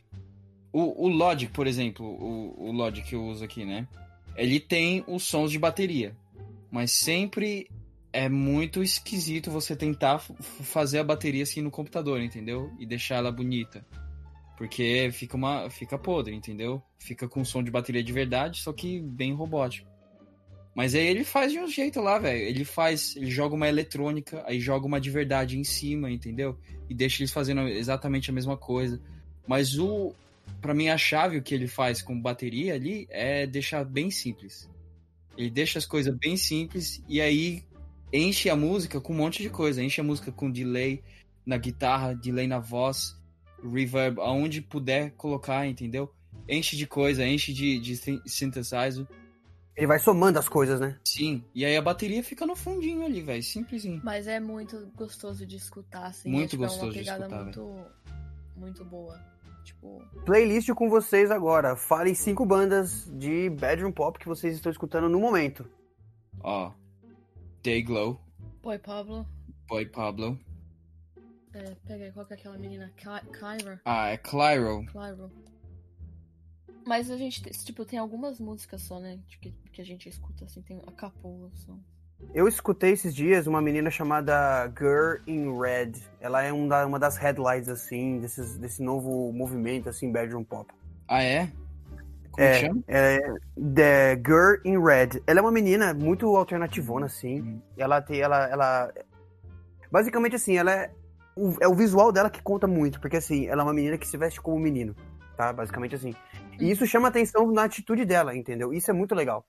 O, 0.73 1.07
o 1.07 1.09
Logic, 1.09 1.53
por 1.53 1.67
exemplo, 1.69 2.05
o, 2.05 2.69
o 2.69 2.73
Logic 2.73 3.09
que 3.09 3.15
eu 3.15 3.25
uso 3.25 3.45
aqui, 3.45 3.65
né? 3.65 3.87
Ele 4.37 4.59
tem 4.59 5.05
os 5.07 5.23
sons 5.23 5.51
de 5.53 5.59
bateria. 5.59 6.17
Mas 6.71 6.91
sempre 6.91 7.71
é 8.15 8.29
muito 8.29 8.83
esquisito 8.83 9.51
você 9.51 9.75
tentar 9.75 10.19
fazer 10.19 11.01
a 11.01 11.05
bateria 11.05 11.43
assim 11.43 11.61
no 11.61 11.71
computador, 11.71 12.21
entendeu? 12.21 12.73
E 12.79 12.87
deixar 12.87 13.17
ela 13.17 13.33
bonita. 13.33 13.85
Porque 14.57 15.11
fica 15.13 15.37
uma 15.37 15.69
fica 15.69 15.99
podre, 15.99 16.35
entendeu? 16.35 16.81
Fica 16.99 17.29
com 17.29 17.45
som 17.45 17.63
de 17.63 17.71
bateria 17.71 18.03
de 18.03 18.13
verdade, 18.13 18.63
só 18.63 18.73
que 18.73 19.01
bem 19.01 19.35
robótico. 19.35 19.93
Mas 20.75 20.95
aí 20.95 21.07
ele 21.07 21.25
faz 21.25 21.53
de 21.53 21.59
um 21.59 21.69
jeito 21.69 22.01
lá, 22.01 22.19
velho. 22.19 22.43
Ele 22.43 22.65
faz, 22.65 23.17
ele 23.17 23.31
joga 23.31 23.55
uma 23.55 23.69
eletrônica, 23.69 24.43
aí 24.47 24.61
joga 24.61 24.87
uma 24.87 25.01
de 25.01 25.11
verdade 25.11 25.59
em 25.59 25.65
cima, 25.65 26.11
entendeu? 26.11 26.59
E 26.89 26.95
deixa 26.95 27.23
eles 27.23 27.33
fazendo 27.33 27.63
exatamente 27.69 28.31
a 28.31 28.33
mesma 28.33 28.57
coisa. 28.57 29.01
Mas 29.47 29.79
o 29.79 30.15
Pra 30.61 30.75
mim 30.75 30.89
a 30.89 30.97
chave 30.97 31.37
o 31.37 31.43
que 31.43 31.55
ele 31.55 31.67
faz 31.67 32.01
com 32.01 32.19
bateria 32.19 32.75
ali 32.75 33.07
é 33.11 33.47
deixar 33.47 33.85
bem 33.85 34.11
simples. 34.11 34.69
Ele 35.37 35.51
deixa 35.51 35.79
as 35.79 35.87
coisas 35.87 36.15
bem 36.17 36.37
simples 36.37 37.03
e 37.09 37.21
aí 37.21 37.63
enche 38.15 38.49
a 38.49 38.55
música 38.55 39.01
com 39.01 39.13
um 39.13 39.17
monte 39.17 39.43
de 39.43 39.51
coisa. 39.51 39.83
Enche 39.83 40.01
a 40.01 40.05
música 40.05 40.31
com 40.31 40.51
delay 40.51 41.03
na 41.45 41.57
guitarra, 41.59 42.15
delay 42.15 42.47
na 42.47 42.61
voz, 42.61 43.21
reverb, 43.63 44.21
aonde 44.21 44.63
puder 44.63 45.11
colocar, 45.13 45.67
entendeu? 45.67 46.11
Enche 46.49 46.77
de 46.77 46.87
coisa, 46.87 47.27
enche 47.27 47.53
de, 47.53 47.79
de 47.81 47.97
synthesizer. 48.27 49.07
Ele 49.77 49.87
vai 49.89 49.99
somando 49.99 50.39
as 50.39 50.49
coisas, 50.49 50.79
né? 50.79 50.97
Sim, 51.05 51.43
e 51.53 51.65
aí 51.65 51.77
a 51.77 51.83
bateria 51.83 52.23
fica 52.23 52.47
no 52.47 52.55
fundinho 52.55 53.05
ali, 53.05 53.21
velho, 53.21 53.43
simplesinho. 53.43 54.01
Mas 54.05 54.29
é 54.29 54.39
muito 54.39 54.89
gostoso 54.95 55.45
de 55.45 55.57
escutar, 55.57 56.07
assim. 56.07 56.31
Muito 56.31 56.45
é, 56.45 56.51
tipo, 56.51 56.63
gostoso 56.63 56.85
é 56.85 56.87
uma 56.87 56.93
de 56.93 56.99
pegada 57.01 57.25
escutar, 57.25 57.43
muito, 57.43 57.87
muito 58.57 58.85
boa. 58.85 59.21
Tipo, 59.65 60.01
Playlist 60.25 60.69
com 60.75 60.89
vocês 60.89 61.31
agora. 61.31 61.75
Falem 61.75 62.15
cinco 62.15 62.47
bandas 62.47 63.11
de 63.19 63.51
bedroom 63.51 63.91
pop 63.91 64.19
que 64.19 64.29
vocês 64.29 64.55
estão 64.55 64.71
escutando 64.71 65.09
no 65.09 65.19
momento. 65.19 65.69
Ó, 66.41 66.71
Dayglow, 67.65 68.21
Boy 68.63 68.79
Pablo. 68.79 69.27
Boy 69.67 69.87
Pablo. 69.87 70.39
É, 71.55 71.75
pega 71.87 72.05
aí, 72.05 72.13
qual 72.13 72.27
que 72.27 72.35
é 72.35 72.37
aquela 72.37 72.59
menina? 72.59 72.93
Ky- 72.97 73.27
Kyra? 73.33 73.81
Ah, 73.85 74.09
é 74.09 74.19
Clyro. 74.19 74.85
Claro. 74.93 75.31
Mas 76.87 77.11
a 77.11 77.17
gente, 77.17 77.41
tipo, 77.65 77.85
tem 77.87 77.99
algumas 77.99 78.39
músicas 78.39 78.83
só, 78.83 79.01
né? 79.01 79.19
Que, 79.41 79.51
que 79.73 79.81
a 79.81 79.85
gente 79.85 80.09
escuta, 80.09 80.45
assim, 80.45 80.61
tem 80.61 80.83
a 80.87 80.93
Capola, 80.93 81.51
só. 81.55 81.75
Eu 82.35 82.47
escutei 82.47 82.93
esses 82.93 83.15
dias 83.15 83.47
uma 83.47 83.63
menina 83.63 83.91
chamada 83.91 84.67
Girl 84.79 85.17
in 85.27 85.59
Red. 85.59 85.93
Ela 86.21 86.43
é 86.43 86.53
um 86.53 86.69
da- 86.69 86.87
uma 86.87 86.99
das 86.99 87.17
headlines, 87.17 87.69
assim, 87.69 88.19
desses, 88.21 88.59
desse 88.59 88.83
novo 88.83 89.33
movimento, 89.33 89.89
assim, 89.89 90.13
bedroom 90.13 90.45
pop. 90.45 90.71
Ah, 91.09 91.23
é? 91.23 91.51
Como 92.35 92.47
É. 92.47 92.55
chama? 92.61 92.83
É 92.89 93.19
The 93.75 94.17
Girl 94.17 94.57
in 94.65 94.79
Red. 94.85 95.23
Ela 95.27 95.39
é 95.39 95.43
uma 95.43 95.53
menina 95.53 95.95
muito 95.95 96.27
alternativona, 96.37 97.07
assim. 97.07 97.41
Hum. 97.41 97.61
Ela 97.77 98.01
tem. 98.03 98.21
Ela. 98.21 98.49
ela... 98.49 98.93
Basicamente, 99.91 100.37
assim, 100.37 100.57
ela 100.57 100.73
é. 100.73 100.91
O, 101.37 101.55
é 101.61 101.67
o 101.69 101.75
visual 101.75 102.13
dela 102.13 102.31
que 102.31 102.41
conta 102.43 102.67
muito, 102.67 103.01
porque 103.01 103.17
assim, 103.17 103.47
ela 103.47 103.63
é 103.63 103.65
uma 103.65 103.75
menina 103.75 103.99
que 103.99 104.07
se 104.07 104.17
veste 104.17 104.41
como 104.41 104.57
um 104.57 104.61
menino, 104.61 104.95
tá? 105.37 105.53
Basicamente 105.53 105.97
assim. 105.97 106.15
E 106.61 106.71
isso 106.71 106.87
chama 106.87 107.09
atenção 107.09 107.51
na 107.51 107.65
atitude 107.65 108.05
dela, 108.05 108.37
entendeu? 108.37 108.73
Isso 108.73 108.89
é 108.91 108.95
muito 108.95 109.17
legal. 109.17 109.45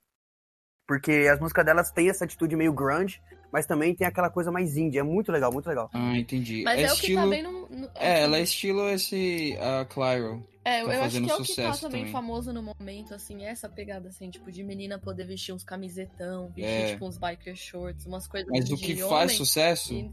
Porque 0.87 1.27
as 1.31 1.39
músicas 1.39 1.63
delas 1.65 1.91
têm 1.91 2.09
essa 2.09 2.25
atitude 2.25 2.55
meio 2.55 2.73
grunge, 2.73 3.21
mas 3.51 3.67
também 3.67 3.93
tem 3.95 4.05
aquela 4.07 4.31
coisa 4.31 4.51
mais 4.51 4.77
indie. 4.77 4.97
É 4.97 5.03
muito 5.03 5.31
legal, 5.31 5.51
muito 5.51 5.67
legal. 5.69 5.89
Ah, 5.93 6.17
entendi. 6.17 6.63
Mas 6.63 6.79
é, 6.79 6.83
é, 6.83 6.85
o 6.85 6.89
que 6.89 6.93
estilo. 7.01 7.21
tá 7.21 7.27
bem 7.27 7.43
no. 7.43 7.51
no- 7.69 7.89
É, 7.95 8.21
ela 8.23 8.37
é 8.37 8.41
estilo 8.41 8.89
esse 8.89 9.55
a 9.61 9.85
Clyro. 9.85 10.43
É, 10.65 10.81
eu 10.81 10.87
tá 10.87 10.91
acho 10.93 10.99
fazendo 11.01 11.25
que 11.25 11.31
é 11.31 11.35
o 11.35 11.43
que 11.43 11.55
tá 11.55 11.71
também, 11.73 11.79
também. 12.01 12.11
famoso 12.11 12.51
no 12.51 12.63
momento, 12.63 13.13
assim, 13.13 13.45
é 13.45 13.49
essa 13.49 13.69
pegada, 13.69 14.09
assim, 14.09 14.31
tipo, 14.31 14.51
de 14.51 14.63
menina 14.63 14.97
poder 14.97 15.23
vestir 15.25 15.53
uns 15.53 15.63
camisetão, 15.63 16.47
vestir, 16.47 16.63
É. 16.65 16.91
tipo, 16.93 17.05
uns 17.07 17.17
biker 17.19 17.55
shorts, 17.55 18.05
umas 18.07 18.27
coisas 18.27 18.49
Mas 18.49 18.69
o 18.71 18.75
que 18.75 18.95
faz 18.97 19.33
sucesso 19.33 19.93
e- 19.93 20.11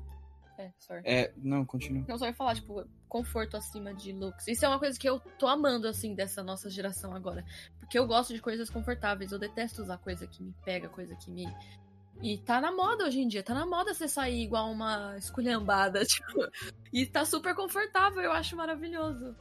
É, 0.59 0.71
sorry. 0.79 1.03
é. 1.07 1.33
Não, 1.39 1.65
continua. 1.65 2.05
Não, 2.07 2.19
só 2.19 2.27
ia 2.27 2.35
falar, 2.35 2.55
tipo, 2.55 2.85
conforto 3.09 3.57
acima 3.57 3.95
de 3.95 4.13
looks. 4.13 4.47
Isso 4.47 4.65
é 4.65 4.69
uma 4.69 4.79
coisa 4.79 4.99
que 4.99 5.09
eu 5.09 5.19
tô 5.39 5.49
amando, 5.49 5.89
assim, 5.89 6.15
dessa 6.15 6.43
nossa 6.43 6.69
geração 6.69 7.15
agora. 7.17 7.43
Porque 7.81 7.99
eu 7.99 8.07
gosto 8.07 8.35
de 8.35 8.41
coisas 8.41 8.69
confortáveis. 8.69 9.33
Eu 9.33 9.39
detesto 9.39 9.81
usar 9.83 9.97
coisa 9.97 10.27
que 10.27 10.43
me 10.43 10.55
pega, 10.65 10.89
coisa 10.91 11.17
que 11.17 11.31
me. 11.31 11.47
E 12.21 12.37
tá 12.39 12.61
na 12.61 12.71
moda 12.71 13.07
hoje 13.07 13.21
em 13.21 13.27
dia. 13.27 13.43
Tá 13.43 13.55
na 13.55 13.65
moda 13.67 13.93
você 13.95 14.07
sair 14.07 14.43
igual 14.43 14.71
uma 14.71 15.17
esculhambada, 15.17 16.05
tipo. 16.07 16.47
E 16.93 17.07
tá 17.07 17.25
super 17.25 17.55
confortável, 17.55 18.21
eu 18.23 18.33
acho 18.33 18.55
maravilhoso. 18.55 19.35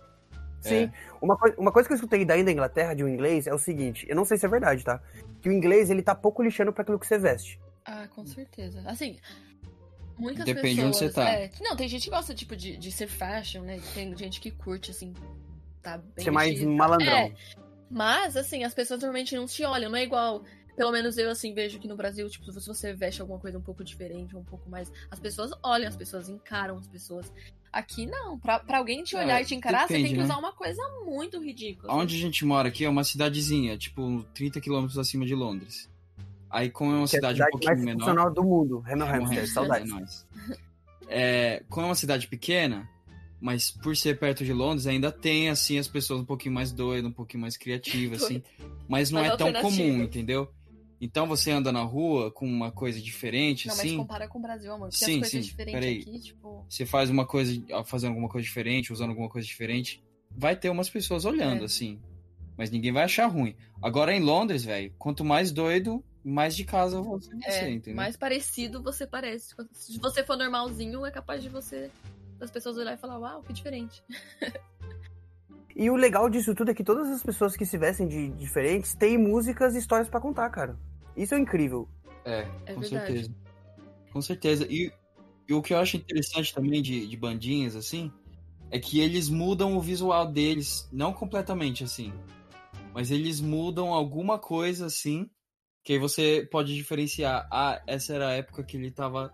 Sim. 0.69 0.91
Uma, 1.21 1.37
coi- 1.37 1.55
uma 1.57 1.71
coisa 1.71 1.87
que 1.87 1.93
eu 1.93 1.95
escutei 1.95 2.23
daí 2.23 2.43
da 2.43 2.51
Inglaterra, 2.51 2.93
de 2.93 3.03
um 3.03 3.07
inglês, 3.07 3.47
é 3.47 3.53
o 3.53 3.57
seguinte: 3.57 4.05
eu 4.09 4.15
não 4.15 4.23
sei 4.25 4.37
se 4.37 4.45
é 4.45 4.49
verdade, 4.49 4.83
tá? 4.83 5.01
Que 5.41 5.49
o 5.49 5.51
inglês, 5.51 5.89
ele 5.89 6.01
tá 6.03 6.13
pouco 6.15 6.41
lixando 6.43 6.71
pra 6.71 6.83
aquilo 6.83 6.99
que 6.99 7.07
você 7.07 7.17
veste. 7.17 7.59
Ah, 7.83 8.07
com 8.07 8.25
certeza. 8.25 8.81
Assim. 8.85 9.17
Muitas 10.17 10.45
Depende 10.45 10.75
de 10.75 10.81
pessoas. 10.81 10.87
onde 10.87 10.97
você 10.97 11.09
tá. 11.13 11.29
é, 11.29 11.49
não, 11.61 11.75
tem 11.75 11.87
gente 11.87 12.03
que 12.03 12.09
gosta, 12.11 12.33
tipo, 12.35 12.55
de, 12.55 12.77
de 12.77 12.91
ser 12.91 13.07
fashion, 13.07 13.63
né? 13.63 13.79
Tem 13.95 14.15
gente 14.15 14.39
que 14.39 14.51
curte, 14.51 14.91
assim. 14.91 15.13
Tá 15.81 15.97
bem. 15.97 16.23
Ser 16.23 16.29
mais 16.31 16.51
vestido. 16.51 16.71
malandrão. 16.71 17.11
É, 17.17 17.33
Mas, 17.89 18.37
assim, 18.37 18.63
as 18.63 18.73
pessoas 18.73 18.99
normalmente 19.01 19.35
não 19.35 19.47
te 19.47 19.63
olham, 19.65 19.89
não 19.89 19.97
é 19.97 20.03
igual. 20.03 20.43
Pelo 20.75 20.91
menos 20.91 21.17
eu, 21.17 21.29
assim, 21.29 21.53
vejo 21.55 21.79
que 21.79 21.87
no 21.87 21.95
Brasil, 21.95 22.29
tipo, 22.29 22.51
se 22.51 22.67
você 22.67 22.93
veste 22.93 23.19
alguma 23.19 23.39
coisa 23.39 23.57
um 23.57 23.61
pouco 23.61 23.83
diferente, 23.83 24.35
um 24.37 24.43
pouco 24.43 24.69
mais. 24.69 24.91
As 25.09 25.19
pessoas 25.19 25.51
olham, 25.63 25.87
as 25.87 25.95
pessoas 25.95 26.29
encaram 26.29 26.77
as 26.77 26.87
pessoas. 26.87 27.31
Aqui 27.71 28.05
não. 28.05 28.37
Pra, 28.37 28.59
pra 28.59 28.77
alguém 28.79 29.03
te 29.03 29.15
olhar 29.15 29.39
É, 29.39 29.43
e 29.43 29.45
te 29.45 29.55
encarar, 29.55 29.87
você 29.87 29.93
tem 29.93 30.03
depende, 30.03 30.13
que 30.15 30.19
né? 30.19 30.25
usar 30.25 30.37
uma 30.37 30.51
coisa 30.51 30.81
muito 31.05 31.41
ridícula. 31.41 31.93
Onde 31.93 32.15
a 32.15 32.19
gente 32.19 32.43
mora 32.43 32.67
aqui 32.67 32.83
é 32.83 32.89
uma 32.89 33.03
cidadezinha, 33.03 33.77
tipo 33.77 34.25
30 34.33 34.59
quilômetros 34.59 34.97
acima 34.97 35.25
de 35.25 35.33
Londres. 35.35 35.89
Aí, 36.49 36.69
como 36.69 36.91
é 36.91 36.95
uma 36.95 37.07
Que 37.07 37.15
é 37.15 37.19
cidade 37.19 37.33
um 37.33 37.45
cidade 37.45 37.51
pouquinho 37.51 37.71
mais 37.73 37.85
menor. 37.85 37.99
funcional 37.99 38.33
do 38.33 38.43
mundo. 38.43 38.83
Hammer 38.85 39.07
Hamilton, 39.09 39.25
Hamster, 39.35 39.47
saudades. 39.53 40.27
É. 41.07 41.55
É, 41.57 41.63
como 41.69 41.85
é 41.85 41.89
uma 41.89 41.95
cidade 41.95 42.27
pequena, 42.27 42.89
mas 43.39 43.71
por 43.71 43.95
ser 43.95 44.19
perto 44.19 44.43
de 44.43 44.51
Londres, 44.53 44.85
ainda 44.87 45.11
tem, 45.11 45.49
assim, 45.49 45.77
as 45.77 45.87
pessoas 45.87 46.19
um 46.21 46.25
pouquinho 46.25 46.53
mais 46.53 46.71
doidas, 46.71 47.09
um 47.09 47.13
pouquinho 47.13 47.41
mais 47.41 47.55
criativas, 47.57 48.23
assim. 48.23 48.43
Mas 48.87 49.11
não 49.11 49.21
Mais 49.21 49.33
é 49.33 49.37
tão 49.37 49.53
comum, 49.53 50.03
entendeu? 50.03 50.51
Então 51.03 51.25
você 51.25 51.49
anda 51.49 51.71
na 51.71 51.81
rua 51.81 52.31
com 52.31 52.45
uma 52.45 52.71
coisa 52.71 53.01
diferente, 53.01 53.67
Não, 53.67 53.75
mas 53.75 53.85
assim. 53.87 53.97
compara 53.97 54.27
com 54.27 54.37
o 54.37 54.41
Brasil, 54.41 54.71
amor. 54.71 54.89
Porque 54.89 55.03
Sim, 55.03 55.13
as 55.15 55.29
coisas 55.29 55.31
sim, 55.31 55.39
diferentes 55.41 55.73
peraí. 55.73 55.99
aqui, 56.01 56.19
tipo. 56.19 56.63
Você 56.69 56.85
faz 56.85 57.09
uma 57.09 57.25
coisa, 57.25 57.59
fazendo 57.85 58.09
alguma 58.11 58.29
coisa 58.29 58.45
diferente, 58.45 58.93
usando 58.93 59.09
alguma 59.09 59.27
coisa 59.27 59.47
diferente, 59.47 60.03
vai 60.29 60.55
ter 60.55 60.69
umas 60.69 60.89
pessoas 60.91 61.25
olhando, 61.25 61.63
É. 61.63 61.65
assim. 61.65 61.99
Mas 62.55 62.69
ninguém 62.69 62.91
vai 62.91 63.03
achar 63.05 63.25
ruim. 63.25 63.55
Agora 63.81 64.13
em 64.15 64.19
Londres, 64.19 64.63
velho, 64.63 64.93
quanto 64.99 65.25
mais 65.25 65.51
doido, 65.51 66.03
mais 66.23 66.55
de 66.55 66.63
casa 66.63 67.01
você 67.01 67.29
vai 67.35 67.51
ser, 67.51 67.63
É, 67.63 67.69
entendeu? 67.71 67.95
mais 67.95 68.15
parecido 68.15 68.83
você 68.83 69.07
parece. 69.07 69.55
Se 69.73 69.97
você 69.97 70.23
for 70.23 70.37
normalzinho, 70.37 71.03
é 71.03 71.09
capaz 71.09 71.41
de 71.41 71.49
você. 71.49 71.89
das 72.37 72.49
pessoas 72.51 72.75
olhar 72.77 72.93
e 72.93 72.97
falar, 72.97 73.19
uau, 73.19 73.41
que 73.43 73.53
diferente. 73.53 74.03
E 75.75 75.89
o 75.89 75.95
legal 75.95 76.29
disso 76.29 76.53
tudo 76.53 76.71
é 76.71 76.73
que 76.73 76.83
todas 76.83 77.07
as 77.09 77.23
pessoas 77.23 77.55
que 77.55 77.65
se 77.65 77.77
vestem 77.77 78.07
de 78.07 78.29
diferentes 78.29 78.93
têm 78.95 79.15
músicas 79.17 79.73
e 79.75 79.77
histórias 79.79 80.09
pra 80.09 80.19
contar, 80.19 80.49
cara. 80.49 80.75
Isso 81.15 81.35
é 81.35 81.39
incrível. 81.39 81.87
É, 82.25 82.47
É 82.65 82.73
com 82.73 82.81
verdade. 82.81 83.05
certeza. 83.05 83.35
Com 84.11 84.21
certeza. 84.21 84.67
E, 84.69 84.91
e 85.47 85.53
o 85.53 85.61
que 85.61 85.73
eu 85.73 85.77
acho 85.77 85.97
interessante 85.97 86.53
também 86.53 86.81
de, 86.81 87.07
de 87.07 87.17
bandinhas, 87.17 87.75
assim, 87.75 88.11
é 88.69 88.79
que 88.79 88.99
eles 88.99 89.29
mudam 89.29 89.75
o 89.75 89.81
visual 89.81 90.25
deles, 90.31 90.87
não 90.91 91.13
completamente 91.13 91.83
assim, 91.83 92.13
mas 92.93 93.11
eles 93.11 93.39
mudam 93.41 93.93
alguma 93.93 94.37
coisa, 94.39 94.85
assim, 94.85 95.29
que 95.83 95.93
aí 95.93 95.99
você 95.99 96.47
pode 96.51 96.73
diferenciar. 96.75 97.47
Ah, 97.51 97.81
essa 97.87 98.13
era 98.13 98.29
a 98.29 98.33
época 98.33 98.63
que 98.63 98.77
ele 98.77 98.91
tava 98.91 99.33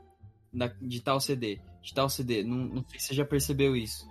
na- 0.53 0.67
de 0.67 1.01
tal 1.01 1.19
CD, 1.19 1.59
de 1.81 1.93
tal 1.93 2.09
CD. 2.09 2.43
Não, 2.43 2.57
não 2.57 2.85
sei 2.87 2.99
se 2.99 3.07
você 3.07 3.13
já 3.15 3.25
percebeu 3.25 3.75
isso. 3.75 4.07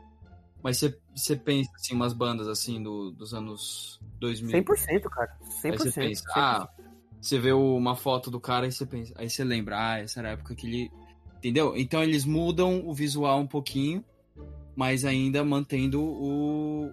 Mas 0.63 0.79
você, 0.79 0.99
você 1.15 1.37
pensa, 1.37 1.71
assim, 1.77 1.95
umas 1.95 2.13
bandas, 2.13 2.49
assim, 2.49 2.83
do, 2.83 3.11
dos 3.13 3.33
anos 3.33 4.01
2000. 4.19 4.51
100%, 4.51 5.09
cara. 5.11 5.31
100%. 5.63 5.73
Aí 5.73 5.79
você 5.79 5.93
pensa, 6.01 6.23
100%. 6.23 6.35
ah, 6.37 6.69
você 7.21 7.39
vê 7.39 7.53
uma 7.53 7.97
foto 7.97 8.31
do 8.31 8.41
cara 8.41 8.67
e 8.67 8.73
você 8.73 8.87
pensa, 8.87 9.13
aí 9.17 9.29
você 9.29 9.43
lembra, 9.43 9.77
ah, 9.79 9.99
essa 9.99 10.21
era 10.21 10.29
a 10.29 10.33
época 10.33 10.55
que 10.55 10.67
ele. 10.67 10.93
Entendeu? 11.39 11.77
Então 11.77 12.03
eles 12.03 12.25
mudam 12.25 12.87
o 12.87 12.95
visual 12.95 13.41
um 13.41 13.47
pouquinho, 13.47 14.05
mas 14.75 15.05
ainda 15.05 15.45
mantendo 15.45 16.03
o. 16.03 16.91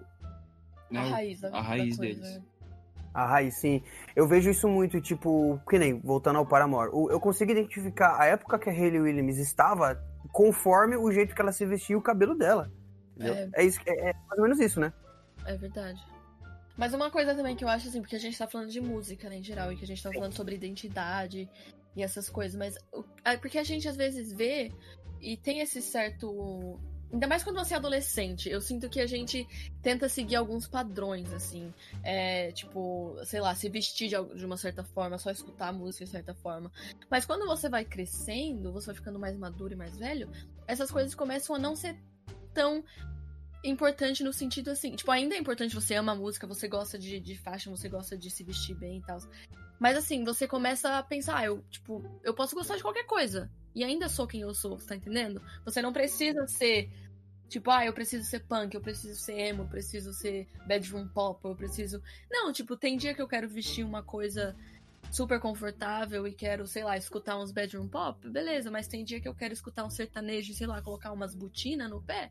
né, 0.90 1.00
a 1.00 1.08
raiz 1.08 1.40
da 1.40 1.48
a 1.48 1.60
raiz 1.60 1.96
coisa. 1.96 2.20
deles. 2.20 2.42
A 3.12 3.26
raiz, 3.26 3.54
sim. 3.60 3.80
Eu 4.16 4.26
vejo 4.26 4.50
isso 4.50 4.68
muito, 4.68 5.00
tipo, 5.00 5.60
que 5.70 5.78
nem, 5.78 6.00
voltando 6.00 6.36
ao 6.36 6.46
Paramore. 6.46 6.90
Eu 6.92 7.20
consigo 7.20 7.52
identificar 7.52 8.20
a 8.20 8.26
época 8.26 8.58
que 8.58 8.68
a 8.68 8.72
Hayley 8.72 9.00
Williams 9.00 9.38
estava 9.38 10.02
conforme 10.32 10.96
o 10.96 11.12
jeito 11.12 11.32
que 11.32 11.40
ela 11.40 11.52
se 11.52 11.64
vestia 11.64 11.94
e 11.94 11.96
o 11.96 12.02
cabelo 12.02 12.34
dela. 12.34 12.72
Entendeu? 13.14 13.34
É. 13.34 13.50
É, 13.54 13.64
isso, 13.64 13.78
é, 13.86 14.10
é 14.10 14.12
mais 14.28 14.38
ou 14.38 14.42
menos 14.42 14.58
isso, 14.58 14.80
né? 14.80 14.92
É 15.46 15.56
verdade. 15.56 16.04
Mas 16.76 16.92
uma 16.92 17.10
coisa 17.10 17.34
também 17.34 17.54
que 17.54 17.64
eu 17.64 17.68
acho 17.68 17.88
assim, 17.88 18.00
porque 18.00 18.16
a 18.16 18.20
gente 18.20 18.36
tá 18.36 18.46
falando 18.46 18.70
de 18.70 18.80
música, 18.80 19.28
né, 19.28 19.38
em 19.38 19.42
geral, 19.42 19.72
e 19.72 19.76
que 19.76 19.84
a 19.84 19.86
gente 19.86 20.02
tá 20.02 20.12
falando 20.12 20.34
sobre 20.34 20.56
identidade 20.56 21.48
e 21.94 22.02
essas 22.02 22.28
coisas, 22.28 22.56
mas 22.56 22.76
é 23.24 23.36
porque 23.36 23.58
a 23.58 23.62
gente 23.62 23.88
às 23.88 23.96
vezes 23.96 24.32
vê 24.32 24.72
e 25.20 25.36
tem 25.36 25.60
esse 25.60 25.80
certo. 25.80 26.78
Ainda 27.12 27.28
mais 27.28 27.44
quando 27.44 27.56
você 27.56 27.74
é 27.74 27.76
adolescente, 27.76 28.50
eu 28.50 28.60
sinto 28.60 28.90
que 28.90 29.00
a 29.00 29.06
gente 29.06 29.46
tenta 29.80 30.08
seguir 30.08 30.34
alguns 30.34 30.66
padrões, 30.66 31.32
assim. 31.32 31.72
É, 32.02 32.50
tipo, 32.50 33.16
sei 33.24 33.40
lá, 33.40 33.54
se 33.54 33.68
vestir 33.68 34.08
de 34.08 34.44
uma 34.44 34.56
certa 34.56 34.82
forma, 34.82 35.16
só 35.16 35.30
escutar 35.30 35.68
a 35.68 35.72
música 35.72 36.04
de 36.04 36.10
certa 36.10 36.34
forma. 36.34 36.72
Mas 37.08 37.24
quando 37.24 37.46
você 37.46 37.68
vai 37.68 37.84
crescendo, 37.84 38.72
você 38.72 38.86
vai 38.86 38.96
ficando 38.96 39.18
mais 39.20 39.36
maduro 39.36 39.72
e 39.72 39.76
mais 39.76 39.96
velho, 39.96 40.28
essas 40.66 40.90
coisas 40.90 41.14
começam 41.14 41.54
a 41.54 41.58
não 41.58 41.76
ser 41.76 41.96
tão 42.52 42.82
importante 43.68 44.22
no 44.22 44.32
sentido 44.32 44.70
assim, 44.70 44.94
tipo, 44.94 45.10
ainda 45.10 45.34
é 45.34 45.38
importante 45.38 45.74
você 45.74 45.94
ama 45.94 46.12
a 46.12 46.14
música, 46.14 46.46
você 46.46 46.68
gosta 46.68 46.98
de, 46.98 47.18
de 47.18 47.36
fashion, 47.36 47.74
você 47.74 47.88
gosta 47.88 48.16
de 48.16 48.30
se 48.30 48.44
vestir 48.44 48.74
bem 48.76 48.98
e 48.98 49.02
tal. 49.02 49.18
Mas 49.78 49.96
assim, 49.96 50.24
você 50.24 50.46
começa 50.46 50.98
a 50.98 51.02
pensar, 51.02 51.38
ah, 51.38 51.44
eu, 51.44 51.62
tipo, 51.70 52.04
eu 52.22 52.34
posso 52.34 52.54
gostar 52.54 52.76
de 52.76 52.82
qualquer 52.82 53.04
coisa. 53.04 53.50
E 53.74 53.82
ainda 53.82 54.08
sou 54.08 54.26
quem 54.26 54.42
eu 54.42 54.54
sou, 54.54 54.78
você 54.78 54.86
tá 54.86 54.96
entendendo? 54.96 55.42
Você 55.64 55.82
não 55.82 55.92
precisa 55.92 56.46
ser, 56.46 56.90
tipo, 57.48 57.70
ah, 57.70 57.84
eu 57.84 57.92
preciso 57.92 58.24
ser 58.24 58.40
punk, 58.40 58.74
eu 58.74 58.80
preciso 58.80 59.20
ser 59.20 59.38
emo, 59.38 59.62
eu 59.62 59.68
preciso 59.68 60.12
ser 60.12 60.46
bedroom 60.66 61.08
pop, 61.08 61.40
eu 61.44 61.56
preciso. 61.56 62.00
Não, 62.30 62.52
tipo, 62.52 62.76
tem 62.76 62.96
dia 62.96 63.14
que 63.14 63.22
eu 63.22 63.28
quero 63.28 63.48
vestir 63.48 63.84
uma 63.84 64.02
coisa 64.02 64.54
super 65.10 65.40
confortável 65.40 66.26
e 66.26 66.32
quero, 66.32 66.66
sei 66.66 66.84
lá, 66.84 66.96
escutar 66.96 67.38
uns 67.38 67.52
bedroom 67.52 67.88
pop, 67.88 68.28
beleza, 68.28 68.70
mas 68.70 68.88
tem 68.88 69.04
dia 69.04 69.20
que 69.20 69.28
eu 69.28 69.34
quero 69.34 69.52
escutar 69.52 69.84
um 69.84 69.90
sertanejo 69.90 70.50
e, 70.52 70.54
sei 70.54 70.66
lá, 70.66 70.80
colocar 70.82 71.12
umas 71.12 71.34
botinas 71.34 71.90
no 71.90 72.02
pé, 72.02 72.30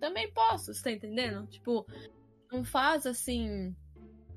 também 0.00 0.30
posso, 0.32 0.72
você 0.72 0.82
tá 0.82 0.90
entendendo? 0.92 1.46
Tipo, 1.46 1.86
não 2.52 2.64
faz 2.64 3.06
assim. 3.06 3.74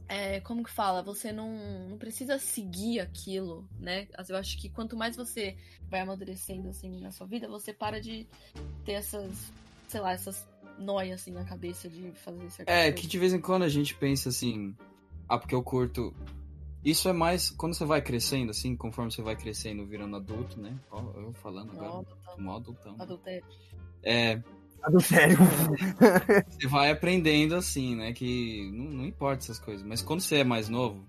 É, 0.10 0.39
como 0.39 0.64
que 0.64 0.72
fala? 0.72 1.03
Você 1.03 1.34
não, 1.34 1.89
não 1.89 1.97
precisa 1.97 2.39
seguir 2.39 3.01
aquilo, 3.01 3.68
né? 3.78 4.08
Eu 4.30 4.38
acho 4.38 4.58
que 4.58 4.70
quanto 4.70 4.95
mais 4.95 5.18
você 5.18 5.58
vai 5.89 5.99
amadurecendo 5.99 6.70
assim 6.70 7.01
na 7.01 7.12
sua 7.12 7.28
vida, 7.28 7.47
você 7.49 7.74
para 7.74 7.99
de 7.99 8.26
ter 8.86 8.93
essas, 8.93 9.51
sei 9.88 9.99
lá, 9.99 10.14
essas 10.14 10.47
noias 10.80 11.20
assim 11.22 11.32
na 11.32 11.43
cabeça 11.43 11.89
de 11.89 12.12
fazer 12.14 12.49
certas 12.49 12.74
É, 12.74 12.84
coisas. 12.84 12.99
que 13.01 13.08
de 13.08 13.20
vez 13.20 13.34
em 13.34 13.41
quando 13.41 13.64
a 13.64 13.70
gente 13.70 13.95
pensa 13.95 14.30
assim, 14.30 14.74
ah, 15.28 15.38
porque 15.38 15.53
eu 15.55 15.62
curto. 15.64 16.14
Isso 16.86 17.10
é 17.10 17.14
mais 17.14 17.49
quando 17.49 17.74
você 17.74 17.84
vai 17.84 18.01
crescendo, 18.01 18.51
assim, 18.51 18.78
conforme 18.78 19.12
você 19.12 19.22
vai 19.22 19.36
crescendo, 19.36 19.86
virando 19.86 20.16
adulto, 20.16 20.58
né? 20.58 20.80
Ó, 20.89 21.01
eu 21.20 21.34
falando 21.34 21.74
Não, 21.74 21.84
agora, 21.84 21.99
adultão, 21.99 22.38
mó 22.39 22.55
adultão. 22.55 22.95
adultério. 22.97 23.45
É, 24.03 24.41
Do 24.92 25.00
sério. 25.02 25.38
você 26.50 26.68
vai 26.68 26.92
aprendendo 26.92 27.56
assim, 27.56 27.96
né? 27.96 28.14
Que 28.14 28.70
não, 28.72 28.86
não 28.86 29.06
importa 29.06 29.44
essas 29.44 29.60
coisas. 29.60 29.86
Mas 29.86 30.02
quando 30.02 30.22
você 30.22 30.38
é 30.38 30.44
mais 30.44 30.70
novo, 30.70 31.06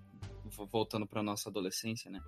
vo- 0.51 0.67
voltando 0.67 1.07
pra 1.07 1.23
nossa 1.23 1.49
adolescência, 1.49 2.11
né? 2.11 2.21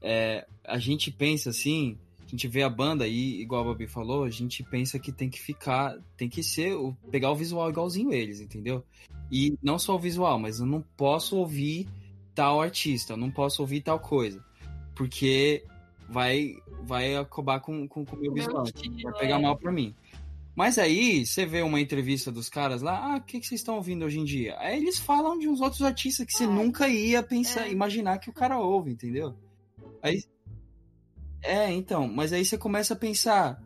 É, 0.00 0.46
a 0.64 0.78
gente 0.78 1.10
pensa 1.10 1.50
assim, 1.50 1.98
a 2.26 2.30
gente 2.30 2.46
vê 2.46 2.62
a 2.62 2.68
banda 2.68 3.06
e, 3.06 3.40
igual 3.40 3.62
a 3.62 3.72
Babi 3.72 3.86
falou, 3.86 4.24
a 4.24 4.30
gente 4.30 4.62
pensa 4.62 4.98
que 4.98 5.10
tem 5.10 5.28
que 5.30 5.40
ficar, 5.40 5.96
tem 6.16 6.28
que 6.28 6.42
ser, 6.42 6.74
o- 6.74 6.94
pegar 7.10 7.30
o 7.30 7.36
visual 7.36 7.68
igualzinho 7.70 8.12
eles, 8.12 8.40
entendeu? 8.40 8.84
E 9.30 9.56
não 9.62 9.78
só 9.78 9.96
o 9.96 9.98
visual, 9.98 10.38
mas 10.38 10.60
eu 10.60 10.66
não 10.66 10.82
posso 10.96 11.36
ouvir 11.36 11.88
tal 12.34 12.60
artista, 12.60 13.14
eu 13.14 13.16
não 13.16 13.30
posso 13.30 13.62
ouvir 13.62 13.80
tal 13.80 13.98
coisa. 13.98 14.44
Porque 14.94 15.64
vai, 16.08 16.54
vai 16.82 17.16
acabar 17.16 17.60
com, 17.60 17.86
com, 17.88 18.04
com 18.04 18.16
o 18.16 18.20
meu 18.20 18.32
visual. 18.32 18.64
Vai 19.02 19.12
pegar 19.14 19.38
é. 19.38 19.42
mal 19.42 19.56
pra 19.56 19.70
mim. 19.72 19.94
Mas 20.58 20.76
aí, 20.76 21.24
você 21.24 21.46
vê 21.46 21.62
uma 21.62 21.80
entrevista 21.80 22.32
dos 22.32 22.48
caras 22.48 22.82
lá, 22.82 23.14
ah, 23.14 23.18
o 23.18 23.20
que, 23.20 23.38
que 23.38 23.46
vocês 23.46 23.60
estão 23.60 23.76
ouvindo 23.76 24.04
hoje 24.04 24.18
em 24.18 24.24
dia? 24.24 24.58
Aí 24.58 24.76
eles 24.76 24.98
falam 24.98 25.38
de 25.38 25.46
uns 25.46 25.60
outros 25.60 25.82
artistas 25.82 26.26
que 26.26 26.32
você 26.32 26.42
Ah, 26.42 26.48
nunca 26.48 26.88
ia 26.88 27.22
pensar, 27.22 27.68
é. 27.68 27.70
imaginar 27.70 28.18
que 28.18 28.28
o 28.28 28.32
cara 28.32 28.58
ouve, 28.58 28.90
entendeu? 28.90 29.36
Aí. 30.02 30.24
É, 31.40 31.70
então, 31.70 32.08
mas 32.08 32.32
aí 32.32 32.44
você 32.44 32.58
começa 32.58 32.94
a 32.94 32.96
pensar, 32.96 33.62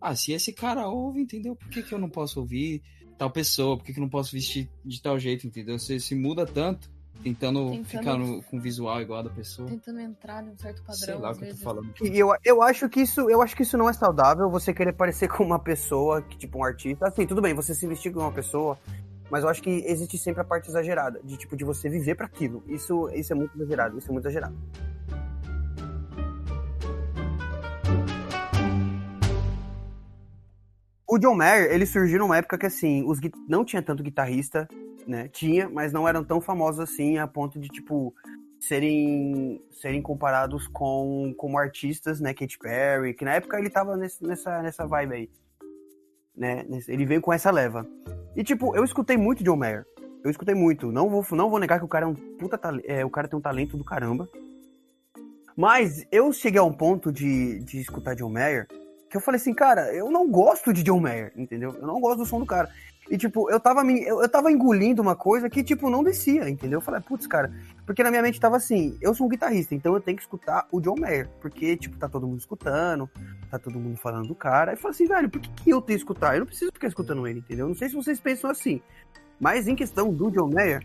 ah, 0.00 0.14
se 0.14 0.30
esse 0.30 0.52
cara 0.52 0.86
ouve, 0.86 1.20
entendeu? 1.20 1.56
Por 1.56 1.68
que, 1.68 1.82
que 1.82 1.92
eu 1.92 1.98
não 1.98 2.08
posso 2.08 2.38
ouvir 2.38 2.80
tal 3.18 3.28
pessoa? 3.28 3.76
Por 3.76 3.84
que, 3.84 3.92
que 3.92 3.98
eu 3.98 4.02
não 4.02 4.08
posso 4.08 4.30
vestir 4.30 4.70
de 4.84 5.02
tal 5.02 5.18
jeito, 5.18 5.44
entendeu? 5.44 5.76
Você 5.76 5.98
se 5.98 6.14
muda 6.14 6.46
tanto, 6.46 6.88
tentando, 7.22 7.70
Tentando- 7.70 7.84
ficar 7.86 8.16
no- 8.18 8.42
com 8.42 8.56
o 8.56 8.60
visual 8.60 9.00
igual 9.00 9.20
a 9.20 9.22
da 9.22 9.30
pessoa. 9.30 9.68
Tentando 9.68 10.00
entrar 10.00 10.42
num 10.42 10.56
certo 10.56 10.82
padrão, 10.82 10.96
Sei 10.98 11.14
lá 11.14 11.30
o 11.30 11.34
que 11.36 11.44
eu 11.44 11.50
tô 11.50 11.56
falando. 11.56 11.92
E 12.02 12.18
eu, 12.18 12.34
eu 12.44 12.62
acho 12.62 12.88
que 12.88 13.00
isso, 13.00 13.28
eu 13.30 13.40
acho 13.42 13.54
que 13.56 13.62
isso 13.62 13.76
não 13.78 13.88
é 13.88 13.92
saudável, 13.92 14.50
você 14.50 14.72
querer 14.74 14.92
parecer 14.92 15.28
com 15.28 15.44
uma 15.44 15.58
pessoa, 15.58 16.20
que, 16.22 16.36
tipo 16.36 16.58
um 16.58 16.64
artista. 16.64 17.06
Assim, 17.08 17.26
tudo 17.26 17.40
bem, 17.40 17.54
você 17.54 17.74
se 17.74 17.86
vestir 17.86 18.12
como 18.12 18.26
uma 18.26 18.32
pessoa, 18.32 18.78
mas 19.30 19.42
eu 19.44 19.48
acho 19.48 19.62
que 19.62 19.70
existe 19.86 20.18
sempre 20.18 20.42
a 20.42 20.44
parte 20.44 20.68
exagerada, 20.68 21.20
de 21.24 21.36
tipo, 21.36 21.56
de 21.56 21.64
você 21.64 21.88
viver 21.88 22.14
para 22.16 22.26
aquilo. 22.26 22.62
Isso, 22.66 23.08
isso 23.14 23.32
é 23.32 23.36
muito 23.36 23.54
exagerado, 23.56 23.96
isso 23.98 24.08
é 24.08 24.12
muito 24.12 24.24
exagerado. 24.24 24.54
O 31.12 31.18
John 31.18 31.34
Mayer, 31.34 31.70
ele 31.70 31.84
surgiu 31.84 32.20
numa 32.20 32.38
época 32.38 32.56
que, 32.56 32.64
assim, 32.64 33.04
os 33.06 33.20
não 33.46 33.66
tinha 33.66 33.82
tanto 33.82 34.02
guitarrista, 34.02 34.66
né? 35.06 35.28
Tinha, 35.28 35.68
mas 35.68 35.92
não 35.92 36.08
eram 36.08 36.24
tão 36.24 36.40
famosos 36.40 36.80
assim 36.80 37.18
a 37.18 37.26
ponto 37.26 37.60
de, 37.60 37.68
tipo, 37.68 38.14
serem, 38.58 39.62
serem 39.70 40.00
comparados 40.00 40.66
com 40.68 41.34
como 41.36 41.58
artistas, 41.58 42.18
né? 42.18 42.32
Katy 42.32 42.58
Perry, 42.58 43.12
que 43.12 43.26
na 43.26 43.34
época 43.34 43.58
ele 43.58 43.68
tava 43.68 43.94
nesse- 43.94 44.24
nessa, 44.24 44.62
nessa 44.62 44.86
vibe 44.86 45.14
aí. 45.14 45.30
Né? 46.34 46.64
Ele 46.88 47.04
veio 47.04 47.20
com 47.20 47.30
essa 47.30 47.50
leva. 47.50 47.86
E, 48.34 48.42
tipo, 48.42 48.74
eu 48.74 48.82
escutei 48.82 49.18
muito 49.18 49.44
John 49.44 49.56
Mayer. 49.56 49.84
Eu 50.24 50.30
escutei 50.30 50.54
muito. 50.54 50.90
Não 50.90 51.10
vou, 51.10 51.22
não 51.32 51.50
vou 51.50 51.58
negar 51.60 51.78
que 51.78 51.84
o 51.84 51.88
cara 51.88 52.06
é 52.06 52.08
um 52.08 52.14
puta. 52.14 52.58
É, 52.84 53.04
o 53.04 53.10
cara 53.10 53.28
tem 53.28 53.38
um 53.38 53.42
talento 53.42 53.76
do 53.76 53.84
caramba. 53.84 54.30
Mas 55.54 56.06
eu 56.10 56.32
cheguei 56.32 56.58
a 56.58 56.64
um 56.64 56.72
ponto 56.72 57.12
de, 57.12 57.58
de 57.64 57.82
escutar 57.82 58.14
John 58.14 58.30
Mayer 58.30 58.66
que 59.12 59.16
eu 59.18 59.20
falei 59.20 59.38
assim, 59.38 59.52
cara, 59.52 59.94
eu 59.94 60.10
não 60.10 60.26
gosto 60.26 60.72
de 60.72 60.82
John 60.82 60.98
Mayer, 60.98 61.34
entendeu? 61.36 61.76
Eu 61.78 61.86
não 61.86 62.00
gosto 62.00 62.20
do 62.20 62.26
som 62.26 62.40
do 62.40 62.46
cara. 62.46 62.70
E, 63.10 63.18
tipo, 63.18 63.50
eu 63.50 63.60
tava, 63.60 63.84
me, 63.84 64.02
eu, 64.02 64.22
eu 64.22 64.28
tava 64.28 64.50
engolindo 64.50 65.02
uma 65.02 65.14
coisa 65.14 65.50
que, 65.50 65.62
tipo, 65.62 65.90
não 65.90 66.02
descia, 66.02 66.48
entendeu? 66.48 66.78
Eu 66.78 66.80
falei, 66.80 66.98
putz, 67.02 67.26
cara, 67.26 67.52
porque 67.84 68.02
na 68.02 68.08
minha 68.08 68.22
mente 68.22 68.40
tava 68.40 68.56
assim, 68.56 68.96
eu 69.02 69.14
sou 69.14 69.26
um 69.26 69.28
guitarrista, 69.28 69.74
então 69.74 69.92
eu 69.92 70.00
tenho 70.00 70.16
que 70.16 70.22
escutar 70.22 70.66
o 70.72 70.80
John 70.80 70.94
Mayer, 70.98 71.28
porque, 71.42 71.76
tipo, 71.76 71.98
tá 71.98 72.08
todo 72.08 72.26
mundo 72.26 72.38
escutando, 72.38 73.06
tá 73.50 73.58
todo 73.58 73.78
mundo 73.78 73.98
falando 73.98 74.28
do 74.28 74.34
cara. 74.34 74.72
Eu 74.72 74.78
falei 74.78 74.94
assim, 74.94 75.06
velho, 75.06 75.28
por 75.28 75.42
que, 75.42 75.50
que 75.50 75.68
eu 75.68 75.82
tenho 75.82 75.98
que 75.98 76.04
escutar? 76.04 76.34
Eu 76.34 76.40
não 76.40 76.46
preciso 76.46 76.72
ficar 76.72 76.88
escutando 76.88 77.26
ele, 77.26 77.40
entendeu? 77.40 77.68
Não 77.68 77.74
sei 77.74 77.90
se 77.90 77.94
vocês 77.94 78.18
pensam 78.18 78.48
assim, 78.48 78.80
mas 79.38 79.68
em 79.68 79.76
questão 79.76 80.10
do 80.10 80.30
John 80.30 80.48
Mayer, 80.48 80.82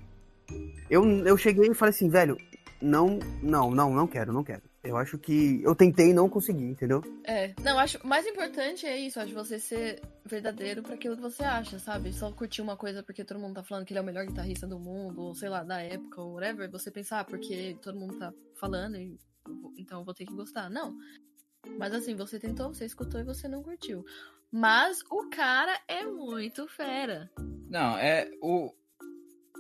eu, 0.90 1.06
eu 1.26 1.38
cheguei 1.38 1.70
e 1.70 1.74
falei 1.74 1.92
assim, 1.92 2.10
velho, 2.10 2.36
não, 2.82 3.20
não, 3.42 3.72
não, 3.72 3.94
não 3.94 4.06
quero, 4.06 4.34
não 4.34 4.44
quero. 4.44 4.64
Eu 4.88 4.98
acho 4.98 5.18
que 5.18 5.62
eu 5.64 5.76
tentei 5.76 6.10
e 6.10 6.14
não 6.14 6.30
consegui, 6.30 6.64
entendeu? 6.64 7.02
É, 7.24 7.54
não, 7.62 7.78
acho 7.78 7.98
o 8.04 8.08
mais 8.08 8.26
importante 8.26 8.86
é 8.86 8.98
isso, 8.98 9.20
acho 9.20 9.34
você 9.34 9.60
ser 9.60 10.02
verdadeiro 10.26 10.82
pra 10.82 10.96
aquilo 10.96 11.16
que 11.16 11.22
você 11.22 11.44
acha, 11.44 11.80
sabe? 11.80 12.14
Só 12.14 12.32
curtir 12.32 12.62
uma 12.62 12.78
coisa 12.78 13.04
porque 13.04 13.24
todo 13.24 13.40
mundo 13.40 13.56
tá 13.56 13.64
falando 13.64 13.86
que 13.86 13.94
ele 13.94 14.00
é 14.00 14.02
o 14.02 14.06
melhor 14.06 14.26
guitarrista 14.26 14.68
do 14.68 14.80
mundo, 14.80 15.22
ou 15.22 15.36
sei 15.36 15.50
lá, 15.50 15.64
da 15.64 15.82
época, 15.82 16.22
ou 16.22 16.34
whatever, 16.34 16.70
você 16.70 16.90
pensar, 16.90 17.20
ah, 17.20 17.24
porque 17.24 17.78
todo 17.82 18.00
mundo 18.00 18.18
tá 18.18 18.34
falando, 18.56 18.98
e 18.98 19.18
então 19.78 20.00
eu 20.00 20.06
vou 20.06 20.14
ter 20.14 20.26
que 20.26 20.34
gostar. 20.34 20.70
Não. 20.70 20.98
Mas 21.78 21.94
assim, 21.94 22.16
você 22.16 22.40
tentou, 22.40 22.74
você 22.74 22.86
escutou 22.86 23.20
e 23.20 23.24
você 23.24 23.48
não 23.48 23.64
curtiu. 23.64 24.06
Mas 24.52 25.02
o 25.10 25.30
cara 25.30 25.80
é 25.88 26.06
muito 26.06 26.68
fera. 26.68 27.30
Não, 27.70 27.98
é 27.98 28.30
o. 28.42 28.74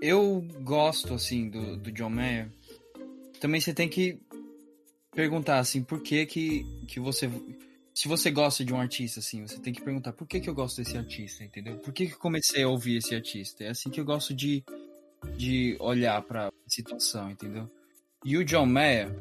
Eu 0.01 0.41
gosto, 0.61 1.15
assim, 1.15 1.49
do, 1.49 1.75
do 1.77 1.91
John 1.91 2.09
Mayer. 2.09 2.51
Também 3.41 3.59
você 3.59 3.73
tem 3.73 3.89
que 3.89 4.21
perguntar, 5.17 5.57
assim, 5.57 5.81
por 5.81 5.99
que 6.03 6.27
que, 6.27 6.63
que 6.87 6.99
você. 6.99 7.27
Se 7.91 8.07
você 8.07 8.29
gosta 8.29 8.63
de 8.63 8.71
um 8.71 8.79
artista, 8.79 9.19
assim, 9.19 9.41
você 9.41 9.59
tem 9.59 9.73
que 9.73 9.81
perguntar 9.81 10.13
por 10.13 10.27
que 10.27 10.39
que 10.39 10.47
eu 10.47 10.53
gosto 10.53 10.77
desse 10.77 10.95
artista, 10.95 11.43
entendeu? 11.43 11.79
Por 11.79 11.91
que 11.91 12.05
que 12.05 12.13
eu 12.13 12.19
comecei 12.19 12.61
a 12.61 12.69
ouvir 12.69 12.97
esse 12.97 13.15
artista? 13.15 13.63
É 13.63 13.69
assim 13.69 13.89
que 13.89 13.99
eu 13.99 14.05
gosto 14.05 14.31
de, 14.35 14.63
de 15.35 15.75
olhar 15.79 16.21
pra 16.21 16.51
situação, 16.67 17.31
entendeu? 17.31 17.67
E 18.23 18.37
o 18.37 18.45
John 18.45 18.67
Mayer, 18.67 19.11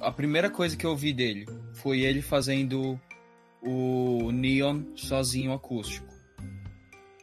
a 0.00 0.12
primeira 0.12 0.48
coisa 0.48 0.76
que 0.76 0.86
eu 0.86 0.90
ouvi 0.90 1.12
dele 1.12 1.44
foi 1.74 2.02
ele 2.02 2.22
fazendo 2.22 3.00
o 3.60 4.30
Neon 4.30 4.84
sozinho 4.94 5.52
acústico. 5.52 6.06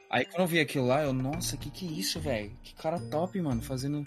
Aí 0.09 0.25
quando 0.25 0.41
eu 0.41 0.47
vi 0.47 0.59
aquilo 0.59 0.87
lá, 0.87 1.03
eu, 1.03 1.13
nossa, 1.13 1.55
que 1.55 1.71
que 1.71 1.87
é 1.87 1.91
isso, 1.91 2.19
velho? 2.19 2.51
Que 2.63 2.75
cara 2.75 2.99
top, 2.99 3.39
mano, 3.39 3.61
fazendo 3.61 4.05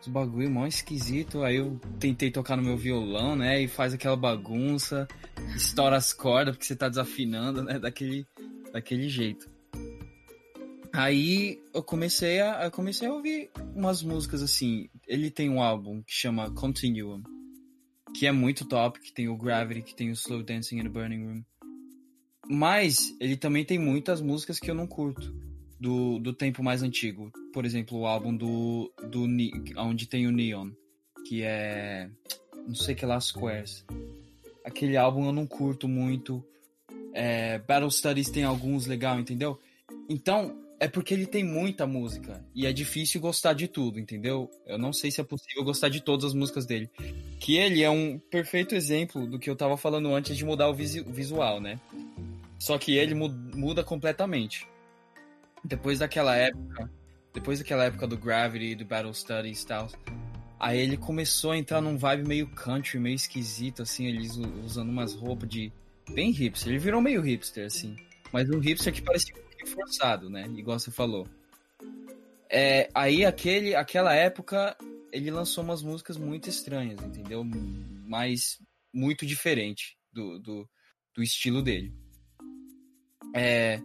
os 0.00 0.08
bagulho 0.08 0.50
mó 0.50 0.66
esquisito. 0.66 1.42
Aí 1.42 1.56
eu 1.56 1.78
tentei 1.98 2.30
tocar 2.30 2.56
no 2.56 2.62
meu 2.62 2.76
violão, 2.76 3.36
né? 3.36 3.62
E 3.62 3.68
faz 3.68 3.94
aquela 3.94 4.16
bagunça, 4.16 5.06
estoura 5.54 5.96
as 5.96 6.12
cordas 6.12 6.54
porque 6.54 6.66
você 6.66 6.76
tá 6.76 6.88
desafinando, 6.88 7.62
né? 7.62 7.78
Daquele, 7.78 8.26
daquele 8.72 9.08
jeito. 9.08 9.48
Aí 10.92 11.60
eu 11.72 11.82
comecei 11.82 12.40
a, 12.40 12.70
comecei 12.70 13.06
a 13.06 13.12
ouvir 13.12 13.50
umas 13.74 14.02
músicas 14.02 14.42
assim. 14.42 14.88
Ele 15.06 15.30
tem 15.30 15.48
um 15.48 15.62
álbum 15.62 16.02
que 16.02 16.12
chama 16.12 16.50
Continuum, 16.50 17.22
que 18.14 18.26
é 18.26 18.32
muito 18.32 18.64
top, 18.64 19.00
que 19.00 19.12
tem 19.12 19.28
o 19.28 19.36
Gravity, 19.36 19.82
que 19.82 19.94
tem 19.94 20.10
o 20.10 20.14
Slow 20.14 20.42
Dancing 20.42 20.78
in 20.78 20.82
the 20.82 20.88
Burning 20.88 21.24
Room. 21.24 21.44
Mas 22.48 23.16
ele 23.20 23.36
também 23.36 23.64
tem 23.64 23.78
muitas 23.78 24.20
músicas 24.20 24.58
que 24.58 24.68
eu 24.68 24.74
não 24.74 24.86
curto. 24.86 25.32
Do, 25.80 26.18
do 26.18 26.32
tempo 26.34 26.62
mais 26.62 26.82
antigo. 26.82 27.32
Por 27.54 27.64
exemplo, 27.64 27.98
o 27.98 28.06
álbum 28.06 28.36
do. 28.36 28.92
do 29.08 29.26
onde 29.78 30.06
tem 30.06 30.26
o 30.26 30.30
Neon. 30.32 30.70
Que 31.26 31.42
é. 31.42 32.10
Não 32.66 32.74
sei 32.74 32.94
que 32.94 33.06
lá, 33.06 33.18
Squares. 33.20 33.84
Aquele 34.64 34.96
álbum 34.96 35.24
eu 35.26 35.32
não 35.32 35.46
curto 35.46 35.88
muito. 35.88 36.44
É, 37.14 37.58
Battle 37.60 37.90
Studies 37.90 38.28
tem 38.30 38.44
alguns 38.44 38.86
legal, 38.86 39.18
entendeu? 39.18 39.58
Então, 40.08 40.54
é 40.78 40.86
porque 40.86 41.14
ele 41.14 41.26
tem 41.26 41.42
muita 41.42 41.86
música. 41.86 42.44
E 42.54 42.66
é 42.66 42.72
difícil 42.72 43.20
gostar 43.20 43.54
de 43.54 43.66
tudo, 43.66 43.98
entendeu? 43.98 44.50
Eu 44.66 44.78
não 44.78 44.92
sei 44.92 45.10
se 45.10 45.20
é 45.20 45.24
possível 45.24 45.64
gostar 45.64 45.88
de 45.88 46.00
todas 46.02 46.26
as 46.26 46.34
músicas 46.34 46.66
dele. 46.66 46.90
Que 47.40 47.56
ele 47.56 47.82
é 47.82 47.90
um 47.90 48.18
perfeito 48.18 48.74
exemplo 48.74 49.26
do 49.26 49.38
que 49.38 49.48
eu 49.48 49.56
tava 49.56 49.76
falando 49.78 50.14
antes 50.14 50.36
de 50.36 50.44
mudar 50.44 50.68
o 50.68 50.74
visual, 50.74 51.60
né? 51.60 51.80
Só 52.58 52.76
que 52.78 52.92
ele 52.96 53.14
mu- 53.14 53.34
muda 53.54 53.82
completamente. 53.82 54.66
Depois 55.64 55.98
daquela 55.98 56.36
época, 56.36 56.90
depois 57.32 57.58
daquela 57.58 57.84
época 57.84 58.06
do 58.06 58.16
Gravity, 58.16 58.74
do 58.74 58.84
Battle 58.84 59.14
Studies 59.14 59.62
e 59.62 59.66
tal, 59.66 59.88
aí 60.58 60.78
ele 60.78 60.96
começou 60.96 61.52
a 61.52 61.58
entrar 61.58 61.80
num 61.80 61.96
vibe 61.96 62.26
meio 62.26 62.48
country, 62.48 62.98
meio 62.98 63.14
esquisito, 63.14 63.82
assim, 63.82 64.06
eles 64.06 64.36
usando 64.64 64.88
umas 64.88 65.14
roupas 65.14 65.48
de. 65.48 65.72
bem 66.12 66.30
hipster. 66.30 66.70
Ele 66.70 66.78
virou 66.78 67.00
meio 67.00 67.20
hipster, 67.20 67.66
assim. 67.66 67.96
Mas 68.32 68.48
um 68.50 68.58
hipster 68.58 68.92
que 68.92 69.02
parecia 69.02 69.34
um 69.34 69.40
pouquinho 69.40 69.66
forçado, 69.66 70.30
né? 70.30 70.46
Igual 70.56 70.78
você 70.78 70.90
falou. 70.90 71.28
É, 72.48 72.88
aí 72.94 73.24
aquele, 73.24 73.74
aquela 73.76 74.12
época 74.12 74.76
ele 75.12 75.30
lançou 75.30 75.62
umas 75.62 75.82
músicas 75.82 76.16
muito 76.16 76.48
estranhas, 76.48 77.00
entendeu? 77.02 77.44
Mas 77.44 78.58
muito 78.92 79.24
diferente 79.24 79.96
do, 80.12 80.38
do, 80.38 80.68
do 81.14 81.22
estilo 81.22 81.62
dele. 81.62 81.92
É, 83.34 83.80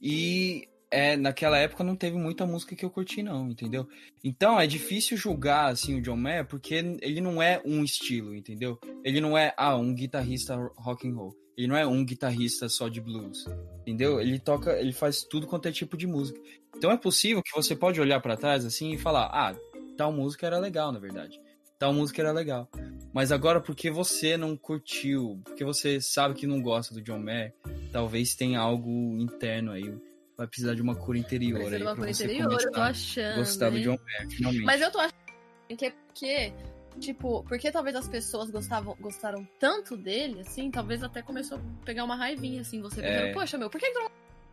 e 0.00 0.68
é, 0.92 1.16
naquela 1.16 1.56
época 1.56 1.82
não 1.82 1.96
teve 1.96 2.18
muita 2.18 2.44
música 2.44 2.76
que 2.76 2.84
eu 2.84 2.90
curti, 2.90 3.22
não, 3.22 3.50
entendeu? 3.50 3.88
Então 4.22 4.60
é 4.60 4.66
difícil 4.66 5.16
julgar 5.16 5.72
assim 5.72 5.98
o 5.98 6.02
John 6.02 6.16
Mayer 6.16 6.46
porque 6.46 6.74
ele 6.74 7.18
não 7.18 7.42
é 7.42 7.62
um 7.64 7.82
estilo, 7.82 8.34
entendeu? 8.34 8.78
Ele 9.02 9.18
não 9.18 9.36
é 9.36 9.54
ah, 9.56 9.74
um 9.74 9.94
guitarrista 9.94 10.54
rock 10.76 11.08
and 11.08 11.14
roll. 11.14 11.34
Ele 11.56 11.66
não 11.66 11.76
é 11.76 11.86
um 11.86 12.04
guitarrista 12.04 12.68
só 12.68 12.88
de 12.88 13.00
blues, 13.00 13.46
entendeu? 13.80 14.20
Ele 14.20 14.38
toca, 14.38 14.78
ele 14.78 14.92
faz 14.92 15.22
tudo 15.22 15.46
quanto 15.46 15.66
é 15.66 15.72
tipo 15.72 15.96
de 15.96 16.06
música. 16.06 16.38
Então 16.76 16.90
é 16.90 16.96
possível 16.98 17.42
que 17.42 17.54
você 17.54 17.74
pode 17.74 17.98
olhar 17.98 18.20
para 18.20 18.36
trás 18.36 18.64
assim 18.66 18.92
e 18.92 18.98
falar: 18.98 19.30
"Ah, 19.32 19.56
tal 19.96 20.12
música 20.12 20.46
era 20.46 20.58
legal, 20.58 20.92
na 20.92 20.98
verdade. 20.98 21.40
Tal 21.78 21.94
música 21.94 22.20
era 22.20 22.32
legal". 22.32 22.68
Mas 23.14 23.32
agora 23.32 23.62
porque 23.62 23.90
você 23.90 24.36
não 24.36 24.56
curtiu, 24.58 25.40
porque 25.44 25.64
você 25.64 26.02
sabe 26.02 26.34
que 26.34 26.46
não 26.46 26.60
gosta 26.60 26.94
do 26.94 27.02
John 27.02 27.18
Mayer, 27.18 27.54
talvez 27.90 28.34
tenha 28.34 28.60
algo 28.60 29.18
interno 29.18 29.72
aí 29.72 29.90
vai 30.36 30.46
precisar 30.46 30.74
de 30.74 30.82
uma 30.82 30.94
cura 30.94 31.18
interior 31.18 31.68
ser 31.68 31.76
aí 31.76 31.82
uma 31.82 31.94
cura 31.96 32.10
interior, 32.10 32.52
eu 32.52 32.72
tô 32.72 32.80
achando. 32.80 33.34
a 33.34 33.36
gostar 33.36 33.70
do 33.70 33.76
hein? 33.76 33.84
John 33.84 33.98
Mayer, 34.04 34.30
finalmente. 34.30 34.64
Mas 34.64 34.80
eu 34.80 34.90
tô 34.90 34.98
achando 34.98 35.76
que 35.76 35.86
é 35.86 35.90
porque, 35.90 36.52
tipo, 37.00 37.44
porque 37.44 37.70
talvez 37.70 37.96
as 37.96 38.08
pessoas 38.08 38.50
gostavam, 38.50 38.96
gostaram 39.00 39.46
tanto 39.58 39.96
dele, 39.96 40.40
assim, 40.40 40.70
talvez 40.70 41.02
até 41.02 41.22
começou 41.22 41.58
a 41.58 41.84
pegar 41.84 42.04
uma 42.04 42.16
raivinha, 42.16 42.60
assim, 42.60 42.80
você 42.80 43.00
É. 43.00 43.18
pensando, 43.20 43.34
poxa, 43.34 43.58
meu, 43.58 43.70
por 43.70 43.80
que 43.80 43.90
que 43.90 43.98
não... 43.98 44.10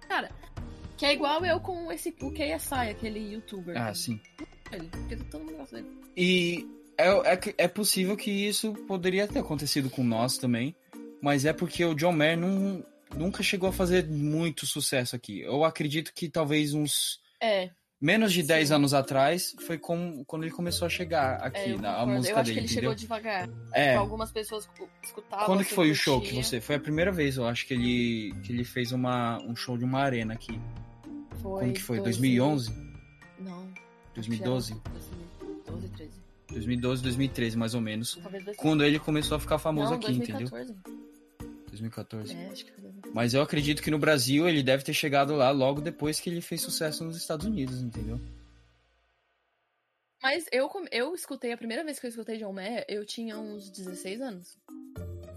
Cara, 0.08 0.32
que 0.98 1.06
é 1.06 1.14
igual 1.14 1.46
eu 1.46 1.60
com 1.60 1.92
esse, 1.92 2.16
o 2.22 2.32
KSI, 2.32 2.90
aquele 2.92 3.34
youtuber. 3.34 3.78
Ah, 3.78 3.94
sim. 3.94 4.20
Ele, 4.72 4.88
porque 4.90 5.16
todo 5.16 5.46
mundo 5.46 5.58
gosta 5.58 5.78
dele. 5.78 5.90
E 6.16 6.68
é, 6.98 7.34
é, 7.34 7.40
é 7.58 7.68
possível 7.68 8.18
que 8.18 8.30
isso 8.30 8.74
poderia 8.86 9.28
ter 9.28 9.40
acontecido 9.40 9.90
com 9.90 10.04
nós 10.04 10.38
também, 10.38 10.76
mas 11.22 11.46
é 11.46 11.54
porque 11.54 11.84
o 11.86 11.96
John 11.96 12.12
Mayer 12.12 12.38
não, 12.38 12.84
nunca 13.16 13.42
chegou 13.44 13.70
a 13.70 13.74
fazer 13.74 14.08
muito 14.08 14.66
sucesso 14.66 15.16
aqui. 15.16 15.42
Eu 15.42 15.64
acredito 15.64 16.14
que 16.14 16.30
talvez 16.30 16.74
uns 16.74 17.20
É, 17.42 17.70
menos 18.02 18.32
de 18.34 18.42
Sim. 18.42 18.48
10 18.48 18.72
anos 18.72 18.94
atrás 18.94 19.56
foi 19.66 19.78
com, 19.78 20.24
quando 20.26 20.44
ele 20.44 20.52
começou 20.52 20.86
a 20.86 20.90
chegar 20.90 21.40
é 21.42 21.48
aqui, 21.48 21.70
eu, 21.72 21.80
na, 21.80 21.98
a 22.02 22.06
música 22.06 22.34
eu 22.34 22.38
acho 22.38 22.46
dele, 22.46 22.54
que 22.54 22.60
ele 22.60 22.66
entendeu? 22.74 22.92
chegou 22.92 22.96
devagar. 22.96 23.50
É. 23.74 23.96
Algumas 23.96 24.32
pessoas 24.32 24.66
cu- 24.68 24.90
escutavam. 25.04 25.46
Quando 25.46 25.66
que 25.66 25.74
foi 25.74 25.92
o 25.92 25.96
show 25.96 26.22
que 26.22 26.34
você? 26.34 26.62
Foi 26.62 26.76
a 26.76 26.80
primeira 26.80 27.12
vez, 27.12 27.38
eu 27.38 27.46
acho 27.48 27.66
que 27.68 27.74
ele, 27.74 28.34
que 28.44 28.52
ele 28.54 28.64
fez 28.64 28.92
uma, 28.92 29.42
um 29.44 29.56
show 29.56 29.78
de 29.78 29.84
uma 29.84 30.00
arena 30.00 30.34
aqui. 30.34 30.60
Foi 31.42 31.64
Quando 31.66 31.74
que 31.74 31.82
foi? 31.82 31.98
12 31.98 32.12
2011? 32.20 32.72
Não. 33.40 33.74
2012? 34.16 34.74
2012, 34.74 35.90
13. 35.96 36.12
2012, 36.50 37.04
2013, 37.04 37.58
mais 37.58 37.74
ou 37.76 37.80
menos. 37.82 38.16
Talvez 38.16 38.44
2014. 38.44 38.58
Quando 38.58 38.84
ele 38.84 39.00
começou 39.00 39.38
a 39.38 39.40
ficar 39.40 39.58
famoso 39.60 39.92
Não, 39.92 39.98
aqui, 39.98 40.12
entendeu? 40.12 40.48
2014. 41.70 42.34
2014. 42.34 42.36
É, 42.36 42.52
acho 42.52 42.66
que 42.66 42.72
foi 42.72 42.82
2014. 42.82 43.16
Mas 43.16 43.34
eu 43.34 43.42
acredito 43.42 43.82
que 43.82 43.92
no 43.92 43.98
Brasil 44.00 44.48
ele 44.48 44.62
deve 44.64 44.84
ter 44.84 44.94
chegado 44.94 45.36
lá 45.36 45.52
logo 45.52 45.82
depois 45.82 46.20
que 46.20 46.30
ele 46.30 46.42
fez 46.42 46.62
sucesso 46.62 47.04
nos 47.04 47.18
Estados 47.18 47.46
Unidos, 47.46 47.82
entendeu? 47.82 48.20
Mas 50.22 50.46
eu, 50.52 50.70
eu 50.92 51.16
escutei, 51.16 51.54
a 51.54 51.58
primeira 51.58 51.84
vez 51.84 51.98
que 51.98 52.06
eu 52.06 52.10
escutei 52.10 52.38
John 52.38 52.52
Mayer, 52.52 52.84
eu 52.90 53.06
tinha 53.06 53.38
uns 53.40 53.70
16 53.70 54.20
anos. 54.22 54.58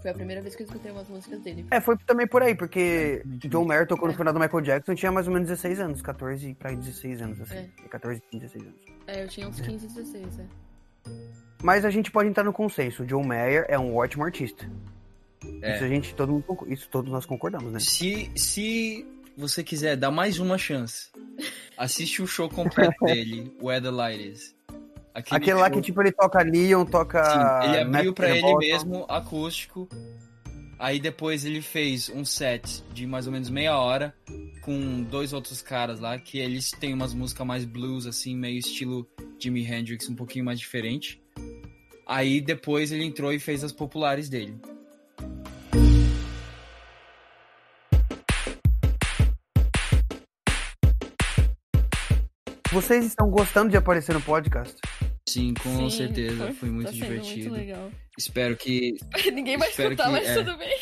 Foi 0.01 0.11
a 0.11 0.13
primeira 0.13 0.41
vez 0.41 0.53
que 0.57 0.63
eu 0.63 0.65
escutei 0.65 0.91
umas 0.91 1.07
músicas 1.07 1.39
dele. 1.41 1.65
É, 1.71 1.79
foi 1.79 1.97
também 2.05 2.27
por 2.27 2.43
aí, 2.43 2.53
porque 2.53 3.21
Exatamente. 3.23 3.47
John 3.47 3.63
Mayer 3.63 3.87
tocou 3.87 4.09
no 4.09 4.13
É. 4.13 4.17
final 4.17 4.33
do 4.33 4.39
Michael 4.41 4.61
Jackson, 4.61 4.93
tinha 4.95 5.11
mais 5.11 5.25
ou 5.27 5.33
menos 5.33 5.47
16 5.47 5.79
anos, 5.79 6.01
14 6.01 6.53
pra 6.55 6.73
16 6.73 7.21
anos, 7.21 7.39
assim. 7.39 7.55
É. 7.55 7.87
14, 7.87 8.21
16 8.33 8.65
anos. 8.65 8.81
É, 9.07 9.23
eu 9.23 9.27
tinha 9.29 9.47
uns 9.47 9.61
15, 9.61 9.87
16, 9.87 10.39
é. 10.39 10.47
Mas 11.63 11.85
a 11.85 11.89
gente 11.89 12.11
pode 12.11 12.27
entrar 12.27 12.43
no 12.43 12.51
consenso, 12.51 13.03
o 13.03 13.05
John 13.05 13.23
Mayer 13.23 13.65
é 13.69 13.79
um 13.79 13.95
ótimo 13.95 14.25
artista. 14.25 14.69
É. 15.61 15.75
Isso 15.75 15.83
a 15.83 15.87
gente, 15.87 16.15
todo 16.15 16.31
mundo, 16.31 16.45
isso 16.67 16.87
todos 16.89 17.11
nós 17.11 17.25
concordamos, 17.25 17.71
né? 17.71 17.79
Se, 17.79 18.31
se 18.35 19.05
você 19.35 19.63
quiser 19.63 19.95
dar 19.97 20.11
mais 20.11 20.39
uma 20.39 20.57
chance, 20.57 21.09
assiste 21.77 22.21
o 22.21 22.27
show 22.27 22.49
completo 22.49 22.93
dele, 23.05 23.51
Light 23.61 24.29
Is. 24.29 24.55
Aquele 25.13 25.37
Aquele 25.37 25.57
lá 25.59 25.67
show- 25.67 25.75
que, 25.75 25.81
tipo, 25.81 26.01
ele 26.01 26.11
toca 26.11 26.43
Neon, 26.43 26.85
toca... 26.85 27.23
Sim, 27.23 27.69
ele 27.69 27.77
abriu 27.81 28.13
pra 28.13 28.35
ele 28.35 28.55
mesmo, 28.57 29.05
acústico. 29.07 29.87
Aí 30.79 30.99
depois 30.99 31.45
ele 31.45 31.61
fez 31.61 32.09
um 32.09 32.25
set 32.25 32.83
de 32.93 33.05
mais 33.07 33.25
ou 33.27 33.31
menos 33.31 33.49
meia 33.49 33.77
hora 33.77 34.13
com 34.61 35.03
dois 35.03 35.31
outros 35.31 35.61
caras 35.61 35.99
lá, 35.99 36.17
que 36.17 36.39
eles 36.39 36.71
têm 36.71 36.93
umas 36.93 37.13
músicas 37.13 37.45
mais 37.45 37.63
blues, 37.63 38.05
assim, 38.05 38.35
meio 38.35 38.57
estilo 38.57 39.07
Jimi 39.39 39.65
Hendrix, 39.65 40.09
um 40.09 40.15
pouquinho 40.15 40.43
mais 40.43 40.59
diferente. 40.59 41.21
Aí 42.07 42.41
depois 42.41 42.91
ele 42.91 43.05
entrou 43.05 43.31
e 43.31 43.39
fez 43.39 43.63
as 43.63 43.71
populares 43.71 44.27
dele. 44.29 44.57
Vocês 52.73 53.05
estão 53.05 53.29
gostando 53.29 53.69
de 53.69 53.77
aparecer 53.77 54.13
no 54.13 54.21
podcast? 54.21 54.75
Sim, 55.29 55.53
com 55.53 55.77
Sim, 55.77 55.89
certeza, 55.89 56.51
foi, 56.53 56.69
muito 56.69 56.87
tá 56.87 56.91
divertido. 56.91 57.49
Muito 57.49 57.61
legal. 57.61 57.91
Espero 58.17 58.57
que. 58.57 58.97
Ninguém 59.31 59.57
vai 59.57 59.69
Espero 59.69 59.93
escutar, 59.93 60.05
que- 60.09 60.11
mas 60.11 60.27
é. 60.27 60.43
tudo 60.43 60.57
bem. 60.57 60.79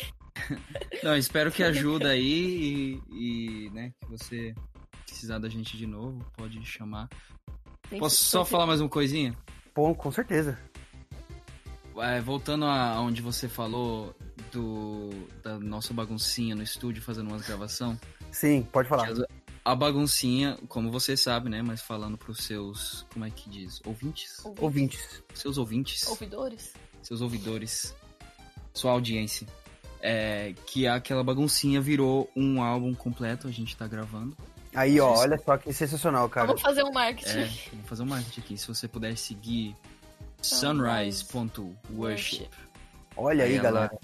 Não, 1.04 1.16
espero 1.16 1.52
que 1.52 1.62
ajude 1.62 2.06
aí 2.06 2.98
e, 3.10 3.66
e, 3.66 3.70
né, 3.70 3.92
que 4.00 4.10
você 4.10 4.54
precisar 5.06 5.38
da 5.38 5.48
gente 5.48 5.76
de 5.76 5.86
novo, 5.86 6.24
pode 6.36 6.64
chamar. 6.64 7.08
Tem 7.88 7.98
Posso 7.98 8.16
que- 8.18 8.24
só 8.24 8.44
falar 8.44 8.66
mais 8.66 8.80
uma 8.80 8.88
coisinha? 8.88 9.36
Bom, 9.74 9.94
com 9.94 10.10
certeza. 10.10 10.58
É, 11.98 12.20
voltando 12.22 12.64
a 12.64 12.98
onde 13.00 13.20
você 13.20 13.48
falou 13.48 14.14
do 14.50 15.10
da 15.42 15.58
nossa 15.58 15.92
baguncinha 15.92 16.54
no 16.54 16.62
estúdio 16.62 17.02
fazendo 17.02 17.28
umas 17.28 17.46
gravação, 17.46 17.98
Sim, 18.30 18.66
pode 18.72 18.88
falar. 18.88 19.08
A 19.64 19.74
baguncinha, 19.74 20.58
como 20.68 20.90
você 20.90 21.16
sabe, 21.16 21.48
né, 21.48 21.62
mas 21.62 21.80
falando 21.80 22.16
pros 22.18 22.38
seus, 22.44 23.06
como 23.12 23.24
é 23.24 23.30
que 23.30 23.48
diz, 23.48 23.80
ouvintes, 23.84 24.42
Ouvintes. 24.58 25.22
seus 25.34 25.56
ouvintes, 25.58 26.06
Ouvidores? 26.08 26.72
seus 27.02 27.20
ouvidores, 27.20 27.94
sua 28.74 28.92
audiência, 28.92 29.46
é, 30.00 30.54
que 30.66 30.86
aquela 30.88 31.22
baguncinha 31.22 31.80
virou 31.80 32.28
um 32.34 32.60
álbum 32.62 32.92
completo, 32.94 33.46
a 33.46 33.50
gente 33.52 33.76
tá 33.76 33.86
gravando. 33.86 34.36
Aí, 34.74 34.98
ó, 34.98 35.14
olha 35.18 35.38
só 35.44 35.56
que 35.58 35.72
sensacional, 35.72 36.28
cara. 36.28 36.46
Vamos 36.46 36.62
fazer 36.62 36.82
um 36.82 36.90
marketing. 36.92 37.38
É, 37.38 37.46
vou 37.74 37.84
fazer 37.84 38.02
um 38.02 38.06
marketing 38.06 38.40
aqui. 38.40 38.56
Se 38.56 38.66
você 38.66 38.88
puder 38.88 39.16
seguir 39.18 39.76
Sunrise. 40.40 41.18
sunrise.worship. 41.24 42.48
Olha 43.16 43.44
aí, 43.44 43.50
Aí 43.52 43.56
ela- 43.58 43.70
galera. 43.70 43.98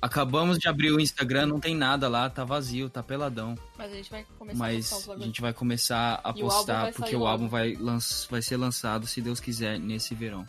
Acabamos 0.00 0.58
de 0.58 0.68
abrir 0.68 0.92
o 0.92 1.00
Instagram, 1.00 1.46
não 1.46 1.58
tem 1.58 1.74
nada 1.74 2.08
lá, 2.08 2.30
tá 2.30 2.44
vazio, 2.44 2.88
tá 2.88 3.02
peladão. 3.02 3.56
Mas 3.76 3.90
a 3.92 3.94
gente 3.96 4.10
vai 4.10 4.24
começar 4.38 4.58
Mas 4.58 4.92
a 4.92 4.94
postar 4.96 5.12
os 5.14 5.20
a 5.22 5.24
gente 5.24 5.40
vai 5.40 5.52
começar 5.52 6.20
a 6.22 6.30
E 6.30 6.42
o 6.42 6.44
postar, 6.44 6.82
vai 6.82 6.92
porque 6.92 7.16
o 7.16 7.26
álbum 7.26 7.48
vai, 7.48 7.74
lanç- 7.74 8.28
vai 8.30 8.40
ser 8.40 8.56
lançado, 8.56 9.06
se 9.08 9.20
Deus 9.20 9.40
quiser, 9.40 9.78
nesse 9.78 10.14
verão. 10.14 10.46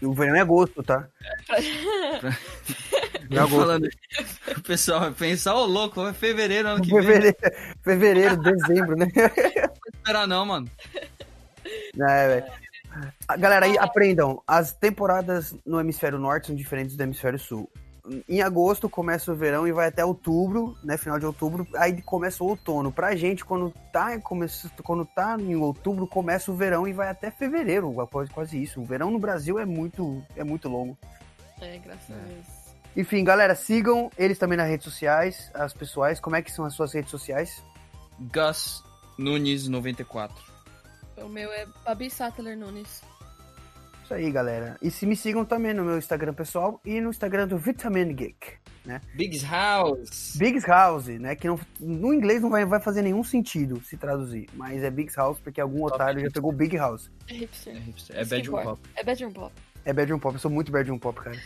E 0.00 0.06
o 0.06 0.12
verão 0.12 0.36
é 0.36 0.40
agosto, 0.40 0.82
tá? 0.84 1.08
Não 3.28 3.38
é 3.38 3.40
agosto. 3.40 3.56
Falando, 3.58 3.88
o 4.56 4.62
pessoal 4.62 5.00
vai 5.00 5.10
pensar, 5.12 5.54
ô 5.56 5.64
louco, 5.64 6.06
é 6.06 6.12
fevereiro 6.12 6.68
ano 6.68 6.80
que 6.82 6.90
vem. 6.90 6.96
Não 7.00 7.02
Fevereiro, 7.02 7.36
fevereiro, 7.82 8.36
dezembro, 8.36 8.96
né? 8.96 9.06
vou 9.16 9.90
esperar 9.94 10.28
não, 10.28 10.46
mano. 10.46 10.70
É, 11.64 12.28
velho. 12.28 12.65
Ah, 13.28 13.36
Galera, 13.36 13.66
aí 13.66 13.76
aprendam. 13.78 14.42
As 14.46 14.72
temporadas 14.72 15.54
no 15.64 15.80
hemisfério 15.80 16.18
norte 16.18 16.48
são 16.48 16.56
diferentes 16.56 16.96
do 16.96 17.02
hemisfério 17.02 17.38
sul. 17.38 17.70
Em 18.28 18.40
agosto 18.40 18.88
começa 18.88 19.32
o 19.32 19.34
verão 19.34 19.66
e 19.66 19.72
vai 19.72 19.88
até 19.88 20.04
outubro, 20.04 20.76
né? 20.84 20.96
Final 20.96 21.18
de 21.18 21.26
outubro, 21.26 21.66
aí 21.74 22.00
começa 22.02 22.42
o 22.44 22.46
outono. 22.46 22.92
Pra 22.92 23.16
gente, 23.16 23.44
quando 23.44 23.74
tá, 23.92 24.16
começa, 24.20 24.70
quando 24.84 25.04
tá 25.04 25.36
em 25.40 25.56
outubro, 25.56 26.06
começa 26.06 26.52
o 26.52 26.54
verão 26.54 26.86
e 26.86 26.92
vai 26.92 27.08
até 27.08 27.32
fevereiro, 27.32 27.92
quase, 28.08 28.30
quase 28.30 28.62
isso. 28.62 28.80
O 28.80 28.84
verão 28.84 29.10
no 29.10 29.18
Brasil 29.18 29.58
é 29.58 29.64
muito, 29.64 30.22
é 30.36 30.44
muito 30.44 30.68
longo. 30.68 30.96
É, 31.60 31.78
graças 31.78 32.10
a 32.10 32.14
É. 32.14 32.24
Deus. 32.28 32.46
Enfim, 32.96 33.24
galera, 33.24 33.54
sigam 33.56 34.08
eles 34.16 34.38
também 34.38 34.56
nas 34.56 34.68
redes 34.68 34.84
sociais, 34.84 35.50
as 35.52 35.74
pessoais. 35.74 36.20
Como 36.20 36.36
é 36.36 36.42
que 36.42 36.52
são 36.52 36.64
as 36.64 36.74
suas 36.74 36.92
redes 36.94 37.10
sociais? 37.10 37.60
Gus 38.32 38.84
Nunes 39.18 39.66
94. 39.66 40.55
O 41.22 41.28
meu 41.28 41.52
é 41.52 41.66
Babi 41.84 42.10
Sattler 42.10 42.56
Nunes. 42.56 43.02
Isso 44.04 44.14
aí, 44.14 44.30
galera. 44.30 44.76
E 44.80 44.90
se 44.90 45.04
me 45.04 45.16
sigam 45.16 45.44
também 45.44 45.74
no 45.74 45.84
meu 45.84 45.98
Instagram 45.98 46.32
pessoal 46.32 46.80
e 46.84 47.00
no 47.00 47.10
Instagram 47.10 47.48
do 47.48 47.58
Vitamin 47.58 48.14
Geek. 48.14 48.54
Biggs 49.14 49.44
House. 49.44 50.36
Biggs 50.36 50.66
House, 50.66 51.08
né? 51.08 51.34
Que 51.34 51.48
não, 51.48 51.58
no 51.80 52.14
inglês 52.14 52.40
não 52.40 52.50
vai, 52.50 52.64
vai 52.64 52.80
fazer 52.80 53.02
nenhum 53.02 53.24
sentido 53.24 53.82
se 53.82 53.96
traduzir. 53.96 54.48
Mas 54.54 54.82
é 54.82 54.90
Biggs 54.90 55.16
House 55.16 55.40
porque 55.40 55.60
algum 55.60 55.80
Top 55.80 55.94
otário 55.94 56.20
já 56.20 56.30
pegou 56.30 56.52
Big 56.52 56.76
House. 56.76 57.10
É 57.28 57.34
hipster. 57.34 57.74
É 57.74 57.78
hipster. 57.80 58.16
É 58.16 58.24
bedroom 58.24 58.62
pop. 58.62 58.80
É 58.94 59.02
bedroom 59.02 59.32
pop. 59.32 59.52
É 59.86 59.92
bedroom 59.92 60.18
pop, 60.18 60.34
eu 60.34 60.40
sou 60.40 60.50
muito 60.50 60.72
bedroom 60.72 60.98
pop, 60.98 61.20
cara. 61.20 61.36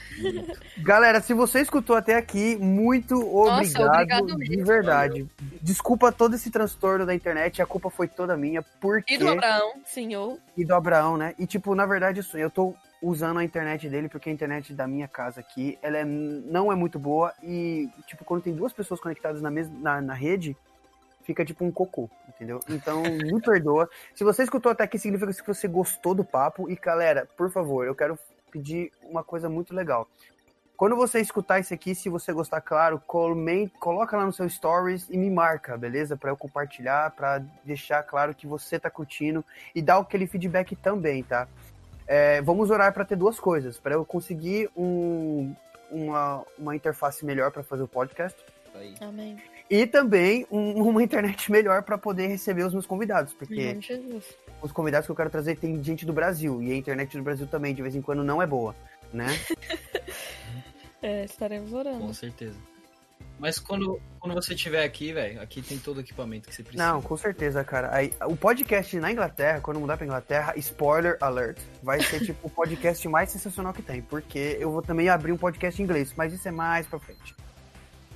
Galera, 0.78 1.20
se 1.20 1.34
você 1.34 1.60
escutou 1.60 1.94
até 1.94 2.16
aqui, 2.16 2.56
muito 2.56 3.16
obrigado, 3.16 3.58
Nossa, 3.58 3.86
obrigado 3.86 4.26
de 4.28 4.36
mesmo, 4.48 4.64
verdade. 4.64 5.30
Desculpa 5.60 6.10
todo 6.10 6.36
esse 6.36 6.50
transtorno 6.50 7.04
da 7.04 7.14
internet, 7.14 7.60
a 7.60 7.66
culpa 7.66 7.90
foi 7.90 8.08
toda 8.08 8.38
minha, 8.38 8.62
porque... 8.80 9.12
E 9.12 9.18
do 9.18 9.28
Abraão, 9.28 9.74
senhor. 9.84 10.38
E 10.56 10.64
do 10.64 10.74
Abraão, 10.74 11.18
né? 11.18 11.34
E 11.38 11.46
tipo, 11.46 11.74
na 11.74 11.84
verdade, 11.84 12.20
isso, 12.20 12.38
eu 12.38 12.48
tô 12.48 12.74
usando 13.02 13.38
a 13.40 13.44
internet 13.44 13.90
dele 13.90 14.08
porque 14.08 14.30
a 14.30 14.32
internet 14.32 14.72
da 14.72 14.86
minha 14.86 15.06
casa 15.06 15.40
aqui, 15.40 15.78
ela 15.82 15.98
é, 15.98 16.04
não 16.06 16.72
é 16.72 16.74
muito 16.74 16.98
boa 16.98 17.34
e, 17.42 17.90
tipo, 18.06 18.24
quando 18.24 18.42
tem 18.42 18.54
duas 18.54 18.72
pessoas 18.72 19.00
conectadas 19.00 19.42
na, 19.42 19.50
mesma, 19.50 19.78
na, 19.78 20.00
na 20.00 20.14
rede, 20.14 20.56
fica 21.30 21.44
tipo 21.44 21.64
um 21.64 21.70
cocô, 21.70 22.10
entendeu? 22.28 22.60
Então, 22.68 23.02
me 23.02 23.40
perdoa. 23.42 23.88
Se 24.14 24.24
você 24.24 24.42
escutou 24.42 24.72
até 24.72 24.84
aqui, 24.84 24.98
significa 24.98 25.32
que 25.32 25.46
você 25.46 25.68
gostou 25.68 26.14
do 26.14 26.24
papo. 26.24 26.70
E, 26.70 26.74
galera, 26.74 27.28
por 27.36 27.50
favor, 27.50 27.86
eu 27.86 27.94
quero 27.94 28.18
pedir 28.50 28.92
uma 29.02 29.22
coisa 29.22 29.48
muito 29.48 29.74
legal. 29.74 30.08
Quando 30.80 30.96
você 30.96 31.20
escutar 31.20 31.60
isso 31.60 31.74
aqui, 31.74 31.94
se 31.94 32.08
você 32.08 32.32
gostar, 32.32 32.62
claro, 32.62 32.98
comente, 33.06 33.74
coloca 33.78 34.16
lá 34.16 34.24
no 34.24 34.32
seu 34.32 34.48
stories 34.48 35.06
e 35.10 35.18
me 35.18 35.28
marca, 35.28 35.76
beleza? 35.76 36.16
Para 36.16 36.30
eu 36.30 36.36
compartilhar, 36.38 37.10
para 37.10 37.42
deixar 37.62 38.02
claro 38.02 38.34
que 38.34 38.46
você 38.46 38.78
tá 38.78 38.88
curtindo 38.88 39.44
e 39.74 39.82
dar 39.82 39.98
aquele 39.98 40.26
feedback 40.26 40.74
também, 40.74 41.22
tá? 41.22 41.46
É, 42.06 42.40
vamos 42.40 42.70
orar 42.70 42.94
para 42.94 43.04
ter 43.04 43.14
duas 43.14 43.38
coisas, 43.38 43.78
para 43.78 43.94
eu 43.94 44.06
conseguir 44.06 44.70
um, 44.74 45.54
uma, 45.90 46.46
uma 46.58 46.74
interface 46.74 47.26
melhor 47.26 47.50
para 47.50 47.62
fazer 47.62 47.82
o 47.82 47.88
podcast. 47.88 48.42
Aí. 48.74 48.94
Amém. 49.00 49.36
E 49.68 49.86
também 49.86 50.46
um- 50.50 50.82
uma 50.82 51.02
internet 51.02 51.50
melhor 51.52 51.82
para 51.82 51.96
poder 51.98 52.26
receber 52.28 52.64
os 52.64 52.72
meus 52.72 52.86
convidados, 52.86 53.32
porque 53.32 53.78
os 54.62 54.72
convidados 54.72 55.06
que 55.06 55.12
eu 55.12 55.16
quero 55.16 55.30
trazer 55.30 55.56
tem 55.56 55.82
gente 55.82 56.04
do 56.06 56.12
Brasil 56.12 56.62
e 56.62 56.72
a 56.72 56.76
internet 56.76 57.16
do 57.16 57.22
Brasil 57.22 57.46
também 57.46 57.74
de 57.74 57.82
vez 57.82 57.94
em 57.94 58.02
quando 58.02 58.24
não 58.24 58.40
é 58.42 58.46
boa, 58.46 58.74
né? 59.12 59.26
É, 61.02 61.24
estaremos 61.24 61.70
Com 61.70 61.78
orando. 61.78 62.12
certeza. 62.14 62.58
Mas 63.38 63.58
quando, 63.58 63.98
quando 64.18 64.34
você 64.34 64.52
estiver 64.52 64.84
aqui, 64.84 65.14
velho, 65.14 65.40
aqui 65.40 65.62
tem 65.62 65.78
todo 65.78 65.96
o 65.96 66.00
equipamento 66.00 66.46
que 66.46 66.54
você 66.54 66.62
precisa. 66.62 66.92
Não, 66.92 67.00
com 67.00 67.16
certeza, 67.16 67.64
cara. 67.64 67.88
Aí, 67.90 68.12
o 68.26 68.36
podcast 68.36 68.94
na 69.00 69.10
Inglaterra, 69.10 69.62
quando 69.62 69.80
mudar 69.80 69.96
pra 69.96 70.04
Inglaterra, 70.04 70.52
spoiler 70.58 71.16
alert, 71.22 71.58
vai 71.82 72.02
ser 72.02 72.20
tipo 72.22 72.46
o 72.46 72.50
podcast 72.50 73.08
mais 73.08 73.30
sensacional 73.30 73.72
que 73.72 73.80
tem, 73.80 74.02
porque 74.02 74.58
eu 74.60 74.70
vou 74.70 74.82
também 74.82 75.08
abrir 75.08 75.32
um 75.32 75.38
podcast 75.38 75.80
em 75.80 75.84
inglês, 75.86 76.12
mas 76.14 76.34
isso 76.34 76.46
é 76.46 76.50
mais 76.50 76.86
pra 76.86 76.98
frente. 76.98 77.34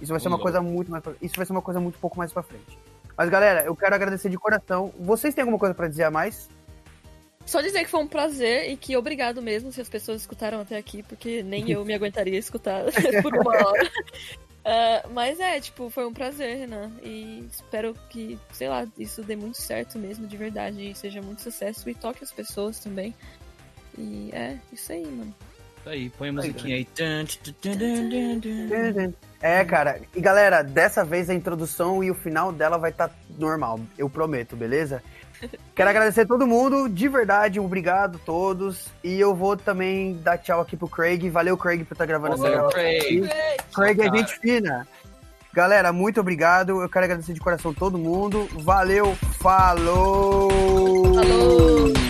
Isso 0.01 0.13
vai 0.13 0.21
ser 0.21 0.29
uma 0.29 0.39
coisa 0.39 0.61
muito 0.61 0.91
mais 0.91 1.03
pra... 1.03 1.13
Isso 1.21 1.37
vai 1.37 1.47
ser 1.47 1.53
uma 1.53 1.63
coisa 1.63 1.81
muito 1.81 1.99
pouco 1.99 2.19
mais 2.19 2.33
pra 2.33 2.43
frente. 2.43 2.79
Mas 3.17 3.29
galera, 3.29 3.65
eu 3.65 3.77
quero 3.77 3.95
agradecer 3.95 4.29
de 4.29 4.37
coração. 4.37 4.93
Vocês 4.99 5.35
têm 5.35 5.43
alguma 5.43 5.59
coisa 5.59 5.75
pra 5.75 5.89
dizer 5.89 6.05
a 6.05 6.11
mais? 6.11 6.49
Só 7.47 7.61
dizer 7.61 7.85
que 7.85 7.91
foi 7.91 8.01
um 8.01 8.09
prazer 8.09 8.71
e 8.71 8.77
que 8.77 8.97
obrigado 8.97 9.43
mesmo 9.43 9.71
se 9.71 9.81
as 9.81 9.89
pessoas 9.89 10.23
escutaram 10.23 10.61
até 10.61 10.77
aqui, 10.77 11.03
porque 11.03 11.43
nem 11.43 11.71
eu 11.71 11.85
me 11.87 11.95
aguentaria 11.95 12.39
escutar 12.39 12.85
por 13.23 13.35
uma 13.35 13.69
hora. 13.69 13.91
Ah, 14.65 15.07
mas 15.13 15.39
é, 15.39 15.61
tipo, 15.61 15.91
foi 15.91 16.07
um 16.07 16.13
prazer, 16.13 16.57
Renan. 16.57 16.91
E 17.03 17.47
espero 17.53 17.95
que, 18.09 18.39
sei 18.53 18.69
lá, 18.69 18.87
isso 18.99 19.23
dê 19.23 19.37
muito 19.37 19.61
certo 19.61 19.99
mesmo, 19.99 20.27
de 20.27 20.37
verdade, 20.37 20.91
e 20.91 20.95
seja 20.95 21.21
muito 21.21 21.43
sucesso 21.43 21.89
e 21.89 21.95
toque 21.95 22.25
as 22.25 22.33
pessoas 22.33 22.79
também. 22.79 23.15
E 23.99 24.31
é, 24.33 24.59
isso 24.73 24.91
aí, 24.91 25.07
mano. 25.07 25.35
Tá 25.85 25.91
Aí, 25.91 26.09
põe 26.09 26.31
a 26.31 26.33
musiquinha 26.33 26.77
aí. 26.77 26.89
É, 29.43 29.65
cara. 29.65 30.01
E 30.17 30.21
galera, 30.21 30.63
dessa 30.63 31.05
vez 31.05 31.29
a 31.29 31.35
introdução 31.35 32.03
e 32.03 32.11
o 32.11 32.15
final 32.15 32.51
dela 32.51 32.79
vai 32.79 32.91
estar 32.91 33.11
normal, 33.39 33.79
eu 33.99 34.09
prometo, 34.09 34.57
beleza? 34.57 35.03
Quero 35.77 35.91
agradecer 35.91 36.27
todo 36.27 36.47
mundo, 36.47 36.89
de 36.89 37.07
verdade, 37.07 37.61
obrigado 37.61 38.17
a 38.17 38.25
todos. 38.25 38.89
E 39.03 39.21
eu 39.21 39.35
vou 39.35 39.57
também 39.59 40.17
dar 40.23 40.39
tchau 40.39 40.61
aqui 40.61 40.75
pro 40.75 40.89
Craig. 40.89 41.29
Valeu, 41.29 41.57
Craig, 41.59 41.85
por 41.85 41.93
estar 41.93 42.07
gravando 42.07 42.35
essa 42.35 42.43
Valeu, 42.43 42.59
gravação. 42.59 42.81
Craig. 42.81 43.25
aqui. 43.27 43.75
Craig 43.75 44.01
é 44.01 44.17
gente 44.17 44.39
fina. 44.39 44.89
Galera, 45.53 45.93
muito 45.93 46.19
obrigado. 46.19 46.81
Eu 46.83 46.89
quero 46.89 47.05
agradecer 47.05 47.35
de 47.35 47.41
coração 47.41 47.75
todo 47.75 47.99
mundo. 47.99 48.49
Valeu, 48.55 49.15
falou! 49.39 50.51
Falou! 51.15 52.04